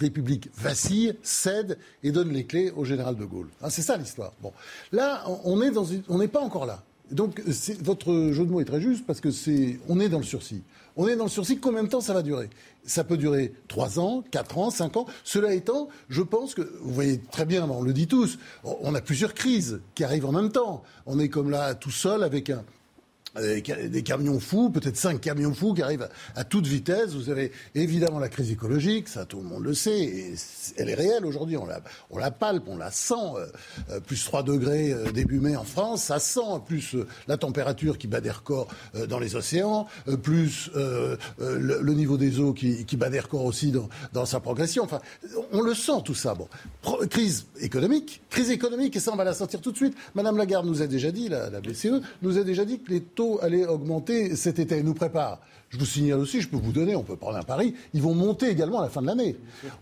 République 0.00 0.50
vacille, 0.56 1.14
cède 1.22 1.78
et 2.02 2.10
donne 2.10 2.32
les 2.32 2.44
clés 2.44 2.72
au 2.74 2.84
général 2.84 3.16
de 3.16 3.24
Gaulle. 3.24 3.48
Ah, 3.60 3.70
c'est 3.70 3.82
ça 3.82 3.96
l'histoire. 3.96 4.32
Bon, 4.42 4.52
là, 4.90 5.24
on 5.44 5.56
n'est 5.56 6.28
pas 6.28 6.40
encore 6.40 6.66
là. 6.66 6.82
Donc, 7.12 7.42
votre 7.82 8.32
jeu 8.32 8.44
de 8.44 8.50
mots 8.50 8.60
est 8.60 8.64
très 8.64 8.80
juste 8.80 9.06
parce 9.06 9.20
que 9.20 9.30
c'est, 9.30 9.78
on 9.88 10.00
est 10.00 10.08
dans 10.08 10.18
le 10.18 10.24
sursis. 10.24 10.62
On 10.96 11.08
est 11.08 11.16
dans 11.16 11.24
le 11.24 11.30
sursis. 11.30 11.58
Combien 11.58 11.84
de 11.84 11.88
temps 11.88 12.00
ça 12.00 12.14
va 12.14 12.22
durer? 12.22 12.50
Ça 12.84 13.04
peut 13.04 13.16
durer 13.16 13.52
3 13.68 14.00
ans, 14.00 14.24
4 14.30 14.58
ans, 14.58 14.70
5 14.70 14.96
ans. 14.96 15.06
Cela 15.24 15.54
étant, 15.54 15.88
je 16.08 16.22
pense 16.22 16.54
que, 16.54 16.62
vous 16.82 16.92
voyez 16.92 17.20
très 17.30 17.46
bien, 17.46 17.68
on 17.68 17.82
le 17.82 17.92
dit 17.92 18.06
tous, 18.06 18.38
on 18.64 18.94
a 18.94 19.00
plusieurs 19.00 19.34
crises 19.34 19.80
qui 19.94 20.04
arrivent 20.04 20.26
en 20.26 20.32
même 20.32 20.50
temps. 20.50 20.82
On 21.06 21.18
est 21.18 21.28
comme 21.28 21.50
là 21.50 21.74
tout 21.74 21.90
seul 21.90 22.22
avec 22.22 22.50
un, 22.50 22.64
des 23.40 24.02
camions 24.02 24.40
fous, 24.40 24.70
peut-être 24.70 24.96
cinq 24.96 25.20
camions 25.20 25.54
fous 25.54 25.72
qui 25.72 25.82
arrivent 25.82 26.08
à, 26.36 26.44
toute 26.44 26.66
vitesse. 26.66 27.14
Vous 27.14 27.30
avez 27.30 27.52
évidemment 27.74 28.18
la 28.18 28.28
crise 28.28 28.50
écologique, 28.50 29.08
ça 29.08 29.24
tout 29.24 29.38
le 29.38 29.44
monde 29.44 29.64
le 29.64 29.74
sait, 29.74 30.00
et 30.00 30.34
elle 30.76 30.90
est 30.90 30.94
réelle 30.94 31.24
aujourd'hui. 31.24 31.56
On 31.56 31.66
la, 32.18 32.30
palpe, 32.30 32.64
on 32.66 32.76
la 32.76 32.90
sent. 32.90 33.14
Euh, 33.14 33.46
euh, 33.90 34.00
plus 34.00 34.22
3 34.24 34.42
degrés 34.42 34.92
euh, 34.92 35.10
début 35.12 35.40
mai 35.40 35.56
en 35.56 35.64
France, 35.64 36.04
ça 36.04 36.18
sent. 36.18 36.40
Plus 36.66 36.96
la 37.26 37.36
température 37.36 37.96
qui 37.96 38.06
bat 38.06 38.20
des 38.20 38.30
records 38.30 38.68
dans 39.08 39.18
les 39.18 39.36
océans, 39.36 39.86
plus 40.22 40.70
le, 40.74 41.92
niveau 41.92 42.16
des 42.16 42.40
eaux 42.40 42.52
qui, 42.52 42.96
bat 42.96 43.08
des 43.08 43.20
records 43.20 43.44
aussi 43.44 43.72
dans, 44.12 44.26
sa 44.26 44.40
progression. 44.40 44.84
Enfin, 44.84 45.00
on 45.52 45.62
le 45.62 45.74
sent 45.74 46.02
tout 46.04 46.14
ça. 46.14 46.34
Bon, 46.34 46.48
crise 47.08 47.46
économique, 47.60 48.22
crise 48.30 48.50
économique, 48.50 48.96
et 48.96 49.00
ça 49.00 49.12
on 49.12 49.16
va 49.16 49.24
la 49.24 49.34
sortir 49.34 49.60
tout 49.60 49.72
de 49.72 49.76
suite. 49.76 49.94
Madame 50.14 50.36
Lagarde 50.36 50.66
nous 50.66 50.82
a 50.82 50.86
déjà 50.86 51.10
dit, 51.10 51.28
la, 51.28 51.50
la 51.50 51.60
BCE 51.60 52.00
nous 52.22 52.38
a 52.38 52.44
déjà 52.44 52.64
dit 52.64 52.80
que 52.80 52.90
les 52.90 53.00
taux 53.00 53.21
aller 53.40 53.64
augmenter 53.64 54.36
cet 54.36 54.58
été. 54.58 54.76
Elle 54.76 54.84
nous 54.84 54.94
prépare. 54.94 55.40
Je 55.72 55.78
vous 55.78 55.86
signale 55.86 56.18
aussi, 56.18 56.42
je 56.42 56.48
peux 56.48 56.58
vous 56.58 56.72
donner, 56.72 56.94
on 56.94 57.02
peut 57.02 57.16
prendre 57.16 57.38
un 57.38 57.42
pari, 57.42 57.74
ils 57.94 58.02
vont 58.02 58.14
monter 58.14 58.50
également 58.50 58.80
à 58.80 58.82
la 58.82 58.90
fin 58.90 59.00
de 59.00 59.06
l'année. 59.06 59.36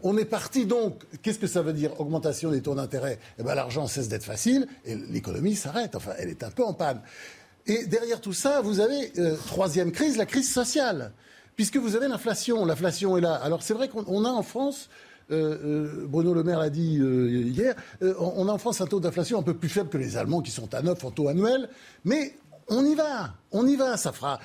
On 0.05 0.17
est 0.17 0.25
parti 0.25 0.65
donc, 0.65 1.03
qu'est-ce 1.21 1.41
que 1.41 1.49
ça 1.49 1.63
veut 1.63 1.73
dire 1.73 2.01
Augmentation 2.01 2.53
des 2.53 2.63
taux 2.63 2.77
d'intérêt? 2.77 3.19
Eh 3.41 3.43
bien 3.43 3.57
l'argent 3.57 3.89
cesse 3.89 4.09
d'être 4.09 4.23
facile 4.23 4.69
et 4.85 4.95
l'économie 4.95 5.57
s'arrête, 5.57 5.97
enfin 5.97 6.13
elle 6.17 6.29
est 6.29 6.45
un 6.45 6.51
peu 6.51 6.65
en 6.65 6.75
panne. 6.75 7.01
Et 7.67 7.87
derrière 7.87 8.21
tout 8.21 8.33
ça, 8.33 8.61
vous 8.61 8.79
avez, 8.79 9.13
euh, 9.19 9.37
troisième 9.47 9.91
crise, 9.91 10.17
la 10.17 10.27
crise 10.27 10.53
sociale. 10.53 11.13
Puisque 11.57 11.77
vous 11.77 11.97
avez 11.97 12.07
l'inflation, 12.07 12.65
l'inflation 12.65 13.19
est 13.19 13.21
là. 13.21 13.35
Alors 13.35 13.63
c'est 13.63 13.75
vrai 13.75 13.89
qu'on 13.89 14.25
a 14.25 14.31
en 14.31 14.43
France 14.43 14.89
euh, 15.33 15.59
euh, 15.65 16.07
Bruno 16.09 16.35
Le 16.35 16.43
Maire 16.43 16.61
l'a 16.61 16.71
dit 16.71 16.99
hier, 16.99 17.75
on 18.01 18.49
a 18.49 18.53
en 18.53 18.59
France 18.59 18.81
un 18.81 18.87
taux 18.87 19.01
d'inflation 19.01 19.41
un 19.41 19.43
peu 19.43 19.55
plus 19.55 19.69
faible 19.69 19.89
que 19.89 19.99
les 19.99 20.17
Allemands 20.17 20.41
qui 20.41 20.51
sont 20.53 20.73
à 20.73 20.83
9 20.83 21.05
en 21.05 21.11
taux 21.11 21.29
annuel, 21.29 21.69
mais 22.05 22.35
on 22.71 22.87
y 22.87 22.95
va. 22.95 23.40
On 23.53 23.67
y 23.67 23.75
va, 23.75 23.97
ça 23.97 24.13
fera. 24.13 24.39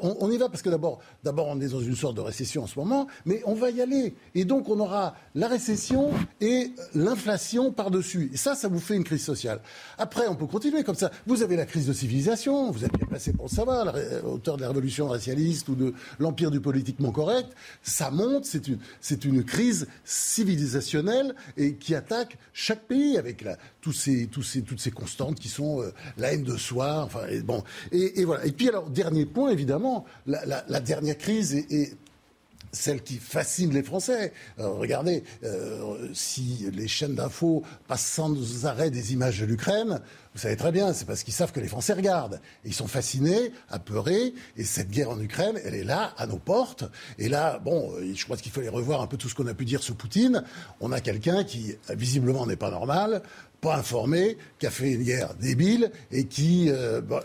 On, 0.00 0.30
y 0.30 0.38
va 0.38 0.48
parce 0.48 0.62
que 0.62 0.70
d'abord, 0.70 1.00
d'abord, 1.22 1.48
on 1.48 1.60
est 1.60 1.68
dans 1.68 1.80
une 1.80 1.94
sorte 1.94 2.16
de 2.16 2.22
récession 2.22 2.62
en 2.62 2.66
ce 2.66 2.78
moment, 2.78 3.06
mais 3.26 3.42
on 3.44 3.54
va 3.54 3.70
y 3.70 3.82
aller. 3.82 4.14
Et 4.34 4.46
donc, 4.46 4.70
on 4.70 4.80
aura 4.80 5.14
la 5.34 5.46
récession 5.46 6.10
et 6.40 6.70
l'inflation 6.94 7.70
par-dessus. 7.70 8.30
Et 8.32 8.38
ça, 8.38 8.54
ça 8.54 8.68
vous 8.68 8.80
fait 8.80 8.96
une 8.96 9.04
crise 9.04 9.22
sociale. 9.22 9.60
Après, 9.98 10.26
on 10.28 10.36
peut 10.36 10.46
continuer 10.46 10.84
comme 10.84 10.94
ça. 10.94 11.10
Vous 11.26 11.42
avez 11.42 11.56
la 11.56 11.66
crise 11.66 11.86
de 11.86 11.92
civilisation, 11.92 12.70
vous 12.70 12.84
êtes 12.84 12.96
bien 12.96 13.06
placé 13.06 13.34
pour 13.34 13.44
le 13.44 13.50
savoir, 13.50 13.94
auteur 14.24 14.56
de 14.56 14.62
la 14.62 14.68
révolution 14.68 15.08
racialiste 15.08 15.68
ou 15.68 15.74
de 15.74 15.92
l'empire 16.18 16.50
du 16.50 16.60
politiquement 16.60 17.12
correct. 17.12 17.52
Ça 17.82 18.10
monte, 18.10 18.46
c'est 18.46 18.68
une, 18.68 18.78
c'est 19.02 19.26
une 19.26 19.44
crise 19.44 19.86
civilisationnelle 20.04 21.34
et 21.58 21.74
qui 21.74 21.94
attaque 21.94 22.38
chaque 22.54 22.84
pays 22.86 23.18
avec 23.18 23.42
la, 23.42 23.58
tous 23.82 23.92
ces, 23.92 24.28
tous 24.28 24.42
ces, 24.42 24.62
toutes 24.62 24.80
ces 24.80 24.90
constantes 24.90 25.38
qui 25.38 25.48
sont 25.48 25.82
euh, 25.82 25.92
la 26.16 26.32
haine 26.32 26.44
de 26.44 26.56
soi. 26.56 27.02
Enfin, 27.04 27.20
bon. 27.44 27.62
et 27.92 28.24
voilà. 28.24 28.45
Et 28.46 28.52
puis 28.52 28.68
alors, 28.68 28.88
dernier 28.88 29.26
point, 29.26 29.50
évidemment, 29.50 30.04
la, 30.26 30.80
dernière 30.80 31.18
crise 31.18 31.52
est, 31.52 31.96
celle 32.70 33.02
qui 33.02 33.16
fascine 33.16 33.72
les 33.72 33.82
Français. 33.82 34.32
Euh, 34.60 34.68
regardez, 34.68 35.24
euh, 35.42 36.08
si 36.14 36.68
les 36.72 36.86
chaînes 36.86 37.16
d'infos 37.16 37.64
passent 37.88 38.06
sans 38.06 38.66
arrêt 38.66 38.90
des 38.90 39.12
images 39.12 39.40
de 39.40 39.46
l'Ukraine, 39.46 40.00
vous 40.34 40.40
savez 40.40 40.56
très 40.56 40.70
bien, 40.70 40.92
c'est 40.92 41.06
parce 41.06 41.24
qu'ils 41.24 41.34
savent 41.34 41.50
que 41.50 41.60
les 41.60 41.66
Français 41.66 41.94
regardent. 41.94 42.40
ils 42.64 42.74
sont 42.74 42.86
fascinés, 42.86 43.52
apeurés, 43.68 44.34
et 44.56 44.64
cette 44.64 44.90
guerre 44.90 45.10
en 45.10 45.20
Ukraine, 45.20 45.58
elle 45.64 45.74
est 45.74 45.84
là, 45.84 46.14
à 46.18 46.26
nos 46.26 46.36
portes. 46.36 46.84
Et 47.18 47.28
là, 47.28 47.58
bon, 47.58 47.92
euh, 47.94 48.12
je 48.14 48.24
crois 48.24 48.36
qu'il 48.36 48.52
fallait 48.52 48.68
revoir 48.68 49.00
un 49.00 49.08
peu 49.08 49.16
tout 49.16 49.28
ce 49.28 49.34
qu'on 49.34 49.46
a 49.48 49.54
pu 49.54 49.64
dire 49.64 49.82
sur 49.82 49.96
Poutine. 49.96 50.44
On 50.80 50.92
a 50.92 51.00
quelqu'un 51.00 51.42
qui, 51.42 51.74
visiblement, 51.90 52.46
n'est 52.46 52.56
pas 52.56 52.70
normal, 52.70 53.22
pas 53.60 53.76
informé, 53.76 54.36
qui 54.58 54.66
a 54.66 54.70
fait 54.70 54.92
une 54.92 55.02
guerre 55.02 55.34
débile 55.34 55.90
et 56.12 56.26
qui 56.26 56.70
bah, 57.08 57.24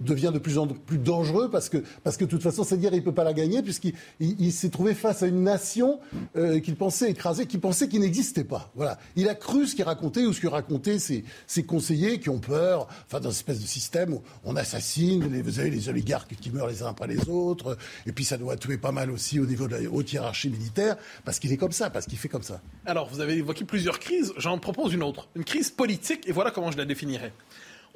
devient 0.00 0.30
de 0.32 0.38
plus 0.38 0.58
en 0.58 0.66
plus 0.66 0.98
dangereux 0.98 1.50
parce 1.50 1.68
que, 1.68 1.78
parce 2.02 2.16
que 2.16 2.24
de 2.24 2.30
toute 2.30 2.42
façon, 2.42 2.64
cette 2.64 2.80
guerre, 2.80 2.94
il 2.94 3.00
ne 3.00 3.04
peut 3.04 3.12
pas 3.12 3.24
la 3.24 3.32
gagner 3.32 3.62
puisqu'il 3.62 4.52
s'est 4.52 4.70
trouvé 4.70 4.94
face 4.94 5.22
à 5.22 5.26
une 5.26 5.42
nation 5.42 5.98
euh, 6.36 6.60
qu'il 6.60 6.76
pensait 6.76 7.10
écraser, 7.10 7.46
qu'il 7.46 7.60
pensait 7.60 7.88
qu'il 7.88 8.00
n'existait 8.00 8.44
pas. 8.44 8.70
Voilà. 8.76 8.98
Il 9.16 9.28
a 9.28 9.34
cru 9.34 9.66
ce 9.66 9.74
qu'il 9.74 9.84
racontait 9.84 10.24
ou 10.24 10.32
ce 10.32 10.40
que 10.40 10.46
racontaient 10.46 10.98
ses, 10.98 11.24
ses, 11.46 11.64
conseillers 11.64 12.20
qui 12.20 12.28
ont 12.30 12.38
peur, 12.38 12.86
enfin, 13.06 13.20
dans 13.20 13.30
une 13.30 13.36
espèce 13.36 13.60
de 13.60 13.66
système 13.66 14.14
où 14.14 14.22
on 14.44 14.56
assassine, 14.56 15.30
les, 15.32 15.42
vous 15.42 15.58
avez 15.58 15.70
les 15.70 15.88
oligarques 15.88 16.34
qui 16.40 16.50
meurent 16.50 16.68
les 16.68 16.82
uns 16.82 16.88
après 16.88 17.08
les 17.08 17.28
autres, 17.28 17.76
et 18.06 18.12
puis 18.12 18.24
ça 18.24 18.36
doit 18.36 18.56
tuer 18.56 18.78
pas 18.78 18.92
mal 18.92 19.10
aussi 19.10 19.40
au 19.40 19.46
niveau 19.46 19.66
de 19.66 19.76
la 19.76 19.90
haute 19.90 20.12
hiérarchie 20.12 20.50
militaire 20.50 20.96
parce 21.24 21.38
qu'il 21.38 21.52
est 21.52 21.56
comme 21.56 21.72
ça, 21.72 21.90
parce 21.90 22.06
qu'il 22.06 22.18
fait 22.18 22.28
comme 22.28 22.42
ça. 22.42 22.60
Alors, 22.86 23.08
vous 23.08 23.20
avez 23.20 23.34
évoqué 23.34 23.64
plusieurs 23.64 23.98
crises, 23.98 24.32
j'en 24.36 24.58
propose 24.58 24.92
une 24.92 25.02
autre. 25.02 25.28
Une 25.34 25.44
crise 25.44 25.70
politique, 25.70 26.28
et 26.28 26.32
voilà 26.32 26.50
comment 26.50 26.70
je 26.70 26.76
la 26.76 26.84
définirais. 26.84 27.32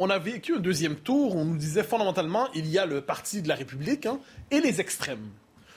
On 0.00 0.11
a 0.11 0.18
vécu 0.20 0.54
un 0.54 0.61
deuxième 0.61 0.94
tour 0.94 1.34
où 1.34 1.40
on 1.40 1.44
nous 1.44 1.56
disait 1.56 1.82
fondamentalement, 1.82 2.46
il 2.54 2.68
y 2.68 2.78
a 2.78 2.87
le 2.87 3.00
parti 3.00 3.42
de 3.42 3.48
la 3.48 3.56
République 3.56 4.06
hein, 4.06 4.20
et 4.52 4.61
les 4.61 4.80
extrêmes. 4.80 5.28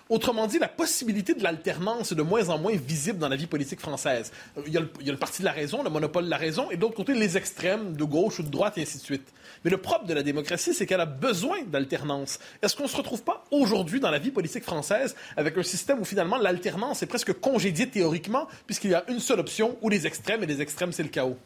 Autrement 0.09 0.45
dit, 0.45 0.59
la 0.59 0.67
possibilité 0.67 1.33
de 1.33 1.41
l'alternance 1.41 2.11
est 2.11 2.15
de 2.15 2.21
moins 2.21 2.49
en 2.49 2.59
moins 2.59 2.75
visible 2.75 3.17
dans 3.17 3.29
la 3.29 3.35
vie 3.35 3.47
politique 3.47 3.79
française. 3.79 4.31
Il 4.67 4.73
y, 4.73 4.77
a 4.77 4.81
le, 4.81 5.17
parti 5.17 5.41
de 5.41 5.45
la 5.45 5.51
raison, 5.51 5.81
le 5.81 5.89
monopole 5.89 6.25
de 6.25 6.29
la 6.29 6.37
raison, 6.37 6.69
et 6.69 6.77
d'autre 6.77 6.93
côté, 6.93 7.15
les 7.15 7.35
extrêmes 7.35 7.95
de 7.95 8.03
gauche 8.03 8.37
ou 8.37 8.43
de 8.43 8.49
droite, 8.49 8.77
et 8.77 8.83
ainsi 8.83 8.99
de 8.99 9.03
suite. 9.03 9.27
Mais 9.65 9.71
le 9.71 9.77
propre 9.77 10.05
de 10.05 10.13
la 10.13 10.21
démocratie, 10.21 10.75
c'est 10.75 10.85
qu'elle 10.85 11.01
a 11.01 11.07
besoin 11.07 11.63
d'alternance. 11.63 12.37
Est-ce 12.61 12.75
qu'on 12.75 12.83
ne 12.83 12.89
se 12.89 12.97
retrouve 12.97 13.23
pas 13.23 13.43
aujourd'hui 13.49 13.99
dans 13.99 14.11
la 14.11 14.19
vie 14.19 14.29
politique 14.29 14.65
française 14.65 15.15
avec 15.35 15.57
un 15.57 15.63
système 15.63 15.99
où 15.99 16.05
finalement 16.05 16.37
l'alternance 16.37 17.01
est 17.01 17.07
presque 17.07 17.33
congédiée 17.33 17.89
théoriquement, 17.89 18.47
puisqu'il 18.67 18.91
y 18.91 18.95
a 18.95 19.03
une 19.07 19.19
seule 19.19 19.39
option, 19.39 19.77
ou 19.81 19.89
les 19.89 20.05
extrêmes, 20.05 20.43
et 20.43 20.45
les 20.45 20.61
extrêmes, 20.61 20.91
c'est 20.91 21.01
le 21.01 21.09
chaos? 21.09 21.37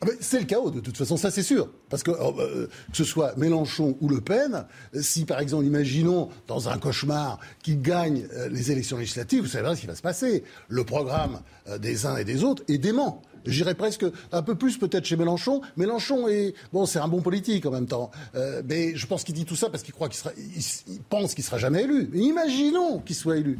Ah, 0.00 0.06
c'est 0.20 0.40
le 0.40 0.44
chaos, 0.44 0.70
de 0.70 0.80
toute 0.80 0.96
façon, 0.96 1.16
ça 1.16 1.30
c'est 1.30 1.42
sûr. 1.42 1.68
Parce 1.88 2.02
que 2.02 2.10
oh, 2.10 2.34
euh, 2.38 2.66
que 2.90 2.96
ce 2.96 3.04
soit 3.04 3.36
Mélenchon 3.36 3.96
ou 4.00 4.08
Le 4.08 4.20
Pen, 4.20 4.66
si 5.00 5.24
par 5.24 5.40
exemple, 5.40 5.64
imaginons 5.64 6.28
dans 6.46 6.68
un 6.68 6.78
cauchemar 6.78 7.38
qu'ils 7.62 7.80
gagnent 7.80 8.26
euh, 8.34 8.48
les 8.48 8.72
élections 8.72 8.98
législatives, 8.98 9.42
vous 9.42 9.48
savez 9.48 9.74
ce 9.74 9.80
qui 9.80 9.86
va 9.86 9.94
se 9.94 10.02
passer. 10.02 10.44
Le 10.68 10.84
programme 10.84 11.40
euh, 11.68 11.78
des 11.78 12.06
uns 12.06 12.16
et 12.16 12.24
des 12.24 12.44
autres 12.44 12.62
est 12.68 12.78
dément. 12.78 13.22
J'irais 13.46 13.74
presque 13.74 14.06
un 14.32 14.42
peu 14.42 14.54
plus 14.54 14.78
peut-être 14.78 15.04
chez 15.04 15.16
Mélenchon. 15.16 15.60
Mélenchon 15.76 16.28
est 16.28 16.54
bon, 16.72 16.86
c'est 16.86 16.98
un 16.98 17.08
bon 17.08 17.20
politique 17.20 17.66
en 17.66 17.70
même 17.70 17.86
temps, 17.86 18.10
mais 18.64 18.96
je 18.96 19.06
pense 19.06 19.22
qu'il 19.22 19.34
dit 19.34 19.44
tout 19.44 19.54
ça 19.54 19.68
parce 19.68 19.82
qu'il 19.82 19.92
croit 19.92 20.08
qu'il 20.08 20.16
sera, 20.16 20.30
pense 21.10 21.34
qu'il 21.34 21.44
sera 21.44 21.58
jamais 21.58 21.82
élu. 21.82 22.08
Mais 22.10 22.20
imaginons 22.20 23.00
qu'il 23.00 23.14
soit 23.14 23.36
élu. 23.36 23.58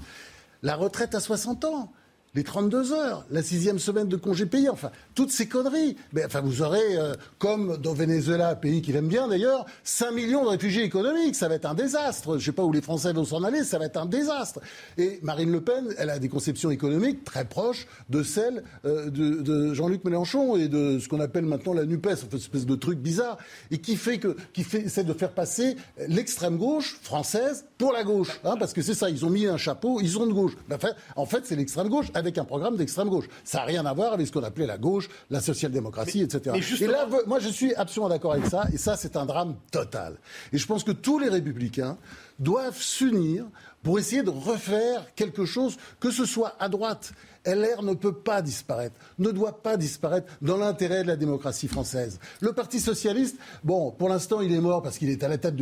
La 0.63 0.75
retraite 0.75 1.15
à 1.15 1.21
60 1.21 1.67
ans 1.67 1.93
les 2.35 2.43
32 2.43 2.93
heures, 2.93 3.25
la 3.31 3.43
sixième 3.43 3.79
semaine 3.79 4.09
de 4.09 4.17
congé 4.17 4.47
payé, 4.47 4.69
enfin, 4.69 4.91
toutes 5.15 5.31
ces 5.31 5.47
conneries. 5.47 5.97
Mais 6.13 6.25
enfin, 6.25 6.41
vous 6.41 6.63
aurez, 6.63 6.97
euh, 6.97 7.15
comme 7.39 7.77
dans 7.77 7.95
Venezuela, 7.95 8.57
pays 8.57 8.83
qu'il 8.83 8.97
aime 8.97 9.09
bien 9.09 9.29
d'ailleurs, 9.29 9.67
5 9.85 10.13
millions 10.13 10.45
de 10.45 10.49
réfugiés 10.49 10.83
économiques. 10.83 11.37
Ça 11.37 11.49
va 11.49 11.55
être 11.55 11.67
un 11.67 11.75
désastre. 11.75 12.33
Je 12.33 12.35
ne 12.35 12.41
sais 12.41 12.53
pas 12.53 12.65
où 12.65 12.73
les 12.73 12.83
Français 12.83 13.13
vont 13.13 13.25
s'en 13.25 13.45
aller, 13.45 13.63
ça 13.63 13.79
va 13.79 13.87
être 13.87 13.97
un 13.97 14.07
désastre. 14.07 14.61
Et 14.99 15.21
Marine 15.23 15.53
Le 15.53 15.61
Pen, 15.61 15.95
elle 15.97 16.11
a 16.11 16.19
des 16.19 16.29
conceptions 16.29 16.71
économiques 16.71 17.25
très 17.25 17.45
proches 17.45 17.87
de 18.11 18.23
celles 18.23 18.65
euh, 18.85 19.11
de, 19.11 19.73
Jean-Luc 19.73 20.05
Mélenchon 20.05 20.57
et 20.57 20.69
de 20.69 20.99
ce 20.99 21.09
qu'on 21.09 21.21
appelle 21.21 21.45
maintenant 21.45 21.73
la 21.73 21.85
NUPES, 21.85 22.09
enfin, 22.09 22.27
une 22.33 22.39
espèce 22.39 22.67
de 22.67 22.75
truc 22.75 22.99
bizarre, 22.99 23.39
et 23.71 23.79
qui 23.79 23.97
fait 23.97 24.19
que, 24.19 24.37
qui 24.53 24.67
essaie 24.77 25.05
de 25.05 25.13
faire 25.13 25.33
passer 25.33 25.77
l'extrême 26.09 26.57
gauche 26.57 26.99
française 27.03 27.65
pour 27.79 27.93
la 27.93 28.03
gauche. 28.03 28.41
Hein, 28.45 28.57
parce 28.59 28.73
que 28.73 28.83
c'est 28.83 28.95
ça, 28.95 29.09
ils 29.11 29.25
ont 29.25 29.31
mis 29.31 29.47
un 29.47 29.57
chapeau, 29.57 30.01
ils 30.01 30.11
sont 30.11 30.27
de 30.27 30.33
gauche. 30.33 30.53
Enfin, 30.73 30.91
en 31.17 31.27
fait, 31.27 31.43
c'est 31.45 31.57
l'extrême 31.57 31.89
gauche 31.89 32.09
avec 32.25 32.39
un 32.39 32.45
programme 32.45 32.77
d'extrême 32.77 33.09
gauche. 33.09 33.27
Ça 33.45 33.59
n'a 33.59 33.65
rien 33.65 33.87
à 33.87 33.93
voir 33.93 34.13
avec 34.13 34.27
ce 34.27 34.33
qu'on 34.33 34.43
appelait 34.43 34.67
la 34.67 34.79
gauche, 34.79 35.09
la 35.31 35.41
social-démocratie, 35.41 36.23
etc. 36.23 36.57
Et 36.81 36.87
là, 36.87 37.07
moi, 37.27 37.39
je 37.39 37.49
suis 37.49 37.75
absolument 37.75 38.09
d'accord 38.09 38.33
avec 38.33 38.47
ça, 38.47 38.65
et 38.73 38.79
ça, 38.79 38.97
c'est 38.97 39.17
un 39.17 39.27
drame 39.27 39.55
total. 39.71 40.17
Et 40.53 40.59
je 40.59 40.67
pense 40.67 40.85
que 40.85 40.93
tous 40.93 41.19
les 41.19 41.29
républicains 41.29 41.97
doivent 42.39 42.81
s'unir 42.81 43.47
pour 43.85 44.01
essayer 44.01 44.25
de 44.25 44.31
refaire 44.31 45.15
quelque 45.15 45.45
chose, 45.45 45.77
que 46.01 46.11
ce 46.11 46.25
soit 46.25 46.57
à 46.59 46.69
droite 46.69 47.13
LR 47.47 47.83
ne 47.83 47.95
peut 47.95 48.15
pas 48.15 48.43
disparaître, 48.43 48.97
ne 49.19 49.31
doit 49.31 49.63
pas 49.63 49.77
disparaître 49.77 50.33
dans 50.41 50.57
l'intérêt 50.57 51.03
de 51.03 51.09
la 51.09 51.17
démocratie 51.17 51.69
française. 51.69 52.19
Le 52.41 52.53
Parti 52.53 52.81
socialiste, 52.81 53.37
bon, 53.63 53.91
pour 53.91 54.09
l'instant, 54.09 54.41
il 54.41 54.53
est 54.53 54.61
mort 54.61 54.83
parce 54.83 54.99
qu'il 54.99 55.11
est 55.11 55.23
à 55.23 55.29
la 55.29 55.39
tête 55.39 55.57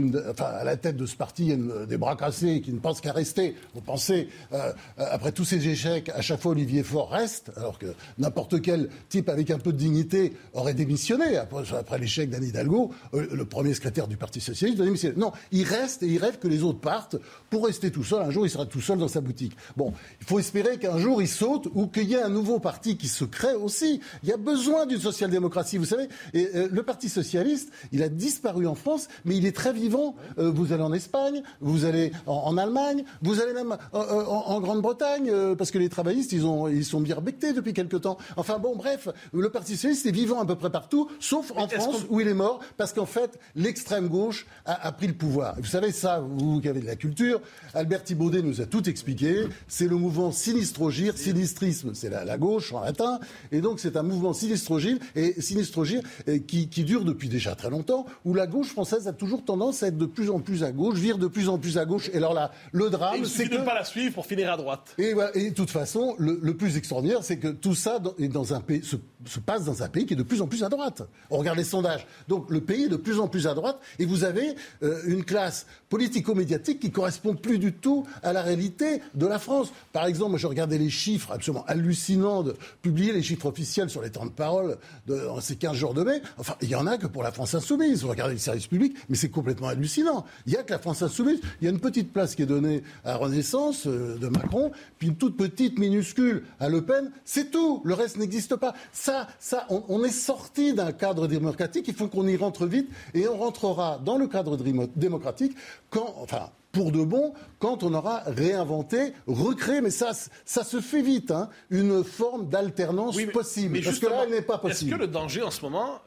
de 0.96 1.06
ce 1.06 1.16
parti, 1.16 1.48
il 1.48 1.86
des 1.86 1.96
bras 1.96 2.16
cassés, 2.16 2.60
qui 2.60 2.72
ne 2.72 2.78
pense 2.78 3.00
qu'à 3.00 3.12
rester. 3.12 3.56
Vous 3.74 3.80
pensez, 3.80 4.28
euh, 4.52 4.72
après 4.96 5.32
tous 5.32 5.44
ces 5.44 5.68
échecs, 5.68 6.10
à 6.14 6.22
chaque 6.22 6.40
fois 6.40 6.52
Olivier 6.52 6.82
Faure 6.82 7.10
reste, 7.10 7.50
alors 7.56 7.78
que 7.78 7.86
n'importe 8.18 8.60
quel 8.62 8.88
type 9.08 9.28
avec 9.28 9.50
un 9.50 9.58
peu 9.58 9.72
de 9.72 9.78
dignité 9.78 10.34
aurait 10.54 10.74
démissionné 10.74 11.36
après, 11.36 11.98
l'échec 11.98 12.30
d'Anne 12.30 12.44
Hidalgo, 12.44 12.92
euh, 13.14 13.26
le 13.32 13.44
premier 13.44 13.74
secrétaire 13.74 14.06
du 14.06 14.16
Parti 14.16 14.40
socialiste. 14.40 14.80
Non, 15.16 15.32
il 15.50 15.64
reste 15.64 16.02
et 16.02 16.06
il 16.06 16.18
rêve 16.18 16.38
que 16.38 16.48
les 16.48 16.62
autres 16.62 16.80
partent 16.80 17.16
pour 17.50 17.66
rester 17.66 17.90
tout 17.90 18.04
seul. 18.04 18.11
Un 18.20 18.30
jour, 18.30 18.46
il 18.46 18.50
sera 18.50 18.66
tout 18.66 18.80
seul 18.80 18.98
dans 18.98 19.08
sa 19.08 19.20
boutique. 19.20 19.56
Bon, 19.76 19.92
il 20.20 20.26
faut 20.26 20.38
espérer 20.38 20.78
qu'un 20.78 20.98
jour 20.98 21.22
il 21.22 21.28
saute 21.28 21.68
ou 21.74 21.86
qu'il 21.86 22.04
y 22.04 22.14
ait 22.14 22.22
un 22.22 22.28
nouveau 22.28 22.58
parti 22.58 22.96
qui 22.96 23.08
se 23.08 23.24
crée 23.24 23.54
aussi. 23.54 24.00
Il 24.22 24.28
y 24.28 24.32
a 24.32 24.36
besoin 24.36 24.86
d'une 24.86 25.00
social-démocratie, 25.00 25.78
vous 25.78 25.86
savez. 25.86 26.08
Et 26.34 26.48
euh, 26.54 26.68
le 26.70 26.82
Parti 26.82 27.08
socialiste, 27.08 27.72
il 27.92 28.02
a 28.02 28.08
disparu 28.08 28.66
en 28.66 28.74
France, 28.74 29.08
mais 29.24 29.36
il 29.36 29.46
est 29.46 29.56
très 29.56 29.72
vivant. 29.72 30.14
Euh, 30.38 30.50
vous 30.50 30.72
allez 30.72 30.82
en 30.82 30.92
Espagne, 30.92 31.42
vous 31.60 31.84
allez 31.84 32.12
en, 32.26 32.58
Allemagne, 32.58 33.04
vous 33.22 33.40
allez 33.40 33.54
même 33.54 33.76
euh, 33.94 34.24
en, 34.24 34.60
Grande-Bretagne, 34.60 35.54
parce 35.56 35.70
que 35.70 35.78
les 35.78 35.88
travaillistes, 35.88 36.32
ils 36.32 36.42
ils, 36.42 36.46
ont, 36.46 36.68
ils 36.68 36.84
sont 36.84 37.00
bectés 37.00 37.52
depuis 37.52 37.72
quelque 37.72 37.96
temps. 37.96 38.18
Enfin 38.36 38.58
bon, 38.58 38.76
bref, 38.76 39.08
le 39.32 39.50
Parti 39.50 39.74
socialiste 39.74 40.06
est 40.06 40.12
vivant 40.12 40.40
à 40.40 40.46
peu 40.46 40.56
près 40.56 40.70
partout, 40.70 41.08
sauf 41.20 41.52
en 41.56 41.68
France 41.68 42.04
où 42.10 42.20
il 42.20 42.28
est 42.28 42.34
mort, 42.34 42.60
parce 42.76 42.92
qu'en 42.92 43.06
fait, 43.06 43.38
l'extrême 43.54 44.08
gauche 44.08 44.46
a, 44.64 44.92
pris 44.92 45.06
le 45.06 45.14
pouvoir. 45.14 45.54
Vous 45.58 45.66
savez 45.66 45.92
ça, 45.92 46.20
vous 46.20 46.60
qui 46.60 46.68
avez 46.68 46.80
de 46.80 46.86
la 46.86 46.96
culture, 46.96 47.40
Albert 47.74 48.01
Thibaudet 48.04 48.42
nous 48.42 48.60
a 48.60 48.66
tout 48.66 48.88
expliqué. 48.88 49.46
C'est 49.68 49.88
le 49.88 49.96
mouvement 49.96 50.32
sinistrogir, 50.32 51.16
sinistrisme, 51.16 51.92
c'est 51.94 52.10
la, 52.10 52.38
gauche 52.38 52.72
en 52.72 52.80
latin, 52.80 53.20
et 53.50 53.60
donc 53.60 53.78
c'est 53.78 53.96
un 53.96 54.02
mouvement 54.02 54.32
sinistrogir 54.32 54.98
et 55.14 55.40
sinistrogir 55.40 56.02
qui, 56.46 56.68
qui 56.68 56.84
dure 56.84 57.04
depuis 57.04 57.28
déjà 57.28 57.54
très 57.54 57.70
longtemps, 57.70 58.06
où 58.24 58.34
la 58.34 58.46
gauche 58.46 58.68
française 58.68 59.06
a 59.08 59.12
toujours 59.12 59.44
tendance 59.44 59.82
à 59.82 59.88
être 59.88 59.98
de 59.98 60.06
plus 60.06 60.30
en 60.30 60.40
plus 60.40 60.64
à 60.64 60.72
gauche, 60.72 60.98
vire 60.98 61.18
de 61.18 61.26
plus 61.26 61.48
en 61.48 61.58
plus 61.58 61.78
à 61.78 61.84
gauche. 61.84 62.10
Et 62.12 62.16
alors 62.16 62.34
là, 62.34 62.52
le 62.72 62.90
drame, 62.90 63.24
c'est 63.24 63.48
que 63.48 63.56
ne 63.56 63.64
pas 63.64 63.74
la 63.74 63.84
suivre 63.84 64.14
pour 64.14 64.26
finir 64.26 64.52
à 64.52 64.56
droite. 64.56 64.94
Et, 64.98 65.14
et 65.34 65.50
de 65.50 65.54
toute 65.54 65.70
façon, 65.70 66.14
le, 66.18 66.54
plus 66.56 66.76
extraordinaire, 66.76 67.22
c'est 67.22 67.38
que 67.38 67.48
tout 67.48 67.74
ça 67.74 68.00
est 68.18 68.28
dans 68.28 68.54
un 68.54 68.60
pays, 68.60 68.82
se, 68.84 68.96
passe 69.40 69.64
dans 69.64 69.82
un 69.82 69.88
pays 69.88 70.06
qui 70.06 70.14
est 70.14 70.16
de 70.16 70.22
plus 70.22 70.42
en 70.42 70.46
plus 70.46 70.64
à 70.64 70.68
droite. 70.68 71.02
On 71.30 71.38
regarde 71.38 71.58
les 71.58 71.64
sondages. 71.64 72.06
Donc 72.28 72.50
le 72.50 72.60
pays 72.60 72.84
est 72.84 72.88
de 72.88 72.96
plus 72.96 73.18
en 73.18 73.28
plus 73.28 73.46
à 73.46 73.54
droite, 73.54 73.80
et 73.98 74.04
vous 74.04 74.24
avez 74.24 74.54
euh, 74.82 75.00
une 75.06 75.24
classe 75.24 75.66
politico-médiatique 75.88 76.80
qui 76.80 76.90
correspond 76.90 77.34
plus 77.34 77.58
du 77.58 77.72
tout 77.72 77.91
à 78.22 78.32
la 78.32 78.42
réalité 78.42 79.00
de 79.14 79.26
la 79.26 79.38
France. 79.38 79.72
Par 79.92 80.06
exemple, 80.06 80.36
je 80.36 80.46
regardais 80.46 80.78
les 80.78 80.90
chiffres 80.90 81.32
absolument 81.32 81.64
hallucinants 81.66 82.42
de 82.42 82.54
publier 82.80 83.12
les 83.12 83.22
chiffres 83.22 83.46
officiels 83.46 83.90
sur 83.90 84.02
les 84.02 84.10
temps 84.10 84.26
de 84.26 84.30
parole 84.30 84.78
de, 85.06 85.20
ces 85.40 85.56
15 85.56 85.76
jours 85.76 85.94
de 85.94 86.02
mai. 86.02 86.22
Enfin, 86.38 86.54
il 86.60 86.68
y 86.68 86.74
en 86.74 86.86
a 86.86 86.98
que 86.98 87.06
pour 87.06 87.22
la 87.22 87.32
France 87.32 87.54
insoumise. 87.54 88.02
Vous 88.02 88.08
regardez 88.08 88.34
les 88.34 88.40
services 88.40 88.66
publics, 88.66 88.96
mais 89.08 89.16
c'est 89.16 89.30
complètement 89.30 89.68
hallucinant. 89.68 90.24
Il 90.46 90.52
y 90.52 90.56
a 90.56 90.62
que 90.62 90.72
la 90.72 90.78
France 90.78 91.02
insoumise. 91.02 91.40
Il 91.60 91.64
y 91.64 91.68
a 91.68 91.70
une 91.70 91.80
petite 91.80 92.12
place 92.12 92.34
qui 92.34 92.42
est 92.42 92.46
donnée 92.46 92.82
à 93.04 93.16
Renaissance 93.16 93.86
euh, 93.86 94.16
de 94.18 94.28
Macron, 94.28 94.72
puis 94.98 95.08
une 95.08 95.16
toute 95.16 95.36
petite 95.36 95.78
minuscule 95.78 96.44
à 96.60 96.68
Le 96.68 96.82
Pen. 96.82 97.10
C'est 97.24 97.50
tout. 97.50 97.82
Le 97.84 97.94
reste 97.94 98.16
n'existe 98.18 98.56
pas. 98.56 98.74
Ça, 98.92 99.28
ça, 99.38 99.66
on, 99.68 100.02
est 100.04 100.10
sorti 100.10 100.74
d'un 100.74 100.92
cadre 100.92 101.26
démocratique. 101.26 101.86
Il 101.88 101.94
faut 101.94 102.08
qu'on 102.08 102.26
y 102.26 102.36
rentre 102.36 102.66
vite, 102.66 102.88
et 103.14 103.28
on 103.28 103.36
rentrera 103.38 104.00
dans 104.04 104.18
le 104.18 104.26
cadre 104.26 104.56
démocratique 104.96 105.56
quand, 105.90 106.14
enfin, 106.18 106.50
pour 106.72 106.90
de 106.90 107.04
bon 107.04 107.34
quand 107.58 107.82
on 107.82 107.94
aura 107.94 108.22
réinventé, 108.26 109.12
recréé, 109.26 109.80
mais 109.80 109.90
ça, 109.90 110.12
ça 110.44 110.64
se 110.64 110.80
fait 110.80 111.02
vite, 111.02 111.30
hein, 111.30 111.48
une 111.70 112.02
forme 112.02 112.48
d'alternance 112.48 113.16
possible. 113.32 113.80
parce 113.82 113.98
que 113.98 114.06
là, 114.06 114.22
elle 114.24 114.30
n'est 114.30 114.42
pas 114.42 114.58
possible. 114.58 114.90
Est-ce 114.90 114.98
que 114.98 115.02
le 115.02 115.08
danger 115.08 115.42
en 115.42 115.50
ce 115.50 115.62
moment, 115.62 116.00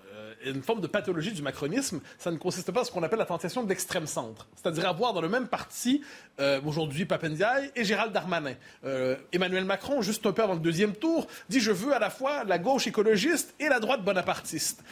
une 0.46 0.64
forme 0.64 0.82
de 0.82 0.88
pathologie 0.88 1.32
du 1.32 1.41
macronisme, 1.41 2.00
ça 2.18 2.32
ne 2.32 2.38
consiste 2.38 2.72
pas 2.72 2.82
à 2.82 2.84
ce 2.84 2.91
qu'on 2.91 3.04
appelle 3.04 3.20
la 3.20 3.26
tentation 3.26 3.64
de 3.64 3.70
l'extrême 3.70 4.08
centre. 4.08 4.48
C'est-à-dire 4.56 4.88
avoir 4.88 5.14
dans 5.14 5.22
le 5.22 5.30
même 5.30 5.48
parti, 5.48 6.02
euh, 6.39 6.60
aujourd'hui, 6.66 7.06
Papendiaï 7.06 7.72
et 7.76 7.84
Gérald 7.84 8.12
Darmanin. 8.14 8.54
Euh, 8.86 9.16
Emmanuel 9.32 9.66
Macron, 9.66 10.02
juste 10.02 10.26
un 10.26 10.32
peu 10.32 10.43
avant 10.43 10.54
le 10.54 10.60
deuxième 10.60 10.93
tour, 10.93 11.28
dit 11.50 11.60
Je 11.60 11.72
veux 11.72 11.93
à 11.93 12.00
la 12.00 12.10
fois 12.10 12.43
la 12.43 12.60
gauche 12.60 12.88
écologiste 12.88 13.54
et 13.60 13.70
la 13.70 13.80
droite 13.80 14.04
bonapartiste. 14.04 14.84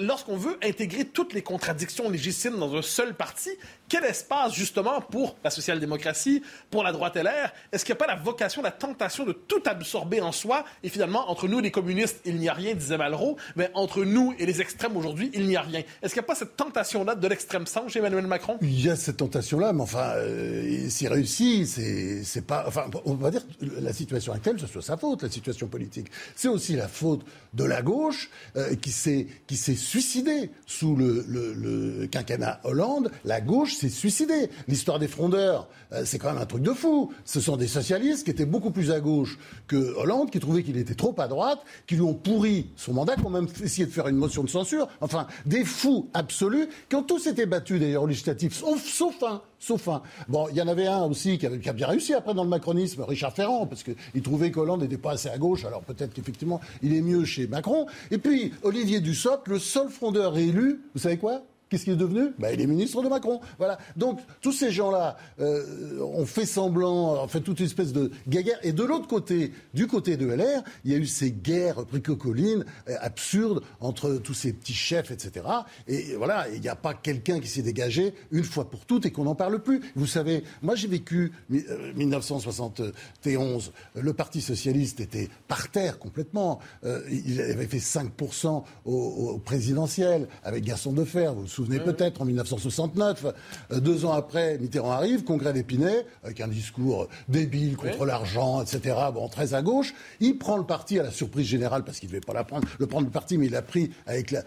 Lorsqu'on 0.00 0.36
veut 0.36 0.58
intégrer 0.62 1.04
toutes 1.04 1.32
les 1.32 1.42
contradictions 1.42 2.08
légitimes 2.10 2.58
dans 2.58 2.74
un 2.74 2.82
seul 2.82 3.14
parti, 3.14 3.50
quel 3.88 4.04
espace, 4.04 4.54
justement, 4.54 5.00
pour 5.00 5.36
la 5.44 5.50
social-démocratie, 5.50 6.42
pour 6.70 6.82
la 6.82 6.92
droite 6.92 7.16
LR 7.16 7.52
Est-ce 7.72 7.84
qu'il 7.84 7.94
n'y 7.94 7.98
a 7.98 8.04
pas 8.04 8.12
la 8.12 8.20
vocation, 8.20 8.62
la 8.62 8.70
tentation 8.70 9.24
de 9.24 9.32
tout 9.32 9.62
absorber 9.66 10.20
en 10.20 10.32
soi? 10.32 10.64
Et 10.82 10.88
finalement, 10.88 11.30
entre 11.30 11.48
nous 11.48 11.58
et 11.58 11.62
les 11.62 11.70
communistes, 11.70 12.20
il 12.24 12.36
n'y 12.36 12.48
a 12.48 12.52
rien, 12.52 12.74
disait 12.74 12.98
Malraux, 12.98 13.36
mais 13.56 13.70
entre 13.74 14.04
nous 14.04 14.34
et 14.38 14.46
les 14.46 14.60
extrêmes 14.60 14.77
aujourd'hui, 14.96 15.30
il 15.34 15.46
n'y 15.46 15.56
a 15.56 15.62
rien. 15.62 15.82
Est-ce 16.02 16.12
qu'il 16.12 16.20
n'y 16.20 16.26
a 16.26 16.28
pas 16.28 16.34
cette 16.34 16.56
tentation-là 16.56 17.14
de 17.14 17.28
l'extrême 17.28 17.66
centre 17.66 17.88
chez 17.88 17.98
Emmanuel 17.98 18.26
Macron? 18.26 18.58
Il 18.62 18.80
y 18.80 18.88
a 18.90 18.96
cette 18.96 19.18
tentation-là, 19.18 19.72
mais 19.72 19.82
enfin, 19.82 20.12
euh, 20.16 20.88
s'il 20.88 21.08
réussit, 21.08 21.66
c'est 21.66 22.46
pas. 22.46 22.64
Enfin, 22.66 22.86
on 23.04 23.14
va 23.14 23.30
dire 23.30 23.42
la 23.60 23.92
situation 23.92 24.32
actuelle, 24.32 24.58
ce 24.58 24.66
soit 24.66 24.82
sa 24.82 24.96
faute, 24.96 25.22
la 25.22 25.30
situation 25.30 25.68
politique. 25.68 26.08
C'est 26.36 26.48
aussi 26.48 26.76
la 26.76 26.88
faute 26.88 27.22
de 27.54 27.64
la 27.64 27.82
gauche 27.82 28.30
euh, 28.56 28.74
qui 28.76 28.90
s'est 28.90 29.26
suicidée 29.74 30.50
sous 30.66 30.96
le 30.96 32.06
quinquennat 32.10 32.60
Hollande. 32.64 33.10
La 33.24 33.40
gauche 33.40 33.74
s'est 33.74 33.88
suicidée. 33.88 34.50
L'histoire 34.68 34.98
des 34.98 35.08
frondeurs, 35.08 35.68
euh, 35.92 36.02
c'est 36.04 36.18
quand 36.18 36.32
même 36.32 36.42
un 36.42 36.46
truc 36.46 36.62
de 36.62 36.72
fou. 36.72 37.12
Ce 37.24 37.40
sont 37.40 37.56
des 37.56 37.66
socialistes 37.66 38.24
qui 38.24 38.30
étaient 38.30 38.46
beaucoup 38.46 38.70
plus 38.70 38.90
à 38.90 39.00
gauche 39.00 39.38
que 39.66 39.94
Hollande, 39.96 40.30
qui 40.30 40.40
trouvaient 40.40 40.62
qu'il 40.62 40.76
était 40.76 40.94
trop 40.94 41.14
à 41.18 41.28
droite, 41.28 41.60
qui 41.86 41.94
lui 41.94 42.02
ont 42.02 42.14
pourri 42.14 42.70
son 42.76 42.92
mandat, 42.94 43.16
qui 43.16 43.26
ont 43.26 43.30
même 43.30 43.48
essayé 43.62 43.86
de 43.86 43.92
faire 43.92 44.08
une 44.08 44.16
motion 44.16 44.44
de 44.44 44.48
censure. 44.48 44.67
Enfin, 45.00 45.26
des 45.46 45.64
fous 45.64 46.08
absolus 46.14 46.68
qui 46.88 46.96
ont 46.96 47.02
tous 47.02 47.26
été 47.26 47.46
battus 47.46 47.80
d'ailleurs 47.80 48.02
au 48.02 48.06
législatif, 48.06 48.54
sauf, 48.54 49.22
un. 49.22 49.42
Sauf 49.58 49.88
un. 49.88 50.02
Bon, 50.28 50.46
il 50.50 50.56
y 50.56 50.62
en 50.62 50.68
avait 50.68 50.86
un 50.86 51.04
aussi 51.04 51.36
qui, 51.38 51.46
avait, 51.46 51.66
a 51.68 51.72
bien 51.72 51.88
réussi 51.88 52.14
après 52.14 52.34
dans 52.34 52.44
le 52.44 52.48
macronisme, 52.48 53.02
Richard 53.02 53.32
Ferrand, 53.32 53.66
parce 53.66 53.82
qu'il 53.82 54.22
trouvait 54.22 54.50
qu'Hollande 54.50 54.82
n'était 54.82 54.98
pas 54.98 55.12
assez 55.12 55.28
à 55.28 55.38
gauche, 55.38 55.64
alors 55.64 55.82
peut-être 55.82 56.12
qu'effectivement 56.12 56.60
il 56.82 56.94
est 56.94 57.00
mieux 57.00 57.24
chez 57.24 57.46
Macron. 57.46 57.86
Et 58.10 58.18
puis 58.18 58.52
Olivier 58.62 59.00
Dussopt, 59.00 59.48
le 59.48 59.58
seul 59.58 59.88
frondeur 59.88 60.32
réélu, 60.32 60.82
vous 60.94 61.00
savez 61.00 61.16
quoi? 61.16 61.42
Qu'est-ce 61.68 61.84
qu'il 61.84 61.92
est 61.92 61.96
devenu? 61.96 62.30
Bah, 62.38 62.52
Il 62.52 62.60
est 62.60 62.66
ministre 62.66 63.02
de 63.02 63.08
Macron. 63.08 63.40
Voilà. 63.58 63.78
Donc, 63.96 64.20
tous 64.40 64.52
ces 64.52 64.70
gens-là 64.70 65.18
euh, 65.40 66.00
ont 66.00 66.24
fait 66.24 66.46
semblant, 66.46 67.22
ont 67.22 67.28
fait 67.28 67.40
toute 67.40 67.60
une 67.60 67.66
espèce 67.66 67.92
de 67.92 68.10
guerre. 68.26 68.58
Et 68.62 68.72
de 68.72 68.82
l'autre 68.82 69.06
côté, 69.06 69.52
du 69.74 69.86
côté 69.86 70.16
de 70.16 70.26
LR, 70.26 70.62
il 70.84 70.92
y 70.92 70.94
a 70.94 70.98
eu 70.98 71.06
ces 71.06 71.30
guerres 71.30 71.84
bricocolines 71.84 72.64
euh, 72.88 72.96
absurdes 73.00 73.62
entre 73.80 74.14
tous 74.14 74.34
ces 74.34 74.52
petits 74.52 74.74
chefs, 74.74 75.10
etc. 75.10 75.46
Et 75.86 76.14
voilà, 76.16 76.48
il 76.48 76.60
n'y 76.60 76.68
a 76.68 76.76
pas 76.76 76.94
quelqu'un 76.94 77.40
qui 77.40 77.48
s'est 77.48 77.62
dégagé 77.62 78.14
une 78.30 78.44
fois 78.44 78.70
pour 78.70 78.86
toutes 78.86 79.04
et 79.04 79.10
qu'on 79.10 79.24
n'en 79.24 79.34
parle 79.34 79.62
plus. 79.62 79.82
Vous 79.94 80.06
savez, 80.06 80.44
moi 80.62 80.74
j'ai 80.74 80.88
vécu 80.88 81.32
1971. 81.50 83.72
Euh, 83.96 84.00
le 84.00 84.12
Parti 84.14 84.40
socialiste 84.40 85.00
était 85.00 85.28
par 85.48 85.70
terre 85.70 85.98
complètement. 85.98 86.60
Euh, 86.84 87.02
il 87.10 87.40
avait 87.40 87.66
fait 87.66 87.78
5% 87.78 88.64
au, 88.84 88.92
au, 88.92 89.38
présidentiel 89.38 90.28
avec 90.44 90.64
Garçon 90.64 90.92
de 90.92 91.04
Fer. 91.04 91.34
Vous 91.34 91.46
vous 91.57 91.57
souvenez 91.64 91.80
peut-être, 91.80 92.22
en 92.22 92.24
1969, 92.24 93.26
euh, 93.72 93.80
deux 93.80 94.04
ans 94.04 94.12
après, 94.12 94.58
Mitterrand 94.58 94.92
arrive, 94.92 95.24
congrès 95.24 95.52
d'Épinay, 95.52 96.06
avec 96.22 96.40
un 96.40 96.48
discours 96.48 97.08
débile 97.28 97.76
contre 97.76 98.04
l'argent, 98.04 98.62
etc., 98.62 98.96
bon, 99.12 99.28
très 99.28 99.54
à 99.54 99.62
gauche. 99.62 99.94
Il 100.20 100.38
prend 100.38 100.56
le 100.56 100.64
parti 100.64 100.98
à 100.98 101.02
la 101.02 101.10
surprise 101.10 101.46
générale, 101.46 101.84
parce 101.84 101.98
qu'il 101.98 102.08
ne 102.08 102.12
devait 102.12 102.24
pas 102.24 102.32
la 102.32 102.44
prendre, 102.44 102.66
le 102.78 102.86
prendre 102.86 103.06
le 103.06 103.12
parti, 103.12 103.38
mais 103.38 103.46
il 103.46 103.52
l'a 103.52 103.62
pris 103.62 103.90
avec 104.06 104.30
la, 104.30 104.42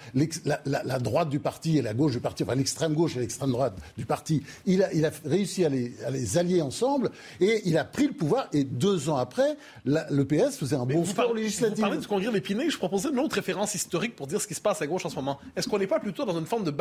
la, 0.66 1.00
droite 1.00 1.30
du 1.30 1.40
parti 1.40 1.78
et 1.78 1.82
la 1.82 1.94
gauche 1.94 2.14
du 2.14 2.20
parti, 2.20 2.44
enfin 2.44 2.56
l'extrême 2.56 2.94
gauche 2.94 3.16
et 3.16 3.20
l'extrême 3.20 3.52
droite 3.52 3.76
du 3.98 4.06
parti. 4.06 4.44
Il 4.66 4.84
a, 4.84 4.94
il 4.94 5.06
a 5.06 5.12
réussi 5.26 5.66
à 5.66 5.70
les, 5.70 5.94
à 6.06 6.12
les, 6.12 6.38
allier 6.38 6.62
ensemble 6.62 7.12
et 7.40 7.62
il 7.66 7.78
a 7.78 7.84
pris 7.84 8.08
le 8.08 8.14
pouvoir. 8.14 8.48
Et 8.54 8.64
deux 8.64 9.10
ans 9.10 9.18
après, 9.18 9.58
le 9.86 10.24
PS 10.24 10.58
faisait 10.58 10.76
un 10.76 10.86
bon 10.86 11.06
score 11.06 11.34
législatif. 11.34 11.78
Vous 11.78 11.82
parlez 11.82 11.98
du 11.98 12.08
congrès 12.08 12.32
d'Épinay, 12.32 12.70
je 12.70 12.78
proposais 12.78 13.10
une 13.10 13.20
autre 13.20 13.36
référence 13.36 13.76
historique 13.76 14.16
pour 14.16 14.28
dire 14.28 14.42
ce 14.42 14.48
qui 14.48 14.54
se 14.54 14.62
passe 14.62 14.82
à 14.82 14.88
gauche 14.88 15.06
en 15.06 15.10
ce 15.10 15.16
moment. 15.16 15.40
Est-ce 15.56 15.68
qu'on 15.68 15.80
n'est 15.80 15.88
pas 15.88 16.00
plutôt 16.00 16.26
dans 16.26 16.38
une 16.38 16.46
forme 16.46 16.64
de 16.64 16.72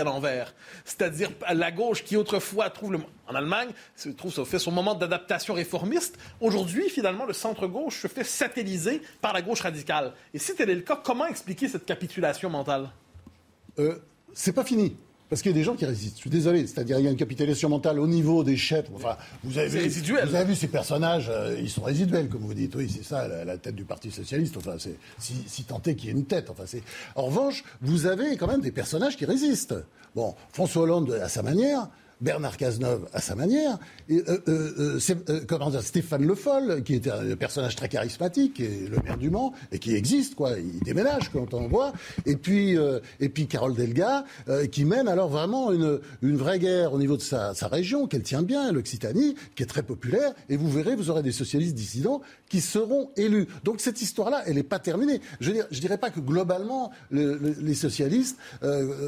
à 0.00 0.04
l'envers. 0.04 0.54
C'est-à-dire 0.84 1.30
la 1.52 1.70
gauche 1.70 2.04
qui 2.04 2.16
autrefois 2.16 2.70
trouve 2.70 2.92
le, 2.92 2.98
en 3.28 3.34
Allemagne 3.34 3.68
trouve 4.16 4.32
ça 4.32 4.44
fait 4.44 4.58
son 4.58 4.70
moment 4.70 4.94
d'adaptation 4.94 5.54
réformiste. 5.54 6.18
Aujourd'hui, 6.40 6.88
finalement, 6.88 7.24
le 7.24 7.32
centre-gauche 7.32 8.02
se 8.02 8.08
fait 8.08 8.24
satelliser 8.24 9.02
par 9.20 9.32
la 9.32 9.42
gauche 9.42 9.60
radicale. 9.60 10.12
Et 10.34 10.38
si 10.38 10.54
tel 10.54 10.70
est 10.70 10.74
le 10.74 10.82
cas, 10.82 11.00
comment 11.02 11.26
expliquer 11.26 11.68
cette 11.68 11.84
capitulation 11.84 12.50
mentale? 12.50 12.90
Euh, 13.78 13.98
C'est 14.32 14.52
pas 14.52 14.64
fini. 14.64 14.96
Parce 15.28 15.42
qu'il 15.42 15.50
y 15.50 15.54
a 15.54 15.58
des 15.58 15.64
gens 15.64 15.74
qui 15.74 15.84
résistent. 15.84 16.16
Je 16.16 16.20
suis 16.20 16.30
désolé. 16.30 16.66
C'est-à-dire, 16.66 16.98
il 16.98 17.04
y 17.04 17.08
a 17.08 17.10
une 17.10 17.16
capitulation 17.16 17.68
mentale 17.68 17.98
au 17.98 18.06
niveau 18.06 18.44
des 18.44 18.56
chefs. 18.56 18.86
Enfin, 18.94 19.16
vous 19.42 19.58
avez, 19.58 19.88
vu, 19.88 20.12
vous 20.12 20.34
avez 20.34 20.44
vu 20.44 20.54
ces 20.54 20.68
personnages, 20.68 21.28
euh, 21.28 21.56
ils 21.58 21.70
sont 21.70 21.82
résiduels, 21.82 22.28
comme 22.28 22.42
vous 22.42 22.54
dites. 22.54 22.74
Oui, 22.76 22.88
c'est 22.88 23.04
ça, 23.04 23.26
la, 23.44 23.58
tête 23.58 23.74
du 23.74 23.84
Parti 23.84 24.10
Socialiste. 24.10 24.56
Enfin, 24.56 24.76
c'est 24.78 24.96
si, 25.18 25.34
si 25.46 25.64
tenté 25.64 25.96
qu'il 25.96 26.10
y 26.10 26.12
ait 26.12 26.16
une 26.16 26.26
tête. 26.26 26.48
Enfin, 26.50 26.64
c'est. 26.66 26.82
En 27.16 27.24
revanche, 27.24 27.64
vous 27.80 28.06
avez 28.06 28.36
quand 28.36 28.46
même 28.46 28.60
des 28.60 28.72
personnages 28.72 29.16
qui 29.16 29.24
résistent. 29.24 29.74
Bon, 30.14 30.34
François 30.52 30.82
Hollande, 30.82 31.18
à 31.22 31.28
sa 31.28 31.42
manière, 31.42 31.88
Bernard 32.20 32.56
Cazeneuve 32.56 33.08
à 33.12 33.20
sa 33.20 33.34
manière, 33.34 33.78
et, 34.08 34.22
euh, 34.28 34.38
euh, 34.48 34.98
euh, 34.98 35.80
Stéphane 35.80 36.24
Le 36.24 36.34
Foll, 36.34 36.82
qui 36.82 36.94
était 36.94 37.10
un 37.10 37.36
personnage 37.36 37.76
très 37.76 37.88
charismatique, 37.88 38.60
et 38.60 38.88
le 38.88 38.98
maire 39.02 39.18
du 39.18 39.30
Mans, 39.30 39.52
et 39.72 39.78
qui 39.78 39.94
existe, 39.94 40.34
quoi, 40.34 40.52
il 40.58 40.80
déménage 40.80 41.30
quand 41.30 41.52
on 41.52 41.68
voit, 41.68 41.92
et 42.24 42.36
puis, 42.36 42.76
et 43.20 43.28
puis 43.28 43.46
Carole 43.46 43.74
Delga, 43.74 44.24
qui 44.72 44.84
mène 44.84 45.08
alors 45.08 45.28
vraiment 45.28 45.72
une, 45.72 46.00
une 46.22 46.36
vraie 46.36 46.58
guerre 46.58 46.92
au 46.92 46.98
niveau 46.98 47.16
de 47.16 47.22
sa, 47.22 47.54
sa 47.54 47.68
région, 47.68 48.06
qu'elle 48.06 48.22
tient 48.22 48.42
bien, 48.42 48.72
l'Occitanie, 48.72 49.34
qui 49.54 49.62
est 49.62 49.66
très 49.66 49.82
populaire, 49.82 50.32
et 50.48 50.56
vous 50.56 50.70
verrez, 50.70 50.96
vous 50.96 51.10
aurez 51.10 51.22
des 51.22 51.32
socialistes 51.32 51.74
dissidents 51.74 52.22
qui 52.48 52.60
seront 52.60 53.10
élus. 53.16 53.46
Donc 53.64 53.80
cette 53.80 54.00
histoire-là, 54.00 54.42
elle 54.46 54.54
n'est 54.54 54.62
pas 54.62 54.78
terminée. 54.78 55.20
Je 55.40 55.50
ne 55.50 55.80
dirais 55.80 55.98
pas 55.98 56.10
que 56.10 56.20
globalement, 56.20 56.90
les 57.10 57.74
socialistes, 57.74 58.38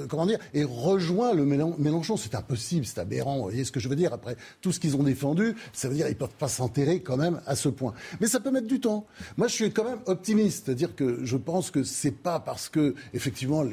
comment 0.09 0.27
dire, 0.27 0.39
aient 0.55 0.65
rejoint 0.65 1.33
le 1.33 1.45
Mélenchon, 1.45 2.17
c'est 2.17 2.35
impossible, 2.35 2.85
aberrant. 2.99 3.37
Vous 3.37 3.43
voyez 3.43 3.65
ce 3.65 3.73
que 3.73 3.81
je 3.81 3.89
veux 3.89 3.97
dire 3.97 4.13
Après 4.13 4.37
tout 4.61 4.73
ce 4.73 4.81
qu'ils 4.81 4.97
ont 4.97 5.03
défendu, 5.03 5.55
ça 5.73 5.89
veut 5.89 5.95
dire 5.95 6.07
qu'ils 6.07 6.15
ne 6.15 6.21
peuvent 6.21 6.37
pas 6.39 6.49
s'enterrer 6.49 7.01
quand 7.01 7.17
même 7.17 7.41
à 7.47 7.57
ce 7.57 7.69
point. 7.69 7.95
Mais 8.21 8.27
ça 8.27 8.41
peut 8.41 8.51
mettre 8.51 8.67
du 8.67 8.81
temps. 8.81 9.07
Moi, 9.37 9.49
je 9.49 9.55
suis 9.55 9.73
quand 9.73 9.85
même 9.85 10.01
optimiste. 10.07 10.67
C'est-à-dire 10.67 10.95
que 10.95 11.25
je 11.25 11.37
pense 11.37 11.71
que 11.71 11.83
c'est 11.83 12.11
pas 12.11 12.41
parce 12.41 12.69
que, 12.69 12.95
effectivement, 13.15 13.65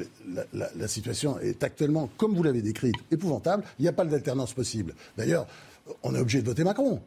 la 0.52 0.88
situation 0.88 1.38
est 1.40 1.62
actuellement, 1.62 2.08
comme 2.16 2.34
vous 2.34 2.42
l'avez 2.42 2.62
décrite, 2.62 2.96
épouvantable, 3.10 3.64
il 3.78 3.82
n'y 3.82 3.88
a 3.88 3.92
pas 3.92 4.04
d'alternance 4.04 4.52
possible. 4.52 4.94
D'ailleurs, 5.16 5.46
on 6.02 6.14
est 6.14 6.18
obligé 6.18 6.40
de 6.40 6.46
voter 6.46 6.64
Macron. 6.64 7.00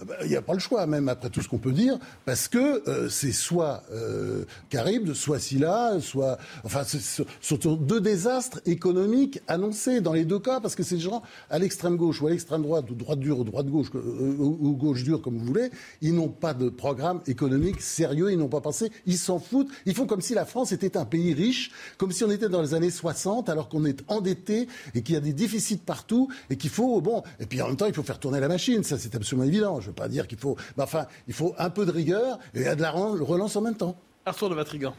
Euh, 0.00 0.04
bah, 0.04 0.14
il 0.22 0.28
n'y 0.28 0.36
a 0.36 0.42
pas 0.42 0.52
le 0.52 0.58
choix, 0.58 0.86
même 0.86 1.08
après 1.08 1.30
tout 1.30 1.42
ce 1.42 1.48
qu'on 1.48 1.58
peut 1.58 1.72
dire, 1.72 1.98
parce 2.24 2.48
que 2.48 2.88
euh, 2.88 3.08
c'est 3.08 3.32
soit 3.32 3.82
euh, 3.92 4.44
Carib, 4.68 5.12
soit 5.14 5.38
Silla, 5.38 5.98
soit. 6.00 6.38
Enfin, 6.64 6.84
ce 6.84 7.24
sont 7.40 7.76
deux 7.76 8.00
désastres 8.00 8.60
économiques 8.66 9.40
annoncés 9.48 10.00
dans 10.00 10.12
les 10.12 10.24
deux 10.24 10.38
cas, 10.38 10.60
parce 10.60 10.74
que 10.74 10.82
ces 10.82 10.98
gens, 10.98 11.22
à 11.50 11.58
l'extrême 11.58 11.96
gauche 11.96 12.20
ou 12.20 12.26
à 12.26 12.30
l'extrême 12.30 12.62
droite, 12.62 12.90
ou 12.90 12.94
droite 12.94 13.20
dure 13.20 13.38
ou 13.38 13.44
droite 13.44 13.66
gauche, 13.66 13.88
ou 13.94 14.72
gauche 14.72 15.02
dure, 15.02 15.22
comme 15.22 15.38
vous 15.38 15.44
voulez, 15.44 15.70
ils 16.02 16.14
n'ont 16.14 16.28
pas 16.28 16.54
de 16.54 16.68
programme 16.68 17.20
économique 17.26 17.80
sérieux, 17.80 18.30
ils 18.30 18.38
n'ont 18.38 18.48
pas 18.48 18.60
pensé, 18.60 18.90
ils 19.06 19.18
s'en 19.18 19.38
foutent. 19.38 19.70
Ils 19.86 19.94
font 19.94 20.06
comme 20.06 20.20
si 20.20 20.34
la 20.34 20.44
France 20.44 20.72
était 20.72 20.96
un 20.96 21.04
pays 21.04 21.32
riche, 21.34 21.70
comme 21.96 22.12
si 22.12 22.24
on 22.24 22.30
était 22.30 22.48
dans 22.48 22.62
les 22.62 22.74
années 22.74 22.90
60, 22.90 23.48
alors 23.48 23.68
qu'on 23.68 23.84
est 23.84 24.02
endetté 24.08 24.68
et 24.94 25.02
qu'il 25.02 25.14
y 25.14 25.18
a 25.18 25.20
des 25.20 25.32
déficits 25.32 25.78
partout, 25.78 26.28
et 26.50 26.56
qu'il 26.56 26.70
faut. 26.70 27.00
Bon, 27.00 27.22
et 27.40 27.46
puis 27.46 27.60
en 27.62 27.68
même 27.68 27.76
temps, 27.76 27.86
il 27.86 27.94
faut 27.94 28.02
faire 28.02 28.18
tourner 28.18 28.40
la 28.40 28.48
machine, 28.48 28.82
ça 28.82 28.98
c'est 28.98 29.14
absolument 29.14 29.46
évident. 29.46 29.80
Je 29.86 29.90
ne 29.92 29.94
veux 29.94 30.02
pas 30.02 30.08
dire 30.08 30.26
qu'il 30.26 30.38
faut. 30.38 30.56
Mais 30.76 30.82
enfin, 30.82 31.06
il 31.28 31.34
faut 31.34 31.54
un 31.58 31.70
peu 31.70 31.86
de 31.86 31.92
rigueur 31.92 32.40
et 32.54 32.64
de 32.64 32.82
la 32.82 32.90
relance 32.90 33.54
en 33.54 33.60
même 33.60 33.76
temps. 33.76 33.96
Arthur 34.24 34.50
de 34.50 34.56
Vatrigan. 34.56 34.96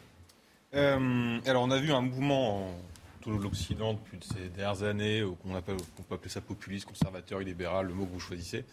Euh, 0.74 1.40
alors, 1.46 1.64
on 1.64 1.72
a 1.72 1.78
vu 1.78 1.92
un 1.92 2.00
mouvement 2.00 2.70
en 2.70 2.72
tout 3.20 3.38
l'Occident 3.38 3.94
depuis 3.94 4.20
ces 4.22 4.48
dernières 4.56 4.84
années, 4.84 5.26
qu'on 5.44 5.50
peut 5.62 6.16
appeler 6.16 6.30
ça 6.30 6.40
populiste, 6.40 6.86
conservateur, 6.86 7.40
libéral, 7.40 7.88
le 7.88 7.94
mot 7.94 8.06
que 8.06 8.14
vous 8.14 8.22
choisissez, 8.22 8.64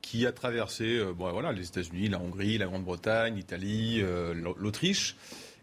qui 0.00 0.26
a 0.26 0.32
traversé 0.32 0.96
euh, 0.96 1.12
bon, 1.12 1.30
voilà, 1.32 1.52
les 1.52 1.66
États-Unis, 1.66 2.08
la 2.08 2.18
Hongrie, 2.18 2.56
la 2.56 2.64
Grande-Bretagne, 2.64 3.34
l'Italie, 3.34 4.00
euh, 4.00 4.32
l'Autriche. 4.56 5.16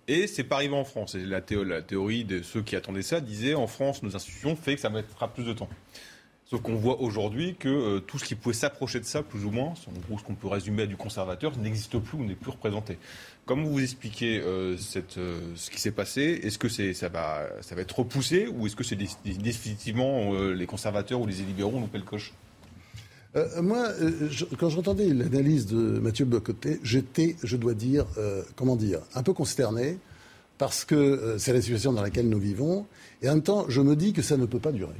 Et 0.07 0.27
c'est 0.27 0.43
pas 0.43 0.57
arrivé 0.57 0.75
en 0.75 0.85
France. 0.85 1.15
Et 1.15 1.25
la, 1.25 1.41
la, 1.63 1.81
théorie 1.81 2.25
de 2.25 2.43
ceux 2.43 2.61
qui 2.61 2.75
attendaient 2.75 3.01
ça 3.01 3.21
disait 3.21 3.55
en 3.55 3.65
France, 3.65 4.03
nos 4.03 4.15
institutions 4.15 4.55
fait 4.55 4.75
que 4.75 4.81
ça 4.81 4.91
mettra 4.91 5.33
plus 5.33 5.45
de 5.45 5.53
temps. 5.53 5.69
Sauf 6.47 6.61
qu'on 6.61 6.75
voit 6.75 7.01
aujourd'hui 7.01 7.55
que 7.57 7.67
euh, 7.67 7.99
tout 7.99 8.19
ce 8.19 8.23
qui 8.23 8.35
pouvait 8.35 8.53
s'approcher 8.53 8.99
de 8.99 9.05
ça, 9.05 9.23
plus 9.23 9.45
ou 9.45 9.51
moins, 9.51 9.73
en 9.87 9.99
gros 10.07 10.19
ce 10.19 10.23
qu'on 10.23 10.35
peut 10.35 10.47
résumer 10.47 10.83
à 10.83 10.85
du 10.85 10.95
conservateur, 10.95 11.57
n'existe 11.57 11.97
plus 11.97 12.19
ou 12.19 12.23
n'est 12.23 12.35
plus 12.35 12.51
représenté. 12.51 12.99
Comment 13.47 13.63
vous 13.63 13.81
expliquez 13.81 14.39
euh, 14.39 14.77
euh, 15.17 15.39
ce 15.55 15.69
qui 15.71 15.81
s'est 15.81 15.91
passé 15.91 16.39
Est-ce 16.43 16.59
que 16.59 16.69
ça, 16.69 17.09
va, 17.09 17.47
être 17.77 17.99
repoussé 17.99 18.47
ou 18.47 18.67
est-ce 18.67 18.75
que 18.75 18.83
c'est 18.83 18.95
définitivement 18.95 20.33
les 20.33 20.65
conservateurs 20.67 21.19
ou 21.19 21.25
les 21.25 21.33
libéraux 21.33 21.79
nous 21.79 21.89
le 21.91 22.01
coche? 22.01 22.33
Moi, 23.61 23.89
quand 24.57 24.69
j'entendais 24.69 25.13
l'analyse 25.13 25.65
de 25.65 25.99
Mathieu 25.99 26.23
Bocoté, 26.23 26.79
j'étais, 26.83 27.35
je 27.43 27.57
dois 27.57 27.73
dire, 27.73 28.05
comment 28.55 28.77
dire, 28.77 29.01
un 29.13 29.23
peu 29.23 29.33
consterné 29.33 29.97
parce 30.57 30.85
que 30.85 31.35
c'est 31.37 31.51
la 31.51 31.59
situation 31.59 31.91
dans 31.91 32.01
laquelle 32.01 32.29
nous 32.29 32.39
vivons, 32.39 32.85
et 33.21 33.27
en 33.27 33.33
même 33.33 33.43
temps, 33.43 33.65
je 33.67 33.81
me 33.81 33.97
dis 33.97 34.13
que 34.13 34.21
ça 34.21 34.37
ne 34.37 34.45
peut 34.45 34.59
pas 34.59 34.71
durer 34.71 34.95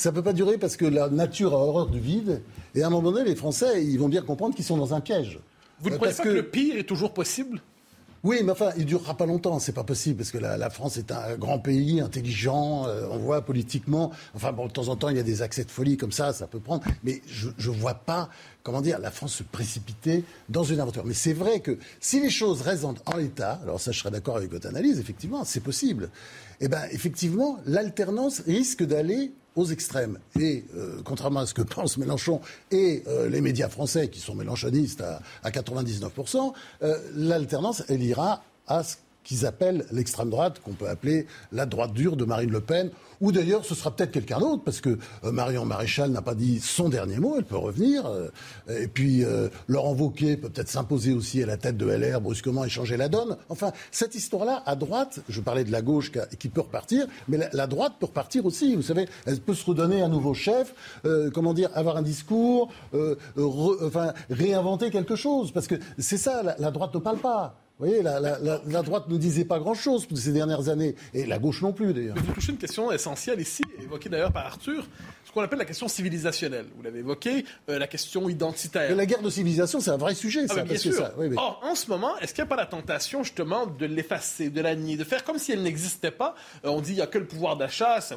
ça 0.00 0.10
ne 0.10 0.14
peut 0.14 0.22
pas 0.22 0.32
durer 0.32 0.56
parce 0.56 0.78
que 0.78 0.86
la 0.86 1.10
nature 1.10 1.52
a 1.52 1.58
horreur 1.58 1.86
du 1.86 2.00
vide. 2.00 2.40
Et 2.74 2.82
à 2.82 2.86
un 2.86 2.90
moment 2.90 3.12
donné, 3.12 3.28
les 3.28 3.36
Français, 3.36 3.84
ils 3.84 3.98
vont 3.98 4.08
bien 4.08 4.22
comprendre 4.22 4.54
qu'ils 4.54 4.64
sont 4.64 4.78
dans 4.78 4.94
un 4.94 5.00
piège. 5.00 5.38
Vous 5.80 5.90
ne 5.90 5.96
croyez 5.96 6.14
pas 6.14 6.22
que... 6.22 6.28
le 6.30 6.48
pire 6.48 6.78
est 6.78 6.84
toujours 6.84 7.12
possible? 7.12 7.60
Oui, 8.22 8.40
mais 8.42 8.52
enfin, 8.52 8.70
il 8.78 8.86
durera 8.86 9.14
pas 9.16 9.26
longtemps, 9.26 9.58
c'est 9.58 9.72
pas 9.72 9.84
possible, 9.84 10.18
parce 10.18 10.30
que 10.30 10.38
la, 10.38 10.70
France 10.70 10.98
est 10.98 11.10
un 11.10 11.36
grand 11.36 11.58
pays, 11.58 12.00
intelligent, 12.02 12.86
euh, 12.86 13.08
on 13.10 13.16
voit 13.16 13.40
politiquement, 13.40 14.10
enfin 14.34 14.52
bon, 14.52 14.66
de 14.66 14.72
temps 14.72 14.88
en 14.88 14.96
temps, 14.96 15.08
il 15.08 15.16
y 15.16 15.20
a 15.20 15.22
des 15.22 15.40
accès 15.40 15.64
de 15.64 15.70
folie 15.70 15.96
comme 15.96 16.12
ça, 16.12 16.34
ça 16.34 16.46
peut 16.46 16.60
prendre, 16.60 16.84
mais 17.02 17.22
je 17.26 17.48
ne 17.48 17.74
vois 17.74 17.94
pas, 17.94 18.28
comment 18.62 18.82
dire, 18.82 18.98
la 18.98 19.10
France 19.10 19.32
se 19.32 19.42
précipiter 19.42 20.24
dans 20.50 20.64
une 20.64 20.80
aventure. 20.80 21.06
Mais 21.06 21.14
c'est 21.14 21.32
vrai 21.32 21.60
que 21.60 21.78
si 21.98 22.20
les 22.20 22.28
choses 22.28 22.60
restent 22.60 22.84
en, 22.84 23.16
l'état, 23.16 23.58
alors 23.62 23.80
ça 23.80 23.90
je 23.90 23.98
serais 23.98 24.10
d'accord 24.10 24.36
avec 24.36 24.50
votre 24.50 24.68
analyse, 24.68 25.00
effectivement, 25.00 25.44
c'est 25.44 25.60
possible, 25.60 26.10
eh 26.60 26.68
bien 26.68 26.82
effectivement, 26.90 27.58
l'alternance 27.64 28.40
risque 28.40 28.84
d'aller 28.84 29.32
aux 29.56 29.66
extrêmes. 29.66 30.18
Et 30.38 30.64
euh, 30.76 31.00
contrairement 31.04 31.40
à 31.40 31.46
ce 31.46 31.54
que 31.54 31.62
pensent 31.76 31.98
Mélenchon 31.98 32.40
et 32.70 33.02
euh, 33.06 33.28
les 33.28 33.40
médias 33.40 33.68
français, 33.68 34.08
qui 34.08 34.20
sont 34.20 34.34
mélenchonistes 34.34 35.02
à, 35.42 35.50
99%, 35.50 36.52
euh, 36.82 36.96
l'alternance, 37.14 37.82
elle 37.88 38.02
ira 38.02 38.42
à 38.66 38.82
ce 38.82 38.96
qu'ils 39.24 39.46
appellent 39.46 39.84
l'extrême 39.92 40.30
droite, 40.30 40.60
qu'on 40.60 40.72
peut 40.72 40.88
appeler 40.88 41.26
la 41.52 41.66
droite 41.66 41.92
dure 41.92 42.16
de 42.16 42.24
Marine 42.24 42.50
Le 42.50 42.60
Pen, 42.60 42.90
ou 43.20 43.32
d'ailleurs 43.32 43.64
ce 43.64 43.74
sera 43.74 43.90
peut-être 43.90 44.12
quelqu'un 44.12 44.40
d'autre, 44.40 44.62
parce 44.64 44.80
que 44.80 44.98
euh, 45.24 45.32
Marion 45.32 45.64
Maréchal 45.64 46.10
n'a 46.10 46.22
pas 46.22 46.34
dit 46.34 46.60
son 46.60 46.88
dernier 46.88 47.18
mot, 47.18 47.34
elle 47.36 47.44
peut 47.44 47.56
revenir, 47.56 48.06
euh, 48.06 48.28
et 48.68 48.88
puis 48.88 49.24
euh, 49.24 49.48
Laurent 49.68 49.94
Wauquiez 49.94 50.36
peut 50.36 50.48
peut-être 50.48 50.68
s'imposer 50.68 51.12
aussi 51.12 51.42
à 51.42 51.46
la 51.46 51.56
tête 51.56 51.76
de 51.76 51.86
LR 51.86 52.20
brusquement 52.20 52.64
et 52.64 52.68
changer 52.68 52.96
la 52.96 53.08
donne. 53.08 53.36
Enfin, 53.48 53.72
cette 53.90 54.14
histoire-là, 54.14 54.62
à 54.66 54.74
droite, 54.74 55.20
je 55.28 55.40
parlais 55.40 55.64
de 55.64 55.72
la 55.72 55.82
gauche 55.82 56.12
qui 56.38 56.48
peut 56.48 56.62
repartir, 56.62 57.06
mais 57.28 57.38
la, 57.52 57.66
droite 57.66 57.94
peut 58.00 58.06
repartir 58.06 58.46
aussi, 58.46 58.74
vous 58.74 58.82
savez, 58.82 59.06
elle 59.26 59.40
peut 59.40 59.54
se 59.54 59.64
redonner 59.64 60.02
un 60.02 60.08
nouveau 60.08 60.34
chef, 60.34 60.74
comment 61.32 61.54
dire, 61.54 61.70
avoir 61.74 61.96
un 61.96 62.02
discours, 62.02 62.72
enfin, 62.92 64.12
réinventer 64.30 64.90
quelque 64.90 65.16
chose, 65.16 65.52
parce 65.52 65.66
que 65.66 65.76
c'est 65.98 66.16
ça, 66.16 66.42
la 66.58 66.70
droite 66.70 66.94
ne 66.94 67.00
parle 67.00 67.18
pas. 67.18 67.56
Vous 67.80 67.86
voyez, 67.86 68.02
la, 68.02 68.82
droite 68.82 69.08
ne 69.08 69.16
disait 69.16 69.46
pas 69.46 69.58
grand-chose 69.58 70.06
ces 70.14 70.32
dernières 70.32 70.68
années, 70.68 70.94
et 71.14 71.24
la 71.24 71.38
gauche 71.38 71.62
non 71.62 71.72
plus 71.72 71.94
d'ailleurs. 71.94 72.16
Vous 72.16 72.34
touchez 72.34 72.52
une 72.52 72.58
question 72.58 72.92
essentielle 72.92 73.40
ici, 73.40 73.62
évoquée 73.82 74.10
d'ailleurs 74.10 74.32
par 74.32 74.44
Arthur, 74.44 74.86
ce 75.24 75.32
qu'on 75.32 75.40
appelle 75.40 75.60
la 75.60 75.64
question 75.64 75.88
civilisationnelle. 75.88 76.66
Vous 76.76 76.82
l'avez 76.82 76.98
évoqué, 76.98 77.46
euh, 77.70 77.78
la 77.78 77.86
question 77.86 78.28
identitaire. 78.28 78.94
la 78.94 79.06
guerre 79.06 79.22
de 79.22 79.30
civilisation, 79.30 79.80
c'est 79.80 79.92
un 79.92 79.96
vrai 79.96 80.14
sujet, 80.14 80.44
ah, 80.50 80.54
ça. 80.54 80.62
bien 80.62 80.76
sûr. 80.76 81.10
Or, 81.36 81.60
en 81.62 81.74
ce 81.74 81.88
moment, 81.88 82.18
est-ce 82.18 82.34
qu'il 82.34 82.42
n'y 82.42 82.48
a 82.48 82.50
pas 82.50 82.56
la 82.56 82.66
tentation 82.66 83.22
justement 83.22 83.66
de 83.66 83.86
l'effacer, 83.86 84.50
de 84.50 84.60
la 84.60 84.74
nier, 84.74 84.98
de 84.98 85.04
faire 85.04 85.24
comme 85.24 85.38
si 85.38 85.52
elle 85.52 85.62
n'existait 85.62 86.10
pas? 86.10 86.34
Euh, 86.66 86.70
On 86.70 86.80
dit 86.82 86.92
il 86.92 86.96
n'y 86.96 87.00
a 87.00 87.06
que 87.06 87.16
le 87.16 87.26
pouvoir 87.26 87.56
d'achat, 87.56 88.02
c'est 88.02 88.16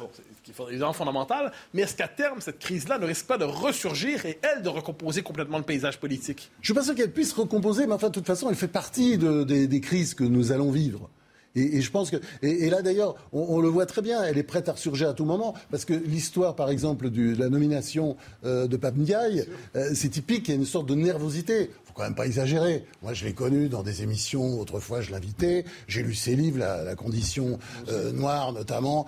évidemment 0.68 0.92
fondamental, 0.92 1.52
mais 1.72 1.82
est-ce 1.82 1.94
qu'à 1.94 2.08
terme, 2.08 2.40
cette 2.40 2.58
crise-là 2.58 2.98
ne 2.98 3.06
risque 3.06 3.26
pas 3.26 3.38
de 3.38 3.44
ressurgir 3.44 4.26
et, 4.26 4.38
elle, 4.42 4.62
de 4.62 4.68
recomposer 4.68 5.22
complètement 5.22 5.56
le 5.58 5.64
paysage 5.64 5.98
politique? 5.98 6.50
Je 6.60 6.60
ne 6.60 6.64
suis 6.64 6.74
pas 6.74 6.82
sûr 6.82 6.94
qu'elle 6.94 7.12
puisse 7.12 7.32
recomposer, 7.32 7.86
mais 7.86 7.94
enfin, 7.94 8.08
de 8.08 8.14
toute 8.14 8.26
façon, 8.26 8.50
elle 8.50 8.56
fait 8.56 8.68
partie 8.68 9.16
de 9.16 9.53
des, 9.66 9.80
crises 9.80 10.14
que 10.14 10.24
nous 10.24 10.52
allons 10.52 10.70
vivre. 10.70 11.10
Et, 11.56 11.80
je 11.80 11.90
pense 11.90 12.10
que 12.10 12.16
et, 12.42 12.68
là 12.68 12.82
d'ailleurs 12.82 13.14
on, 13.32 13.60
le 13.60 13.68
voit 13.68 13.86
très 13.86 14.02
bien, 14.02 14.22
elle 14.24 14.38
est 14.38 14.42
prête 14.42 14.68
à 14.68 14.72
ressurgir 14.72 15.08
à 15.08 15.14
tout 15.14 15.24
moment 15.24 15.54
parce 15.70 15.84
que 15.84 15.94
l'histoire 15.94 16.56
par 16.56 16.70
exemple 16.70 17.10
de 17.10 17.34
la 17.38 17.48
nomination 17.48 18.16
euh, 18.44 18.66
de 18.66 18.76
Pape 18.76 18.96
Ndiaye, 18.96 19.44
euh, 19.76 19.90
c'est 19.94 20.08
typique, 20.08 20.48
il 20.48 20.50
y 20.50 20.54
a 20.54 20.56
une 20.56 20.66
sorte 20.66 20.88
de 20.88 20.94
nervosité 20.94 21.70
quand 21.94 22.02
même 22.02 22.16
pas 22.16 22.26
exagérer. 22.26 22.84
Moi, 23.04 23.14
je 23.14 23.24
l'ai 23.24 23.34
connu 23.34 23.68
dans 23.68 23.84
des 23.84 24.02
émissions, 24.02 24.58
autrefois 24.58 25.00
je 25.00 25.12
l'invitais, 25.12 25.64
j'ai 25.86 26.02
lu 26.02 26.12
ses 26.12 26.34
livres, 26.34 26.58
La, 26.58 26.96
condition 26.96 27.60
euh, 27.88 28.10
noire 28.10 28.52
notamment, 28.52 29.06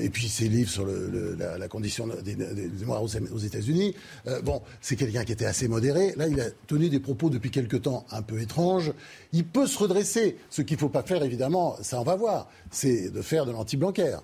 et 0.00 0.08
puis 0.08 0.28
ses 0.28 0.48
livres 0.48 0.70
sur 0.70 0.86
le, 0.86 1.36
la, 1.36 1.68
condition 1.68 2.08
des, 2.24 2.34
Noirs 2.82 3.02
aux, 3.02 3.38
États-Unis. 3.38 3.94
Bon, 4.42 4.62
c'est 4.80 4.96
quelqu'un 4.96 5.24
qui 5.24 5.32
était 5.32 5.44
assez 5.44 5.68
modéré. 5.68 6.14
Là, 6.16 6.26
il 6.26 6.40
a 6.40 6.46
tenu 6.66 6.88
des 6.88 6.98
propos 6.98 7.28
depuis 7.28 7.50
quelque 7.50 7.76
temps 7.76 8.06
un 8.10 8.22
peu 8.22 8.40
étranges. 8.40 8.94
Il 9.34 9.44
peut 9.44 9.66
se 9.66 9.78
redresser. 9.78 10.38
Ce 10.48 10.62
qu'il 10.62 10.76
ne 10.76 10.80
faut 10.80 10.88
pas 10.88 11.02
faire, 11.02 11.22
évidemment, 11.22 11.73
ça 11.82 12.00
on 12.00 12.04
va 12.04 12.16
voir, 12.16 12.48
c'est 12.70 13.10
de 13.10 13.22
faire 13.22 13.46
de 13.46 13.52
l'anti-Blanquer. 13.52 14.18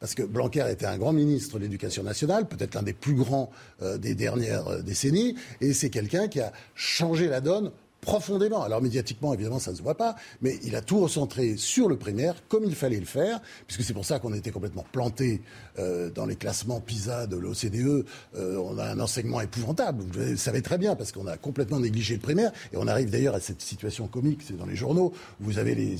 Parce 0.00 0.14
que 0.14 0.22
Blanquer 0.22 0.66
était 0.70 0.86
un 0.86 0.98
grand 0.98 1.12
ministre 1.12 1.58
de 1.58 1.64
l'Éducation 1.64 2.02
nationale, 2.02 2.48
peut-être 2.48 2.74
l'un 2.74 2.82
des 2.82 2.92
plus 2.92 3.14
grands 3.14 3.50
des 3.98 4.16
dernières 4.16 4.82
décennies, 4.82 5.36
et 5.60 5.72
c'est 5.72 5.90
quelqu'un 5.90 6.26
qui 6.26 6.40
a 6.40 6.52
changé 6.74 7.28
la 7.28 7.40
donne 7.40 7.70
profondément. 8.02 8.62
Alors 8.62 8.82
médiatiquement, 8.82 9.32
évidemment, 9.32 9.60
ça 9.60 9.70
ne 9.70 9.76
se 9.76 9.82
voit 9.82 9.96
pas, 9.96 10.16
mais 10.42 10.58
il 10.64 10.74
a 10.74 10.82
tout 10.82 11.00
recentré 11.00 11.56
sur 11.56 11.88
le 11.88 11.96
primaire, 11.96 12.34
comme 12.48 12.64
il 12.64 12.74
fallait 12.74 12.98
le 12.98 13.06
faire, 13.06 13.40
puisque 13.66 13.84
c'est 13.84 13.94
pour 13.94 14.04
ça 14.04 14.18
qu'on 14.18 14.34
était 14.34 14.50
complètement 14.50 14.84
planté 14.90 15.40
euh, 15.78 16.10
dans 16.10 16.26
les 16.26 16.34
classements 16.34 16.80
PISA 16.80 17.28
de 17.28 17.36
l'OCDE. 17.36 18.04
Euh, 18.34 18.56
on 18.56 18.76
a 18.76 18.86
un 18.86 18.98
enseignement 18.98 19.40
épouvantable, 19.40 20.02
vous 20.02 20.18
le 20.18 20.36
savez 20.36 20.62
très 20.62 20.78
bien, 20.78 20.96
parce 20.96 21.12
qu'on 21.12 21.28
a 21.28 21.36
complètement 21.36 21.78
négligé 21.78 22.14
le 22.14 22.20
primaire, 22.20 22.50
et 22.72 22.76
on 22.76 22.88
arrive 22.88 23.08
d'ailleurs 23.08 23.36
à 23.36 23.40
cette 23.40 23.62
situation 23.62 24.08
comique, 24.08 24.40
c'est 24.44 24.56
dans 24.56 24.66
les 24.66 24.76
journaux, 24.76 25.12
où 25.40 25.44
vous 25.44 25.58
avez 25.58 25.76
les, 25.76 25.96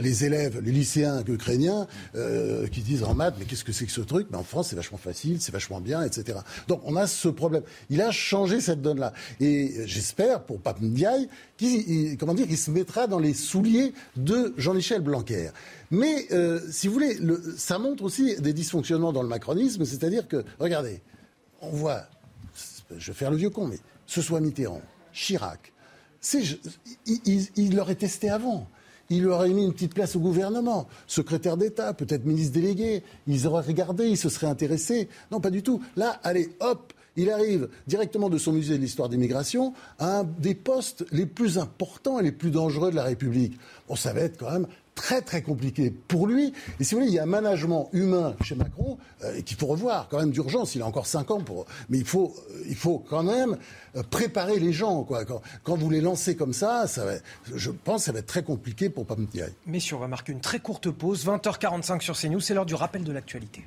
les, 0.00 0.24
élèves, 0.24 0.60
les 0.64 0.72
lycéens 0.72 1.22
ukrainiens, 1.28 1.86
euh, 2.14 2.66
qui 2.68 2.80
disent 2.80 3.04
en 3.04 3.12
maths, 3.12 3.34
mais 3.38 3.44
qu'est-ce 3.44 3.64
que 3.64 3.72
c'est 3.72 3.84
que 3.84 3.92
ce 3.92 4.00
truc? 4.00 4.28
Mais 4.30 4.38
en 4.38 4.44
France, 4.44 4.68
c'est 4.68 4.76
vachement 4.76 4.98
facile, 4.98 5.42
c'est 5.42 5.52
vachement 5.52 5.82
bien, 5.82 6.02
etc. 6.02 6.38
Donc 6.68 6.80
on 6.84 6.96
a 6.96 7.06
ce 7.06 7.28
problème. 7.28 7.62
Il 7.90 8.00
a 8.00 8.10
changé 8.12 8.62
cette 8.62 8.80
donne-là. 8.80 9.12
Et 9.40 9.86
j'espère, 9.86 10.44
pour 10.44 10.60
Pape 10.60 10.80
Ndiaye, 10.80 11.17
qui, 11.56 12.16
comment 12.18 12.36
se 12.36 12.70
mettra 12.70 13.06
dans 13.06 13.18
les 13.18 13.34
souliers 13.34 13.92
de 14.16 14.54
Jean-Michel 14.56 15.00
Blanquer. 15.00 15.50
Mais, 15.90 16.26
euh, 16.32 16.60
si 16.70 16.86
vous 16.86 16.94
voulez, 16.94 17.18
ça 17.56 17.78
montre 17.78 18.04
aussi 18.04 18.36
des 18.40 18.52
dysfonctionnements 18.52 19.12
dans 19.12 19.22
le 19.22 19.28
macronisme, 19.28 19.84
c'est-à-dire 19.84 20.28
que, 20.28 20.44
regardez, 20.58 21.00
on 21.60 21.70
voit, 21.70 22.02
je 22.96 23.10
vais 23.10 23.16
faire 23.16 23.30
le 23.30 23.36
vieux 23.36 23.50
con, 23.50 23.66
mais 23.66 23.78
ce 24.06 24.22
soit 24.22 24.40
Mitterrand, 24.40 24.82
Chirac, 25.12 25.72
il, 27.06 27.46
il 27.56 27.76
l'aurait 27.76 27.94
testé 27.94 28.28
avant 28.28 28.68
il 29.10 29.26
aurait 29.26 29.48
mis 29.50 29.64
une 29.64 29.72
petite 29.72 29.94
place 29.94 30.16
au 30.16 30.20
gouvernement, 30.20 30.86
secrétaire 31.06 31.56
d'État, 31.56 31.94
peut-être 31.94 32.24
ministre 32.24 32.52
délégué. 32.52 33.02
Ils 33.26 33.46
auraient 33.46 33.66
regardé, 33.66 34.06
ils 34.06 34.18
se 34.18 34.28
seraient 34.28 34.48
intéressés. 34.48 35.08
Non, 35.30 35.40
pas 35.40 35.50
du 35.50 35.62
tout. 35.62 35.82
Là, 35.96 36.20
allez, 36.22 36.50
hop, 36.60 36.92
il 37.18 37.30
arrive 37.30 37.68
directement 37.86 38.30
de 38.30 38.38
son 38.38 38.52
musée 38.52 38.76
de 38.76 38.82
l'histoire 38.82 39.08
des 39.08 39.16
migrations 39.16 39.74
à 39.98 40.20
un 40.20 40.24
des 40.24 40.54
postes 40.54 41.04
les 41.10 41.26
plus 41.26 41.58
importants 41.58 42.18
et 42.20 42.22
les 42.22 42.32
plus 42.32 42.50
dangereux 42.50 42.90
de 42.90 42.96
la 42.96 43.02
République. 43.02 43.58
Bon, 43.88 43.96
ça 43.96 44.12
va 44.12 44.20
être 44.20 44.38
quand 44.38 44.50
même 44.50 44.66
très 44.94 45.20
très 45.20 45.42
compliqué 45.42 45.90
pour 45.90 46.26
lui. 46.26 46.52
Et 46.78 46.84
si 46.84 46.94
vous 46.94 47.00
voulez, 47.00 47.10
il 47.10 47.14
y 47.14 47.18
a 47.18 47.22
un 47.24 47.26
management 47.26 47.88
humain 47.92 48.34
chez 48.42 48.54
Macron 48.54 48.98
euh, 49.24 49.40
qu'il 49.42 49.56
faut 49.56 49.66
revoir 49.66 50.08
quand 50.08 50.18
même 50.18 50.30
d'urgence. 50.30 50.74
Il 50.74 50.82
a 50.82 50.86
encore 50.86 51.06
5 51.06 51.30
ans 51.30 51.40
pour, 51.40 51.66
mais 51.88 51.98
il 51.98 52.04
faut, 52.04 52.34
euh, 52.50 52.62
il 52.68 52.74
faut 52.74 52.98
quand 52.98 53.22
même 53.22 53.56
euh, 53.96 54.02
préparer 54.02 54.58
les 54.58 54.72
gens. 54.72 55.06
Quand, 55.64 55.76
vous 55.76 55.90
les 55.90 56.00
lancez 56.00 56.36
comme 56.36 56.52
ça, 56.52 56.86
ça 56.86 57.04
va, 57.04 57.12
je 57.52 57.70
pense 57.70 58.02
que 58.02 58.06
ça 58.06 58.12
va 58.12 58.20
être 58.20 58.26
très 58.26 58.42
compliqué 58.42 58.90
pour 58.90 59.06
Pamtiaï. 59.06 59.52
Messieurs, 59.66 59.96
on 59.96 60.00
va 60.00 60.08
marquer 60.08 60.32
une 60.32 60.40
très 60.40 60.58
courte 60.58 60.90
pause. 60.90 61.24
20h45 61.26 62.00
sur 62.00 62.16
CNews, 62.16 62.40
c'est 62.40 62.54
l'heure 62.54 62.66
du 62.66 62.74
rappel 62.74 63.04
de 63.04 63.12
l'actualité. 63.12 63.64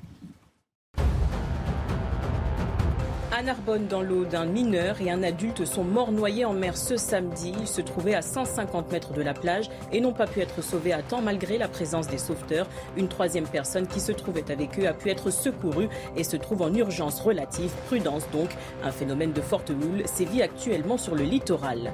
À 3.42 3.44
Narbonne, 3.44 3.88
dans 3.88 4.04
l'eau, 4.04 4.24
d'un 4.24 4.46
mineur 4.46 5.02
et 5.02 5.10
un 5.10 5.24
adulte 5.24 5.66
sont 5.66 5.84
morts 5.84 6.12
noyés 6.12 6.46
en 6.46 6.54
mer 6.54 6.78
ce 6.78 6.96
samedi. 6.96 7.56
Ils 7.60 7.68
se 7.68 7.82
trouvaient 7.82 8.14
à 8.14 8.22
150 8.22 8.92
mètres 8.92 9.14
de 9.14 9.22
la 9.24 9.34
plage 9.34 9.68
et 9.92 10.00
n'ont 10.00 10.14
pas 10.14 10.28
pu 10.28 10.42
être 10.42 10.62
sauvés 10.62 10.94
à 10.94 11.02
temps 11.02 11.24
malgré 11.24 11.58
la 11.58 11.68
présence 11.68 12.08
des 12.08 12.20
sauveteurs. 12.20 12.68
Une 12.98 13.08
troisième 13.08 13.48
personne 13.48 13.88
qui 13.88 14.00
se 14.00 14.12
trouvait 14.12 14.52
avec 14.52 14.78
eux 14.78 14.88
a 14.88 14.94
pu 14.94 15.10
être 15.10 15.32
secourue 15.32 15.90
et 16.16 16.24
se 16.24 16.38
trouve 16.38 16.62
en 16.62 16.72
urgence 16.72 17.20
relative. 17.20 17.72
Prudence 17.88 18.30
donc. 18.32 18.52
Un 18.84 18.92
phénomène 18.92 19.34
de 19.34 19.42
forte 19.42 19.72
houle 19.72 20.04
sévit 20.06 20.44
actuellement 20.44 21.00
sur 21.00 21.16
le 21.16 21.24
littoral. 21.24 21.94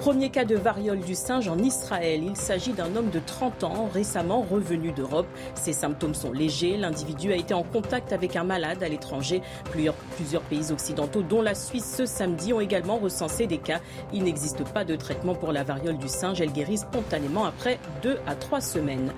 Premier 0.00 0.30
cas 0.30 0.44
de 0.44 0.56
variole 0.56 0.98
du 0.98 1.14
singe 1.14 1.46
en 1.46 1.58
Israël. 1.58 2.24
Il 2.24 2.34
s'agit 2.34 2.72
d'un 2.72 2.96
homme 2.96 3.10
de 3.10 3.20
30 3.24 3.62
ans 3.62 3.88
récemment 3.94 4.40
revenu 4.40 4.90
d'Europe. 4.90 5.28
Ses 5.54 5.74
symptômes 5.74 6.14
sont 6.14 6.32
légers. 6.32 6.76
L'individu 6.76 7.32
a 7.32 7.36
été 7.36 7.54
en 7.54 7.62
contact 7.62 8.12
avec 8.12 8.34
un 8.34 8.42
malade 8.42 8.82
à 8.82 8.88
l'étranger. 8.88 9.42
Plusieurs, 9.70 9.94
plusieurs 10.16 10.42
pays 10.42 10.72
occidentaux, 10.72 10.87
dont 10.94 11.42
la 11.42 11.54
Suisse 11.54 11.94
ce 11.96 12.06
samedi, 12.06 12.52
ont 12.52 12.60
également 12.60 12.98
recensé 12.98 13.46
des 13.46 13.58
cas. 13.58 13.80
Il 14.12 14.24
n'existe 14.24 14.64
pas 14.64 14.84
de 14.84 14.96
traitement 14.96 15.34
pour 15.34 15.52
la 15.52 15.64
variole 15.64 15.98
du 15.98 16.08
singe. 16.08 16.40
Elle 16.40 16.52
guérit 16.52 16.78
spontanément 16.78 17.44
après 17.44 17.78
deux 18.02 18.18
à 18.26 18.34
trois 18.34 18.60
semaines. 18.60 19.12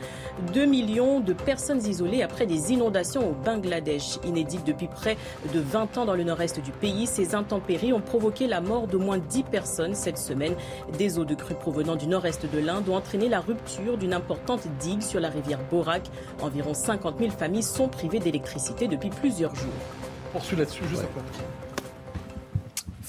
2 0.54 0.64
millions 0.64 1.20
de 1.20 1.32
personnes 1.32 1.84
isolées 1.84 2.22
après 2.22 2.46
des 2.46 2.72
inondations 2.72 3.30
au 3.30 3.32
Bangladesh. 3.32 4.18
Inédites 4.24 4.66
depuis 4.66 4.88
près 4.88 5.16
de 5.52 5.60
20 5.60 5.98
ans 5.98 6.04
dans 6.04 6.14
le 6.14 6.24
nord-est 6.24 6.60
du 6.60 6.72
pays, 6.72 7.06
ces 7.06 7.34
intempéries 7.34 7.92
ont 7.92 8.00
provoqué 8.00 8.46
la 8.46 8.60
mort 8.60 8.86
de 8.86 8.96
moins 8.96 9.18
10 9.18 9.44
personnes 9.44 9.94
cette 9.94 10.18
semaine. 10.18 10.54
Des 10.98 11.18
eaux 11.18 11.24
de 11.24 11.34
crue 11.34 11.54
provenant 11.54 11.96
du 11.96 12.06
nord-est 12.06 12.46
de 12.50 12.58
l'Inde 12.58 12.88
ont 12.88 12.96
entraîné 12.96 13.28
la 13.28 13.40
rupture 13.40 13.98
d'une 13.98 14.14
importante 14.14 14.66
digue 14.80 15.02
sur 15.02 15.20
la 15.20 15.28
rivière 15.28 15.60
Borak. 15.70 16.02
Environ 16.42 16.74
50 16.74 17.18
000 17.18 17.30
familles 17.30 17.62
sont 17.62 17.88
privées 17.88 18.18
d'électricité 18.18 18.88
depuis 18.88 19.10
plusieurs 19.10 19.54
jours 19.54 19.70
poursuit 20.30 20.56
là-dessus 20.56 20.84
juste 20.88 21.04
après. 21.04 21.20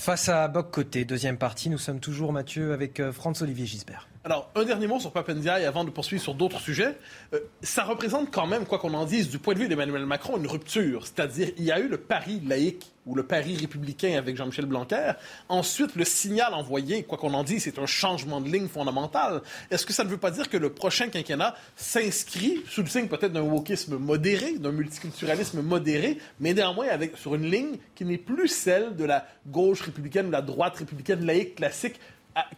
Face 0.02 0.30
à 0.30 0.48
Boc 0.48 0.72
Côté, 0.72 1.06
deuxième 1.06 1.38
partie, 1.38 1.70
nous 1.70 1.78
sommes 1.78 2.00
toujours, 2.00 2.34
Mathieu, 2.34 2.74
avec 2.74 3.00
euh, 3.00 3.12
Franz-Olivier 3.12 3.68
Gisbert. 3.68 4.11
Alors, 4.24 4.52
un 4.54 4.64
dernier 4.66 4.86
mot 4.86 5.00
sur 5.00 5.12
Papendiaï 5.12 5.66
avant 5.66 5.84
de 5.84 5.90
poursuivre 5.90 6.22
sur 6.22 6.36
d'autres 6.36 6.60
sujets. 6.60 6.96
Euh, 7.34 7.40
ça 7.64 7.84
représente 7.84 8.30
quand 8.30 8.46
même, 8.46 8.68
quoi 8.68 8.78
qu'on 8.78 8.94
en 8.94 9.06
dise, 9.06 9.30
du 9.32 9.40
point 9.40 9.56
de 9.56 9.60
vue 9.60 9.68
d'Emmanuel 9.68 10.06
Macron, 10.06 10.38
une 10.38 10.46
rupture. 10.46 11.08
C'est-à-dire, 11.08 11.50
il 11.58 11.64
y 11.64 11.72
a 11.72 11.80
eu 11.80 11.88
le 11.88 11.98
pari 11.98 12.40
laïque 12.46 12.92
ou 13.08 13.16
le 13.16 13.24
pari 13.24 13.58
républicain 13.58 14.20
avec 14.20 14.38
Jean-Michel 14.38 14.68
Blanquer. 14.68 15.14
Ensuite, 15.50 15.96
le 15.96 16.06
signal 16.06 16.54
envoyé, 16.54 17.02
quoi 17.02 17.18
qu'on 17.18 17.34
en 17.34 17.44
dise, 17.44 17.64
c'est 17.64 17.80
un 17.80 17.88
changement 17.88 18.42
de 18.42 18.48
ligne 18.48 18.68
fondamental. 18.68 19.42
Est-ce 19.72 19.88
que 19.88 19.94
ça 19.94 20.04
ne 20.04 20.10
veut 20.10 20.18
pas 20.18 20.30
dire 20.30 20.50
que 20.50 20.58
le 20.58 20.72
prochain 20.72 21.08
quinquennat 21.08 21.56
s'inscrit 21.76 22.62
sous 22.70 22.84
le 22.84 22.90
signe 22.90 23.08
peut-être 23.08 23.34
d'un 23.34 23.42
wokisme 23.42 23.98
modéré, 23.98 24.60
d'un 24.60 24.72
multiculturalisme 24.72 25.64
modéré, 25.64 26.20
mais 26.40 26.54
néanmoins 26.54 26.90
avec, 26.90 27.18
sur 27.18 27.34
une 27.34 27.50
ligne 27.50 27.78
qui 27.96 28.06
n'est 28.06 28.20
plus 28.20 28.48
celle 28.48 28.96
de 28.96 29.04
la 29.04 29.26
gauche 29.48 29.82
républicaine 29.82 30.28
ou 30.28 30.32
la 30.32 30.44
droite 30.44 30.78
républicaine 30.78 31.26
laïque 31.26 31.56
classique 31.56 32.00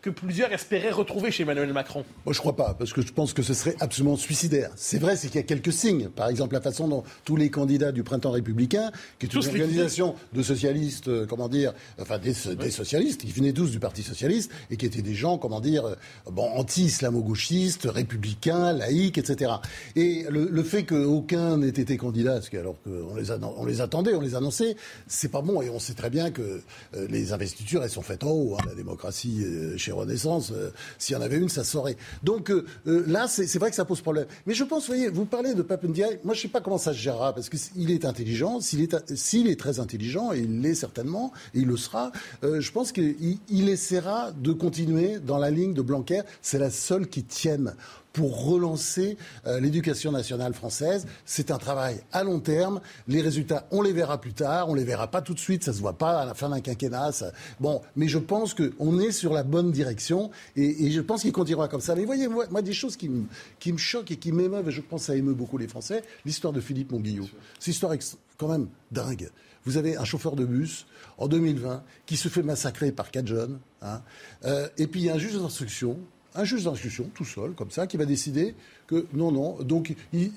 que 0.01 0.09
plusieurs 0.09 0.51
espéraient 0.51 0.91
retrouver 0.91 1.31
chez 1.31 1.43
Emmanuel 1.43 1.73
Macron 1.73 2.05
Moi, 2.25 2.33
je 2.33 2.39
crois 2.39 2.55
pas, 2.55 2.75
parce 2.77 2.93
que 2.93 3.01
je 3.01 3.11
pense 3.11 3.33
que 3.33 3.41
ce 3.41 3.53
serait 3.53 3.75
absolument 3.79 4.15
suicidaire. 4.15 4.69
C'est 4.75 4.99
vrai, 4.99 5.15
c'est 5.15 5.27
qu'il 5.27 5.37
y 5.37 5.43
a 5.43 5.47
quelques 5.47 5.73
signes. 5.73 6.09
Par 6.09 6.29
exemple, 6.29 6.53
la 6.53 6.61
façon 6.61 6.87
dont 6.87 7.03
tous 7.25 7.35
les 7.35 7.49
candidats 7.49 7.91
du 7.91 8.03
printemps 8.03 8.31
républicain, 8.31 8.91
qui 9.19 9.25
est 9.25 9.33
une 9.33 9.45
organisation 9.45 10.15
de 10.33 10.43
socialistes, 10.43 11.07
euh, 11.07 11.25
comment 11.25 11.49
dire, 11.49 11.73
enfin 11.99 12.19
des, 12.19 12.33
socialistes, 12.33 13.21
qui 13.21 13.31
venaient 13.31 13.53
tous 13.53 13.71
du 13.71 13.79
Parti 13.79 14.03
socialiste 14.03 14.51
et 14.69 14.77
qui 14.77 14.85
étaient 14.85 15.01
des 15.01 15.15
gens, 15.15 15.37
comment 15.37 15.59
dire, 15.59 15.85
euh, 15.85 15.95
bon, 16.31 16.49
anti-islamo-gauchistes, 16.55 17.87
républicains, 17.89 18.73
laïcs, 18.73 19.17
etc. 19.17 19.53
Et 19.95 20.25
le, 20.29 20.63
fait 20.63 20.83
qu'aucun 20.83 21.57
n'ait 21.57 21.67
été 21.67 21.97
candidat, 21.97 22.33
parce 22.33 22.49
que, 22.49 22.57
alors 22.57 22.75
qu'on 22.83 23.15
les, 23.15 23.31
on 23.31 23.65
les 23.65 23.81
attendait, 23.81 24.13
on 24.13 24.21
les 24.21 24.35
annonçait, 24.35 24.75
c'est 25.07 25.31
pas 25.31 25.41
bon. 25.41 25.61
Et 25.61 25.69
on 25.69 25.79
sait 25.79 25.93
très 25.93 26.09
bien 26.09 26.31
que 26.31 26.61
euh, 26.95 27.07
les 27.09 27.33
investitures, 27.33 27.83
elles 27.83 27.89
sont 27.89 28.01
faites 28.01 28.23
en 28.23 28.31
haut. 28.31 28.55
Hein, 28.55 28.63
la 28.67 28.75
démocratie 28.75 29.43
chez 29.77 29.91
Renaissance. 29.91 30.51
Euh, 30.51 30.71
s'il 30.97 31.15
y 31.15 31.19
en 31.19 31.21
avait 31.21 31.37
une, 31.37 31.49
ça 31.49 31.63
saurait. 31.63 31.97
Donc 32.23 32.49
euh, 32.51 32.65
là, 32.85 33.27
c'est 33.27 33.57
vrai 33.59 33.69
que 33.69 33.75
ça 33.75 33.85
pose 33.85 34.01
problème. 34.01 34.25
Mais 34.45 34.53
je 34.53 34.63
pense, 34.63 34.83
vous 34.83 34.93
voyez, 34.93 35.09
vous 35.09 35.25
parlez 35.25 35.53
de 35.53 35.61
Papendiaï, 35.61 36.19
moi 36.23 36.33
je 36.33 36.39
ne 36.39 36.41
sais 36.43 36.47
pas 36.47 36.61
comment 36.61 36.77
ça 36.77 36.93
se 36.93 36.97
gérera, 36.99 37.33
parce 37.33 37.49
qu'il 37.49 37.91
est 37.91 38.05
intelligent, 38.05 38.59
s'il 38.59 38.81
est, 38.81 39.15
s'il 39.15 39.47
est 39.47 39.59
très 39.59 39.79
intelligent, 39.79 40.31
et 40.33 40.39
il 40.39 40.61
l'est 40.61 40.75
certainement, 40.75 41.31
et 41.53 41.59
il 41.59 41.67
le 41.67 41.77
sera, 41.77 42.11
je 42.41 42.71
pense 42.71 42.91
qu'il 42.91 43.69
essaiera 43.69 44.31
de 44.31 44.53
continuer 44.53 45.19
dans 45.19 45.37
la 45.37 45.51
ligne 45.51 45.73
de 45.73 45.81
Blanquer. 45.81 46.21
C'est 46.41 46.59
la 46.59 46.69
seule 46.69 47.07
qui 47.07 47.23
tienne 47.23 47.75
pour 48.13 48.45
relancer 48.45 49.17
euh, 49.47 49.59
l'éducation 49.59 50.11
nationale 50.11 50.53
française. 50.53 51.07
C'est 51.25 51.51
un 51.51 51.57
travail 51.57 51.99
à 52.11 52.23
long 52.23 52.39
terme. 52.39 52.79
Les 53.07 53.21
résultats, 53.21 53.67
on 53.71 53.81
les 53.81 53.91
verra 53.91 54.21
plus 54.21 54.33
tard. 54.33 54.69
On 54.69 54.75
les 54.75 54.83
verra 54.83 55.07
pas 55.07 55.21
tout 55.21 55.33
de 55.33 55.39
suite. 55.39 55.63
Ça 55.63 55.73
se 55.73 55.79
voit 55.79 55.97
pas 55.97 56.21
à 56.21 56.25
la 56.25 56.35
fin 56.35 56.49
d'un 56.49 56.61
quinquennat. 56.61 57.11
Bon, 57.59 57.81
mais 57.95 58.07
je 58.07 58.19
pense 58.19 58.53
qu'on 58.53 58.99
est 58.99 59.11
sur 59.11 59.33
la 59.33 59.43
bonne 59.43 59.71
direction 59.71 60.29
et, 60.55 60.85
et 60.85 60.91
je 60.91 61.01
pense 61.01 61.23
qu'il 61.23 61.31
continuera 61.31 61.67
comme 61.67 61.81
ça. 61.81 61.95
Mais 61.95 62.05
voyez, 62.05 62.27
moi, 62.27 62.45
moi 62.51 62.61
des 62.61 62.73
choses 62.73 62.95
qui 62.95 63.09
me, 63.09 63.25
qui 63.59 63.73
me 63.73 63.77
choquent 63.77 64.11
et 64.11 64.17
qui 64.17 64.31
m'émeuvent, 64.31 64.69
et 64.69 64.71
je 64.71 64.81
pense 64.81 65.01
que 65.01 65.07
ça 65.07 65.15
émeut 65.15 65.33
beaucoup 65.33 65.57
les 65.57 65.67
Français, 65.67 66.03
l'histoire 66.25 66.53
de 66.53 66.61
Philippe 66.61 66.91
Monguillot. 66.91 67.27
C'est 67.59 67.71
histoire 67.71 67.93
quand 68.37 68.47
même 68.47 68.67
dingue. 68.91 69.29
Vous 69.65 69.77
avez 69.77 69.97
un 69.97 70.03
chauffeur 70.03 70.35
de 70.35 70.45
bus 70.45 70.85
en 71.17 71.27
2020 71.27 71.83
qui 72.05 72.17
se 72.17 72.27
fait 72.27 72.43
massacrer 72.43 72.91
par 72.91 73.11
quatre 73.11 73.27
jeunes. 73.27 73.59
Hein, 73.81 74.01
euh, 74.45 74.67
et 74.77 74.87
puis 74.87 75.01
il 75.01 75.05
y 75.05 75.09
a 75.09 75.15
un 75.15 75.17
juge 75.17 75.35
d'instruction 75.35 75.97
un 76.35 76.43
juge 76.43 76.63
d'instruction, 76.63 77.09
tout 77.13 77.25
seul, 77.25 77.51
comme 77.51 77.71
ça, 77.71 77.87
qui 77.87 77.97
va 77.97 78.05
décider 78.05 78.55
que 78.87 79.05
non, 79.13 79.31
non, 79.31 79.57
donc 79.61 79.95
il, 80.11 80.31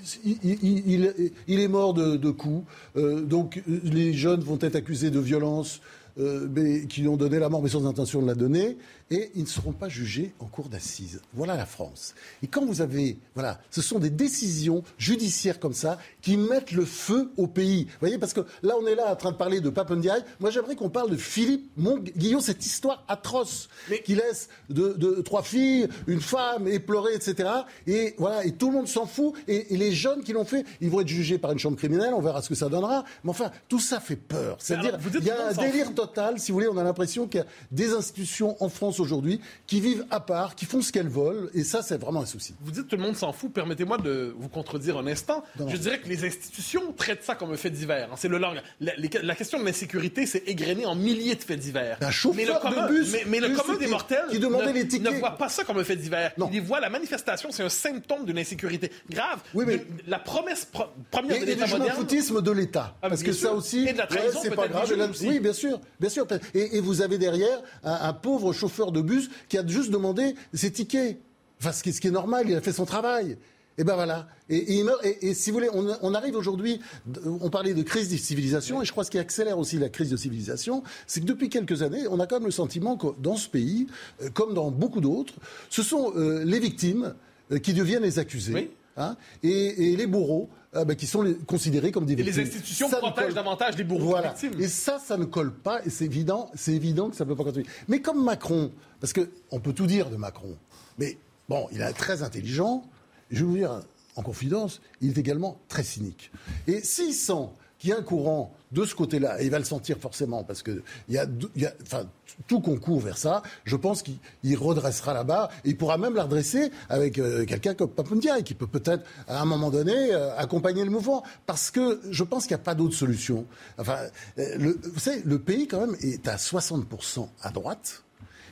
est 1.48 1.68
mort 1.68 1.94
de, 1.94 2.30
coups, 2.30 2.64
euh, 2.96 3.20
donc 3.22 3.62
les 3.66 4.12
jeunes 4.12 4.40
vont 4.40 4.58
être 4.60 4.76
accusés 4.76 5.10
de 5.10 5.20
violence, 5.20 5.80
euh, 6.18 6.48
mais, 6.50 6.86
qui 6.86 7.06
ont 7.08 7.16
donné 7.16 7.38
la 7.38 7.48
mort, 7.48 7.62
mais 7.62 7.68
sans 7.68 7.86
intention 7.86 8.22
de 8.22 8.26
la 8.26 8.34
donner, 8.34 8.78
et 9.10 9.30
ils 9.34 9.42
ne 9.42 9.46
seront 9.46 9.72
pas 9.72 9.88
jugés 9.88 10.32
en 10.40 10.46
cour 10.46 10.68
d'assises. 10.68 11.20
Voilà 11.32 11.56
la 11.56 11.66
France. 11.66 12.14
Et 12.42 12.48
quand 12.48 12.64
vous 12.64 12.80
avez, 12.80 13.18
voilà, 13.34 13.60
ce 13.70 13.80
sont 13.80 13.98
des 13.98 14.10
décisions 14.10 14.82
judiciaires 14.98 15.60
comme 15.60 15.74
ça 15.74 15.98
qui 16.22 16.36
mettent 16.36 16.72
le 16.72 16.84
feu 16.84 17.30
au 17.36 17.46
pays. 17.46 17.84
Vous 17.84 17.98
voyez, 18.00 18.18
parce 18.18 18.32
que 18.32 18.40
là, 18.62 18.74
on 18.80 18.86
est 18.86 18.96
là 18.96 19.12
en 19.12 19.16
train 19.16 19.30
de 19.30 19.36
parler 19.36 19.60
de 19.60 19.70
Papendiaï. 19.70 20.22
Moi, 20.40 20.50
j'aimerais 20.50 20.74
qu'on 20.74 20.90
parle 20.90 21.10
de 21.10 21.16
Philippe 21.16 21.70
Montguillon, 21.76 22.40
cette 22.40 22.64
histoire 22.66 23.04
atroce 23.06 23.68
mais... 23.88 24.02
qui 24.02 24.16
laisse 24.16 24.48
de, 24.70 25.20
trois 25.22 25.42
filles, 25.42 25.88
une 26.06 26.20
femme 26.20 26.66
éplorée, 26.66 27.14
etc. 27.14 27.48
Et 27.86 28.14
voilà, 28.18 28.44
et 28.44 28.52
tout 28.52 28.68
le 28.68 28.76
monde 28.76 28.88
s'en 28.88 29.06
fout. 29.06 29.34
Et, 29.46 29.76
les 29.76 29.92
jeunes 29.92 30.22
qui 30.22 30.32
l'ont 30.32 30.44
fait, 30.44 30.64
ils 30.80 30.90
vont 30.90 31.00
être 31.00 31.08
jugés 31.08 31.38
par 31.38 31.52
une 31.52 31.58
chambre 31.58 31.76
criminelle. 31.76 32.14
On 32.14 32.20
verra 32.20 32.42
ce 32.42 32.48
que 32.48 32.54
ça 32.54 32.68
donnera. 32.68 33.04
Mais 33.22 33.30
enfin, 33.30 33.50
tout 33.68 33.78
ça 33.78 34.00
fait 34.00 34.16
peur. 34.16 34.56
C'est-à-dire, 34.58 34.98
il 35.14 35.24
y 35.24 35.30
a 35.30 35.48
un 35.48 35.52
délire 35.52 35.94
total. 35.94 36.40
Si 36.40 36.50
vous 36.50 36.56
voulez, 36.56 36.68
on 36.68 36.78
a 36.78 36.82
l'impression 36.82 37.26
qu'il 37.28 37.40
y 37.40 37.42
a 37.42 37.46
des 37.70 37.92
institutions 37.92 38.56
en 38.62 38.68
France 38.68 38.95
aujourd'hui 39.00 39.40
qui 39.66 39.80
vivent 39.80 40.04
à 40.10 40.20
part, 40.20 40.54
qui 40.54 40.64
font 40.64 40.80
ce 40.80 40.92
qu'elles 40.92 41.08
veulent, 41.08 41.50
et 41.54 41.64
ça, 41.64 41.82
c'est 41.82 41.98
vraiment 41.98 42.20
un 42.20 42.26
souci. 42.26 42.54
Vous 42.60 42.70
dites 42.70 42.88
tout 42.88 42.96
le 42.96 43.02
monde 43.02 43.16
s'en 43.16 43.32
fout. 43.32 43.52
Permettez-moi 43.52 43.98
de 43.98 44.34
vous 44.38 44.48
contredire 44.48 44.98
un 44.98 45.06
instant. 45.06 45.44
Je 45.58 45.76
dirais 45.76 46.00
que 46.00 46.08
les 46.08 46.24
institutions 46.24 46.92
traitent 46.92 47.24
ça 47.24 47.34
comme 47.34 47.52
un 47.52 47.56
fait 47.56 47.70
divers. 47.70 48.08
C'est 48.16 48.28
le 48.28 48.38
langue. 48.38 48.60
La, 48.80 49.34
question 49.34 49.58
de 49.58 49.64
l'insécurité, 49.64 50.26
c'est 50.26 50.46
égrené 50.46 50.86
en 50.86 50.94
milliers 50.94 51.34
de 51.34 51.42
faits 51.42 51.60
divers. 51.60 51.98
Un 52.00 52.10
chauffeur 52.10 52.36
mais 52.36 52.44
le 52.44 52.60
commun, 52.60 52.86
de 52.86 52.92
bus, 52.92 53.16
mais, 53.26 53.40
le 53.40 53.50
commun 53.50 53.78
des 53.78 53.86
mortels 53.86 54.24
qui 54.30 54.38
demandait 54.38 54.68
ne, 54.68 54.72
les 54.72 54.88
tickets. 54.88 55.12
ne 55.12 55.18
voit 55.18 55.36
pas 55.36 55.48
ça 55.48 55.64
comme 55.64 55.78
un 55.78 55.84
fait 55.84 55.96
divers. 55.96 56.32
Non. 56.38 56.50
Il 56.52 56.62
voit 56.62 56.80
la 56.80 56.90
manifestation, 56.90 57.50
c'est 57.50 57.62
un 57.62 57.68
symptôme 57.68 58.24
d'une 58.24 58.38
insécurité 58.38 58.90
grave. 59.10 59.40
Oui, 59.54 59.64
mais 59.66 59.84
la 60.06 60.18
promesse 60.18 60.68
première 61.10 61.36
et, 61.36 61.40
de 61.40 61.46
l'État 61.46 61.66
moderne. 61.66 61.96
foutisme 61.96 62.42
de 62.42 62.50
l'État. 62.50 62.94
Ah, 63.02 63.08
parce 63.08 63.22
que 63.22 63.32
ça 63.32 63.52
aussi, 63.52 63.86
et 63.86 63.92
de 63.92 63.98
la 63.98 64.06
trahison, 64.06 64.40
c'est 64.42 64.54
pas 64.54 64.68
grave. 64.68 64.92
Oui, 65.22 65.40
bien 65.40 65.52
sûr, 65.52 65.80
bien 66.00 66.10
sûr. 66.10 66.26
Et, 66.54 66.80
vous 66.80 67.02
avez 67.02 67.18
derrière 67.18 67.62
un 67.84 68.12
pauvre 68.12 68.52
chauffeur 68.52 68.85
de 68.92 69.00
bus 69.00 69.30
qui 69.48 69.58
a 69.58 69.66
juste 69.66 69.90
demandé 69.90 70.34
ses 70.54 70.70
tickets. 70.70 71.18
Enfin, 71.60 71.72
ce 71.72 71.82
qui, 71.82 72.06
est 72.06 72.10
normal, 72.10 72.46
il 72.48 72.54
a 72.54 72.60
fait 72.60 72.72
son 72.72 72.84
travail. 72.84 73.38
Et 73.78 73.84
ben 73.84 73.94
voilà. 73.94 74.26
Et, 74.48 74.82
et, 75.20 75.34
si 75.34 75.50
vous 75.50 75.58
voulez, 75.58 75.68
on, 75.72 76.14
arrive 76.14 76.34
aujourd'hui, 76.34 76.80
on 77.24 77.50
parlait 77.50 77.74
de 77.74 77.82
crise 77.82 78.08
de 78.08 78.16
civilisation, 78.16 78.80
et 78.80 78.86
je 78.86 78.92
crois 78.92 79.02
que 79.02 79.06
ce 79.06 79.10
qui 79.10 79.18
accélère 79.18 79.58
aussi 79.58 79.78
la 79.78 79.90
crise 79.90 80.08
de 80.08 80.16
civilisation, 80.16 80.82
c'est 81.06 81.20
que 81.20 81.26
depuis 81.26 81.50
quelques 81.50 81.82
années, 81.82 82.06
on 82.08 82.18
a 82.20 82.26
quand 82.26 82.36
même 82.36 82.46
le 82.46 82.52
sentiment 82.52 82.96
que 82.96 83.08
dans 83.20 83.36
ce 83.36 83.48
pays, 83.48 83.86
euh, 84.22 84.30
comme 84.30 84.54
dans 84.54 84.70
beaucoup 84.70 85.00
d'autres, 85.00 85.34
ce 85.68 85.82
sont 85.82 86.12
euh, 86.16 86.42
les 86.44 86.58
victimes 86.58 87.14
euh, 87.52 87.58
qui 87.58 87.74
deviennent 87.74 88.02
les 88.02 88.18
accusés. 88.18 88.70
Hein, 88.98 89.16
et, 89.42 89.94
les 89.94 90.06
bourreaux 90.06 90.48
ben, 90.84 90.96
qui 90.96 91.06
sont 91.06 91.24
considérés 91.46 91.92
comme 91.92 92.06
des 92.06 92.14
victimes. 92.14 92.34
Et 92.34 92.44
les 92.44 92.48
institutions 92.48 92.88
protègent 92.88 93.34
davantage 93.34 93.76
les 93.76 93.84
bourreaux 93.84 94.10
voilà. 94.10 94.30
victimes. 94.30 94.60
Et 94.60 94.68
ça, 94.68 94.98
ça 94.98 95.16
ne 95.16 95.24
colle 95.24 95.52
pas, 95.52 95.84
et 95.84 95.90
c'est 95.90 96.04
évident, 96.04 96.50
c'est 96.54 96.72
évident 96.72 97.10
que 97.10 97.16
ça 97.16 97.24
ne 97.24 97.30
peut 97.30 97.36
pas 97.36 97.44
continuer. 97.44 97.66
Mais 97.88 98.00
comme 98.00 98.22
Macron, 98.22 98.70
parce 99.00 99.12
qu'on 99.12 99.60
peut 99.60 99.72
tout 99.72 99.86
dire 99.86 100.10
de 100.10 100.16
Macron, 100.16 100.56
mais 100.98 101.18
bon, 101.48 101.68
il 101.72 101.80
est 101.80 101.92
très 101.92 102.22
intelligent, 102.22 102.84
je 103.30 103.40
vais 103.40 103.44
vous 103.44 103.56
dire 103.56 103.82
en 104.16 104.22
confidence, 104.22 104.80
il 105.00 105.10
est 105.10 105.18
également 105.18 105.60
très 105.68 105.82
cynique. 105.82 106.30
Et 106.66 106.80
s'il 106.80 107.12
sent 107.12 107.48
qu'il 107.78 107.90
y 107.90 107.92
a 107.92 107.98
un 107.98 108.02
courant 108.02 108.52
de 108.72 108.84
ce 108.84 108.94
côté-là, 108.94 109.40
et 109.40 109.44
il 109.46 109.50
va 109.50 109.58
le 109.58 109.64
sentir 109.64 109.98
forcément, 109.98 110.42
parce 110.44 110.62
que 110.62 110.82
il 111.08 111.14
y 111.14 111.18
a, 111.18 111.72
enfin, 111.82 112.06
tout 112.46 112.60
concourt 112.60 113.00
vers 113.00 113.16
ça, 113.16 113.42
je 113.64 113.76
pense 113.76 114.02
qu'il 114.02 114.58
redressera 114.58 115.14
là-bas, 115.14 115.50
et 115.64 115.70
il 115.70 115.76
pourra 115.76 115.96
même 115.98 116.14
la 116.14 116.24
redresser 116.24 116.70
avec 116.88 117.18
euh, 117.18 117.44
quelqu'un 117.44 117.74
comme 117.74 117.90
Papundia, 117.90 118.42
qui 118.42 118.54
peut 118.54 118.66
peut-être, 118.66 119.04
à 119.28 119.40
un 119.40 119.44
moment 119.44 119.70
donné, 119.70 120.12
euh, 120.12 120.36
accompagner 120.36 120.84
le 120.84 120.90
mouvement, 120.90 121.22
parce 121.46 121.70
que 121.70 122.00
je 122.10 122.24
pense 122.24 122.46
qu'il 122.46 122.56
n'y 122.56 122.60
a 122.60 122.64
pas 122.64 122.74
d'autre 122.74 122.94
solution. 122.94 123.46
Enfin, 123.78 123.98
euh, 124.38 124.56
le, 124.58 124.80
vous 124.82 125.00
savez, 125.00 125.22
le 125.24 125.38
pays, 125.38 125.68
quand 125.68 125.80
même, 125.80 125.96
est 126.00 126.26
à 126.28 126.36
60% 126.36 127.28
à 127.42 127.50
droite, 127.50 128.02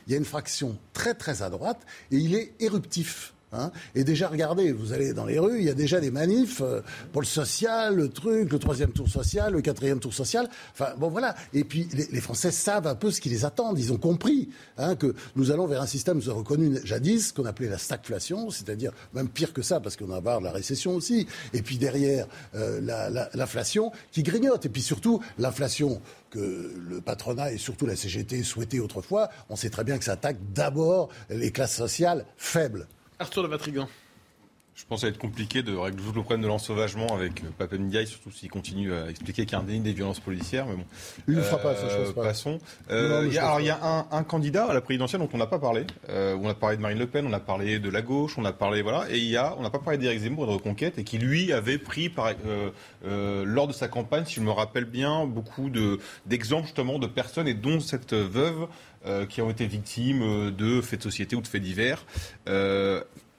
il 0.07 0.13
y 0.13 0.15
a 0.15 0.17
une 0.17 0.25
fraction 0.25 0.77
très 0.93 1.13
très 1.13 1.41
à 1.41 1.49
droite, 1.49 1.81
et 2.11 2.17
il 2.17 2.35
est 2.35 2.53
éruptif. 2.59 3.34
Hein. 3.57 3.71
et 3.93 4.03
déjà, 4.03 4.27
regardez, 4.27 4.71
vous 4.71 4.93
allez 4.93 5.13
dans 5.13 5.25
les 5.25 5.39
rues, 5.39 5.59
il 5.59 5.65
y 5.65 5.69
a 5.69 5.73
déjà 5.73 5.99
des 5.99 6.11
manifs 6.11 6.61
euh, 6.61 6.81
pour 7.11 7.21
le 7.21 7.27
social, 7.27 7.95
le 7.95 8.09
truc, 8.09 8.51
le 8.51 8.59
troisième 8.59 8.91
tour 8.91 9.07
social, 9.07 9.53
le 9.53 9.61
quatrième 9.61 9.99
tour 9.99 10.13
social. 10.13 10.49
Enfin, 10.73 10.89
bon, 10.97 11.09
voilà. 11.09 11.35
Et 11.53 11.63
puis, 11.63 11.87
les, 11.93 12.21
Français 12.21 12.51
savent 12.51 12.87
un 12.87 12.95
peu 12.95 13.11
ce 13.11 13.21
qui 13.21 13.29
les 13.29 13.45
attend. 13.45 13.75
Ils 13.75 13.93
ont 13.93 13.97
compris 13.97 14.49
hein, 14.77 14.95
que 14.95 15.15
nous 15.35 15.51
allons 15.51 15.67
vers 15.67 15.81
un 15.81 15.87
système, 15.87 16.19
reconnu 16.19 16.79
jadis, 16.83 17.31
qu'on 17.31 17.45
appelait 17.45 17.69
la 17.69 17.77
stagflation, 17.77 18.49
c'est-à-dire 18.49 18.91
même 19.13 19.29
pire 19.29 19.53
que 19.53 19.61
ça, 19.61 19.79
parce 19.79 19.95
qu'on 19.95 20.07
va 20.07 20.17
avoir 20.17 20.41
la 20.41 20.51
récession 20.51 20.95
aussi. 20.95 21.27
Et 21.53 21.61
puis 21.61 21.77
derrière, 21.77 22.27
euh, 22.55 22.81
l'inflation 23.33 23.91
qui 24.11 24.23
grignote. 24.23 24.65
Et 24.65 24.69
puis 24.69 24.81
surtout, 24.81 25.21
l'inflation 25.37 26.01
que 26.29 26.73
le 26.89 27.01
patronat 27.01 27.51
et 27.51 27.57
surtout 27.57 27.85
la 27.85 27.95
CGT 27.95 28.43
souhaitaient 28.43 28.79
autrefois, 28.79 29.29
on 29.49 29.55
sait 29.55 29.69
très 29.69 29.83
bien 29.83 29.97
que 29.97 30.03
ça 30.03 30.13
attaque 30.13 30.37
d'abord 30.53 31.09
les 31.29 31.51
classes 31.51 31.75
sociales 31.75 32.25
faibles. 32.37 32.87
Arthur 33.19 33.43
de 33.43 33.47
Vatrigan. 33.47 33.87
Je 34.75 34.83
pense 34.83 34.97
que 34.97 35.01
ça 35.01 35.07
va 35.07 35.11
être 35.11 35.21
compliqué 35.21 35.63
de 35.63 35.73
régler 35.73 36.03
tout 36.03 36.11
le 36.11 36.21
problème 36.21 36.41
de 36.41 36.47
l'ensauvagement 36.47 37.15
avec 37.15 37.41
euh, 37.41 37.47
Papen 37.57 37.81
Ndiaye, 37.81 38.07
surtout 38.07 38.29
s'il 38.29 38.49
continue 38.49 38.93
à 38.93 39.09
expliquer 39.09 39.45
qu'il 39.45 39.53
y 39.53 39.55
a 39.55 39.63
un 39.63 39.63
déni 39.63 39.79
des 39.79 39.93
violences 39.93 40.19
policières. 40.19 40.65
Mais 40.65 40.75
bon. 40.75 40.83
Il 41.29 41.35
ne 41.35 41.41
fera 41.41 41.59
pas, 41.59 41.75
ça, 41.75 41.87
je 41.87 41.95
pense 41.95 42.13
pas. 42.13 42.23
Passons. 42.23 42.59
Euh, 42.91 43.23
il 43.25 43.33
y 43.33 43.37
a, 43.37 43.45
alors, 43.45 43.61
il 43.61 43.67
y 43.67 43.69
a 43.69 44.07
un, 44.11 44.23
candidat 44.23 44.65
à 44.65 44.73
la 44.73 44.81
présidentielle 44.81 45.21
dont 45.21 45.29
on 45.31 45.37
n'a 45.37 45.47
pas 45.47 45.59
parlé. 45.59 45.85
Euh, 46.09 46.37
on 46.41 46.49
a 46.49 46.53
parlé 46.53 46.75
de 46.75 46.81
Marine 46.81 46.99
Le 46.99 47.07
Pen, 47.07 47.25
on 47.25 47.31
a 47.31 47.39
parlé 47.39 47.79
de 47.79 47.89
la 47.89 48.01
gauche, 48.01 48.37
on 48.37 48.43
a 48.43 48.51
parlé. 48.51 48.81
Voilà. 48.81 49.09
Et 49.09 49.17
il 49.17 49.29
y 49.29 49.37
a, 49.37 49.55
on 49.57 49.61
n'a 49.61 49.69
pas 49.69 49.79
parlé 49.79 49.97
d'Éric 49.97 50.19
Zemmour 50.19 50.43
et 50.43 50.47
de 50.47 50.53
Reconquête, 50.53 50.97
et 50.97 51.05
qui, 51.05 51.19
lui, 51.19 51.53
avait 51.53 51.77
pris, 51.77 52.09
par, 52.09 52.33
lors 53.05 53.67
de 53.67 53.73
sa 53.73 53.87
campagne, 53.87 54.25
si 54.25 54.35
je 54.35 54.41
me 54.41 54.51
rappelle 54.51 54.85
bien, 54.85 55.25
beaucoup 55.25 55.69
d'exemples, 56.25 56.65
justement, 56.65 56.99
de 56.99 57.07
personnes, 57.07 57.47
et 57.47 57.53
dont 57.53 57.79
cette 57.79 58.13
veuve, 58.13 58.67
qui 59.29 59.41
ont 59.41 59.49
été 59.49 59.67
victimes 59.67 60.51
de 60.51 60.81
faits 60.81 60.99
de 60.99 61.03
société 61.03 61.37
ou 61.37 61.41
de 61.41 61.47
faits 61.47 61.61
divers. 61.61 62.05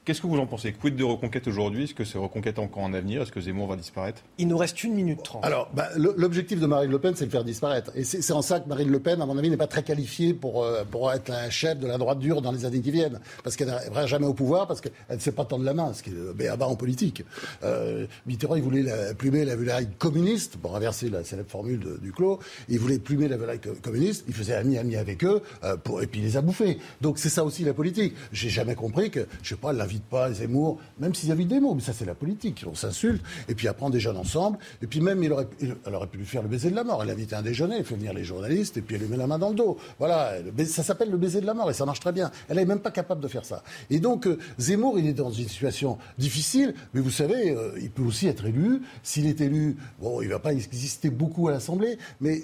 Qu'est-ce 0.06 0.20
que 0.20 0.28
vous 0.28 0.38
en 0.38 0.46
pensez? 0.46 0.72
Quid 0.72 0.94
de 0.94 1.02
Reconquête 1.02 1.48
aujourd'hui? 1.48 1.82
Est-ce 1.82 1.94
que 1.94 2.04
c'est 2.04 2.16
Reconquête 2.16 2.60
encore 2.60 2.84
en 2.84 2.92
avenir? 2.94 3.22
Est-ce 3.22 3.32
que 3.32 3.40
Zemmour 3.40 3.66
va 3.66 3.74
disparaître? 3.74 4.22
Il 4.38 4.46
nous 4.46 4.56
reste 4.56 4.84
une 4.84 4.94
minute 4.94 5.20
trente. 5.24 5.44
Alors, 5.44 5.68
bah, 5.74 5.88
l'objectif 5.96 6.60
de 6.60 6.66
Marine 6.66 6.92
Le 6.92 7.00
Pen, 7.00 7.14
c'est 7.16 7.24
de 7.24 7.30
le 7.30 7.32
faire 7.32 7.42
disparaître. 7.42 7.90
Et 7.96 8.04
c'est 8.04 8.32
en 8.32 8.40
ça 8.40 8.60
que 8.60 8.68
Marine 8.68 8.88
Le 8.88 9.00
Pen, 9.00 9.20
à 9.20 9.26
mon 9.26 9.36
avis, 9.36 9.50
n'est 9.50 9.56
pas 9.56 9.66
très 9.66 9.82
qualifiée 9.82 10.32
pour, 10.32 10.62
euh, 10.62 10.84
pour 10.88 11.12
être 11.12 11.32
un 11.32 11.50
chef 11.50 11.80
de 11.80 11.88
la 11.88 11.98
droite 11.98 12.20
dure 12.20 12.40
dans 12.40 12.52
les 12.52 12.64
années 12.64 12.80
qui 12.80 12.92
viennent. 12.92 13.18
Parce 13.42 13.56
qu'elle 13.56 13.66
n'arrivera 13.66 14.06
jamais 14.06 14.26
au 14.26 14.32
pouvoir, 14.32 14.68
parce 14.68 14.80
qu'elle 14.80 14.92
ne 15.10 15.18
sait 15.18 15.32
pas 15.32 15.44
tendre 15.44 15.64
la 15.64 15.74
main, 15.74 15.92
ce 15.92 16.04
qui 16.04 16.10
est 16.10 16.56
bas 16.56 16.68
en 16.68 16.76
politique. 16.76 17.24
Euh, 17.64 18.06
Mitterrand, 18.26 18.54
il 18.54 18.62
voulait 18.62 18.82
la, 18.82 19.12
plumer 19.12 19.44
la 19.44 19.56
volaille 19.56 19.88
communiste, 19.98 20.56
pour 20.56 20.76
inverser 20.76 21.10
la 21.10 21.24
célèbre 21.24 21.50
formule 21.50 21.80
du 21.80 21.98
Duclos. 22.00 22.38
Il 22.68 22.78
voulait 22.78 23.00
plumer 23.00 23.26
la 23.26 23.38
volaille 23.38 23.60
communiste. 23.82 24.24
Il 24.28 24.34
faisait 24.34 24.54
ami-ami 24.54 24.94
avec 24.94 25.24
eux, 25.24 25.42
euh, 25.64 25.76
pour, 25.76 26.00
et 26.00 26.06
puis 26.06 26.20
il 26.20 26.26
les 26.26 26.36
a 26.36 26.42
bouffés. 26.42 26.78
Donc 27.00 27.18
c'est 27.18 27.28
ça 27.28 27.42
aussi 27.42 27.64
la 27.64 27.74
politique. 27.74 28.14
J'ai 28.30 28.50
jamais 28.50 28.76
compris 28.76 29.10
que, 29.10 29.26
je 29.42 29.48
sais 29.48 29.56
pas, 29.56 29.72
pas, 30.02 30.32
Zemmour, 30.32 30.78
même 30.98 31.14
s'il 31.14 31.28
y 31.28 31.32
avait 31.32 31.44
des 31.44 31.60
mots, 31.60 31.74
mais 31.74 31.80
ça 31.80 31.92
c'est 31.92 32.04
la 32.04 32.14
politique, 32.14 32.64
on 32.70 32.74
s'insulte, 32.74 33.22
et 33.48 33.54
puis 33.54 33.68
apprend 33.68 33.90
des 33.90 34.00
jeunes 34.00 34.16
ensemble, 34.16 34.58
et 34.82 34.86
puis 34.86 35.00
même 35.00 35.22
il 35.22 35.32
aurait, 35.32 35.48
elle 35.60 35.94
aurait 35.94 36.06
pu 36.06 36.18
lui 36.18 36.26
faire 36.26 36.42
le 36.42 36.48
baiser 36.48 36.70
de 36.70 36.76
la 36.76 36.84
mort, 36.84 37.02
elle 37.02 37.10
invite 37.10 37.32
un 37.32 37.42
déjeuner, 37.42 37.76
elle 37.78 37.84
fait 37.84 37.96
venir 37.96 38.12
les 38.12 38.24
journalistes, 38.24 38.76
et 38.76 38.80
puis 38.80 38.96
elle 38.96 39.02
lui 39.02 39.08
met 39.08 39.16
la 39.16 39.26
main 39.26 39.38
dans 39.38 39.50
le 39.50 39.54
dos. 39.54 39.76
Voilà, 39.98 40.34
ça 40.66 40.82
s'appelle 40.82 41.10
le 41.10 41.16
baiser 41.16 41.40
de 41.40 41.46
la 41.46 41.54
mort, 41.54 41.70
et 41.70 41.74
ça 41.74 41.86
marche 41.86 42.00
très 42.00 42.12
bien. 42.12 42.30
Elle 42.48 42.56
n'est 42.56 42.64
même 42.64 42.80
pas 42.80 42.90
capable 42.90 43.20
de 43.20 43.28
faire 43.28 43.44
ça. 43.44 43.62
Et 43.90 43.98
donc 44.00 44.26
euh, 44.26 44.38
Zemmour, 44.58 44.98
il 44.98 45.06
est 45.06 45.12
dans 45.12 45.30
une 45.30 45.48
situation 45.48 45.98
difficile, 46.18 46.74
mais 46.94 47.00
vous 47.00 47.10
savez, 47.10 47.50
euh, 47.50 47.72
il 47.80 47.90
peut 47.90 48.02
aussi 48.02 48.26
être 48.26 48.46
élu. 48.46 48.82
S'il 49.02 49.26
est 49.26 49.40
élu, 49.40 49.76
bon, 50.00 50.20
il 50.20 50.28
ne 50.28 50.32
va 50.32 50.38
pas 50.38 50.52
exister 50.52 51.10
beaucoup 51.10 51.48
à 51.48 51.52
l'Assemblée, 51.52 51.98
mais 52.20 52.42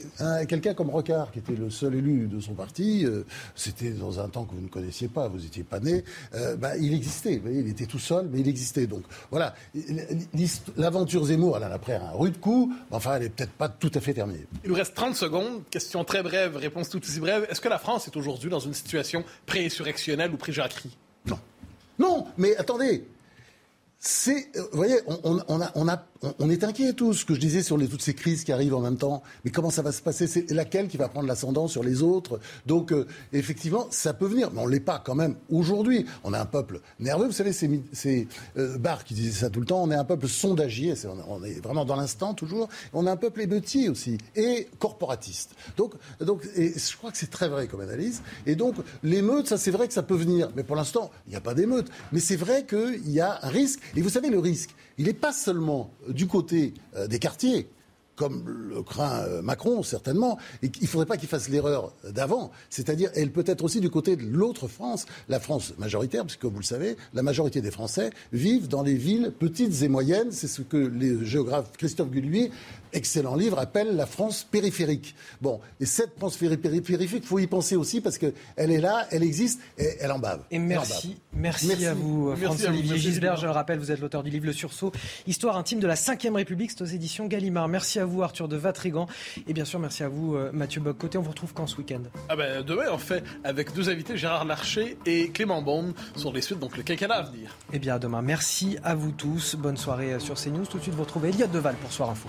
quelqu'un 0.48 0.74
comme 0.74 0.90
Rocard, 0.90 1.30
qui 1.32 1.38
était 1.38 1.54
le 1.54 1.70
seul 1.70 1.94
élu 1.94 2.26
de 2.26 2.40
son 2.40 2.54
parti, 2.54 3.04
euh, 3.04 3.24
c'était 3.54 3.90
dans 3.90 4.20
un 4.20 4.28
temps 4.28 4.44
que 4.44 4.54
vous 4.54 4.60
ne 4.60 4.68
connaissiez 4.68 5.08
pas, 5.08 5.28
vous 5.28 5.38
n'étiez 5.38 5.64
pas 5.64 5.80
né, 5.80 6.04
bah, 6.58 6.76
il 6.76 6.94
existait, 6.94 7.40
voyez, 7.42 7.60
il 7.60 7.68
était 7.68 7.86
tout 7.86 7.98
seul 7.98 8.28
mais 8.30 8.40
il 8.40 8.48
existait. 8.48 8.86
Donc 8.86 9.02
voilà, 9.30 9.54
l'aventure 10.76 11.24
Zemmour, 11.24 11.56
elle 11.56 11.64
a 11.64 11.72
après 11.72 11.94
un 11.94 12.10
rude 12.10 12.40
coup, 12.40 12.72
mais 12.90 12.96
enfin, 12.96 13.16
elle 13.16 13.22
n'est 13.22 13.28
peut-être 13.28 13.52
pas 13.52 13.68
tout 13.68 13.90
à 13.94 14.00
fait 14.00 14.14
terminée. 14.14 14.46
Il 14.64 14.70
nous 14.70 14.76
reste 14.76 14.94
30 14.94 15.16
secondes. 15.16 15.62
Question 15.70 16.04
très 16.04 16.22
brève, 16.22 16.56
réponse 16.56 16.88
tout 16.88 17.00
aussi 17.02 17.20
brève. 17.20 17.46
Est-ce 17.50 17.60
que 17.60 17.68
la 17.68 17.78
France 17.78 18.06
est 18.06 18.16
aujourd'hui 18.16 18.50
dans 18.50 18.60
une 18.60 18.74
situation 18.74 19.24
pré-insurrectionnelle 19.46 20.30
ou 20.32 20.36
pré-jacquerie? 20.36 20.96
Non. 21.26 21.38
Non, 21.98 22.26
mais 22.36 22.56
attendez, 22.56 23.04
c'est, 24.04 24.48
euh, 24.56 24.62
vous 24.72 24.76
voyez, 24.76 24.96
on, 25.06 25.38
a, 25.38 25.70
on, 25.76 25.88
a, 25.88 26.04
on, 26.40 26.50
est 26.50 26.64
inquiet 26.64 26.92
tous, 26.92 27.14
ce 27.14 27.24
que 27.24 27.34
je 27.34 27.40
disais 27.40 27.62
sur 27.62 27.78
toutes 27.88 28.02
ces 28.02 28.14
crises 28.14 28.42
qui 28.42 28.50
arrivent 28.50 28.74
en 28.74 28.80
même 28.80 28.96
temps. 28.96 29.22
Mais 29.44 29.52
comment 29.52 29.70
ça 29.70 29.82
va 29.82 29.92
se 29.92 30.02
passer? 30.02 30.26
C'est 30.26 30.50
laquelle 30.50 30.88
qui 30.88 30.96
va 30.96 31.08
prendre 31.08 31.28
l'ascendant 31.28 31.68
sur 31.68 31.84
les 31.84 32.02
autres? 32.02 32.40
Donc, 32.66 32.90
euh, 32.90 33.06
effectivement, 33.32 33.86
ça 33.92 34.12
peut 34.12 34.26
venir, 34.26 34.50
mais 34.52 34.60
on 34.60 34.66
l'est 34.66 34.80
pas 34.80 35.00
quand 35.04 35.14
même 35.14 35.36
aujourd'hui. 35.50 36.04
On 36.24 36.32
a 36.32 36.40
un 36.40 36.46
peuple 36.46 36.80
nerveux. 36.98 37.26
Vous 37.26 37.32
savez, 37.32 37.52
c'est, 37.52 38.26
euh, 38.56 38.76
Barr 38.76 39.04
qui 39.04 39.14
disait 39.14 39.38
ça 39.38 39.50
tout 39.50 39.60
le 39.60 39.66
temps. 39.66 39.80
On 39.80 39.90
est 39.92 39.96
un 39.96 40.04
peuple 40.04 40.26
sondagier. 40.26 40.94
on, 41.28 41.44
est 41.44 41.62
vraiment 41.62 41.84
dans 41.84 41.96
l'instant 41.96 42.34
toujours. 42.34 42.68
On 42.92 43.06
est 43.06 43.10
un 43.10 43.16
peuple 43.16 43.42
émeutier 43.42 43.88
aussi 43.88 44.18
et 44.34 44.66
corporatiste. 44.80 45.50
Donc, 45.76 45.94
donc, 46.20 46.42
et 46.56 46.72
je 46.76 46.96
crois 46.96 47.12
que 47.12 47.18
c'est 47.18 47.30
très 47.30 47.48
vrai 47.48 47.68
comme 47.68 47.82
analyse. 47.82 48.20
Et 48.46 48.56
donc, 48.56 48.74
l'émeute, 49.04 49.46
ça, 49.46 49.58
c'est 49.58 49.70
vrai 49.70 49.86
que 49.86 49.94
ça 49.94 50.02
peut 50.02 50.16
venir. 50.16 50.50
Mais 50.56 50.64
pour 50.64 50.74
l'instant, 50.74 51.12
il 51.28 51.30
n'y 51.30 51.36
a 51.36 51.40
pas 51.40 51.54
d'émeute. 51.54 51.86
Mais 52.10 52.18
c'est 52.18 52.34
vrai 52.34 52.66
qu'il 52.66 53.08
y 53.08 53.20
a 53.20 53.38
un 53.42 53.48
risque. 53.48 53.78
Et 53.96 54.00
vous 54.00 54.08
savez, 54.08 54.30
le 54.30 54.38
risque, 54.38 54.70
il 54.98 55.06
n'est 55.06 55.12
pas 55.12 55.32
seulement 55.32 55.90
du 56.08 56.26
côté 56.26 56.74
euh, 56.96 57.06
des 57.06 57.18
quartiers 57.18 57.68
comme 58.14 58.44
le 58.46 58.82
craint 58.82 59.22
euh, 59.22 59.42
Macron, 59.42 59.82
certainement. 59.82 60.38
Et 60.62 60.66
il 60.66 60.82
ne 60.82 60.86
faudrait 60.86 61.06
pas 61.06 61.16
qu'il 61.16 61.28
fasse 61.28 61.48
l'erreur 61.48 61.92
d'avant. 62.08 62.50
C'est-à-dire, 62.70 63.10
elle 63.14 63.32
peut 63.32 63.44
être 63.46 63.64
aussi 63.64 63.80
du 63.80 63.90
côté 63.90 64.16
de 64.16 64.24
l'autre 64.24 64.68
France, 64.68 65.06
la 65.28 65.40
France 65.40 65.74
majoritaire, 65.78 66.24
puisque 66.24 66.44
vous 66.44 66.58
le 66.58 66.64
savez, 66.64 66.96
la 67.14 67.22
majorité 67.22 67.60
des 67.60 67.70
Français 67.70 68.10
vivent 68.32 68.68
dans 68.68 68.82
les 68.82 68.94
villes 68.94 69.32
petites 69.38 69.82
et 69.82 69.88
moyennes. 69.88 70.30
C'est 70.30 70.48
ce 70.48 70.62
que 70.62 70.76
les 70.76 71.24
géographes 71.24 71.72
Christophe 71.76 72.10
Gullier 72.10 72.50
excellent 72.92 73.34
livre, 73.34 73.58
appelle 73.58 73.96
la 73.96 74.06
France 74.06 74.44
périphérique. 74.44 75.14
Bon, 75.40 75.60
et 75.80 75.86
cette 75.86 76.16
France 76.18 76.36
périphérique, 76.36 77.10
il 77.12 77.22
faut 77.22 77.38
y 77.38 77.46
penser 77.46 77.76
aussi 77.76 78.00
parce 78.00 78.18
qu'elle 78.18 78.32
est 78.56 78.80
là, 78.80 79.06
elle 79.10 79.22
existe 79.22 79.60
et 79.78 79.96
elle 80.00 80.12
en 80.12 80.18
bave. 80.18 80.40
Et 80.50 80.58
merci, 80.58 81.16
merci, 81.32 81.86
à 81.86 81.94
vous, 81.94 82.34
François-Olivier 82.36 82.98
Gisbert. 82.98 83.36
Je 83.36 83.46
le 83.46 83.52
rappelle, 83.52 83.78
vous 83.78 83.90
êtes 83.90 84.00
l'auteur 84.00 84.22
du 84.22 84.30
livre 84.30 84.46
Le 84.46 84.52
Sursaut, 84.52 84.92
Histoire 85.26 85.56
intime 85.56 85.80
de 85.80 85.86
la 85.86 85.94
Ve 85.94 86.34
République, 86.34 86.70
c'est 86.70 86.82
aux 86.82 86.86
éditions 86.86 87.26
Gallimard. 87.26 87.68
Merci 87.68 87.98
à 87.98 88.04
vous, 88.04 88.22
Arthur 88.22 88.48
de 88.48 88.56
Vatrigan. 88.56 89.06
Et 89.48 89.52
bien 89.52 89.64
sûr, 89.64 89.78
merci 89.78 90.02
à 90.02 90.08
vous, 90.08 90.36
euh, 90.36 90.50
Mathieu 90.52 90.80
Boccoté. 90.80 91.18
On 91.18 91.22
vous 91.22 91.30
retrouve 91.30 91.52
quand 91.54 91.66
ce 91.66 91.76
week-end? 91.76 92.02
Ah 92.28 92.36
ben, 92.36 92.62
Demain, 92.62 92.86
on 92.92 92.98
fait 92.98 93.24
avec 93.44 93.72
deux 93.72 93.88
invités, 93.88 94.16
Gérard 94.16 94.44
Larcher 94.44 94.96
et 95.06 95.30
Clément 95.30 95.62
Beaune, 95.62 95.94
sur 96.16 96.32
les 96.32 96.42
suites, 96.42 96.58
donc 96.58 96.76
le 96.76 96.82
quinquennat 96.82 97.14
à 97.14 97.22
venir. 97.22 97.56
Eh 97.72 97.78
bien, 97.78 97.94
à 97.94 97.98
demain. 97.98 98.22
Merci 98.22 98.78
à 98.84 98.94
vous 98.94 99.12
tous. 99.12 99.56
Bonne 99.56 99.76
soirée 99.76 100.18
sur 100.20 100.34
CNews. 100.34 100.66
Tout 100.66 100.78
de 100.78 100.82
suite, 100.82 100.94
vous 100.94 101.02
retrouvez 101.02 101.30
Eliade 101.30 101.50
Deval 101.50 101.76
pour 101.76 101.92
Soir 101.92 102.10
Info. 102.10 102.28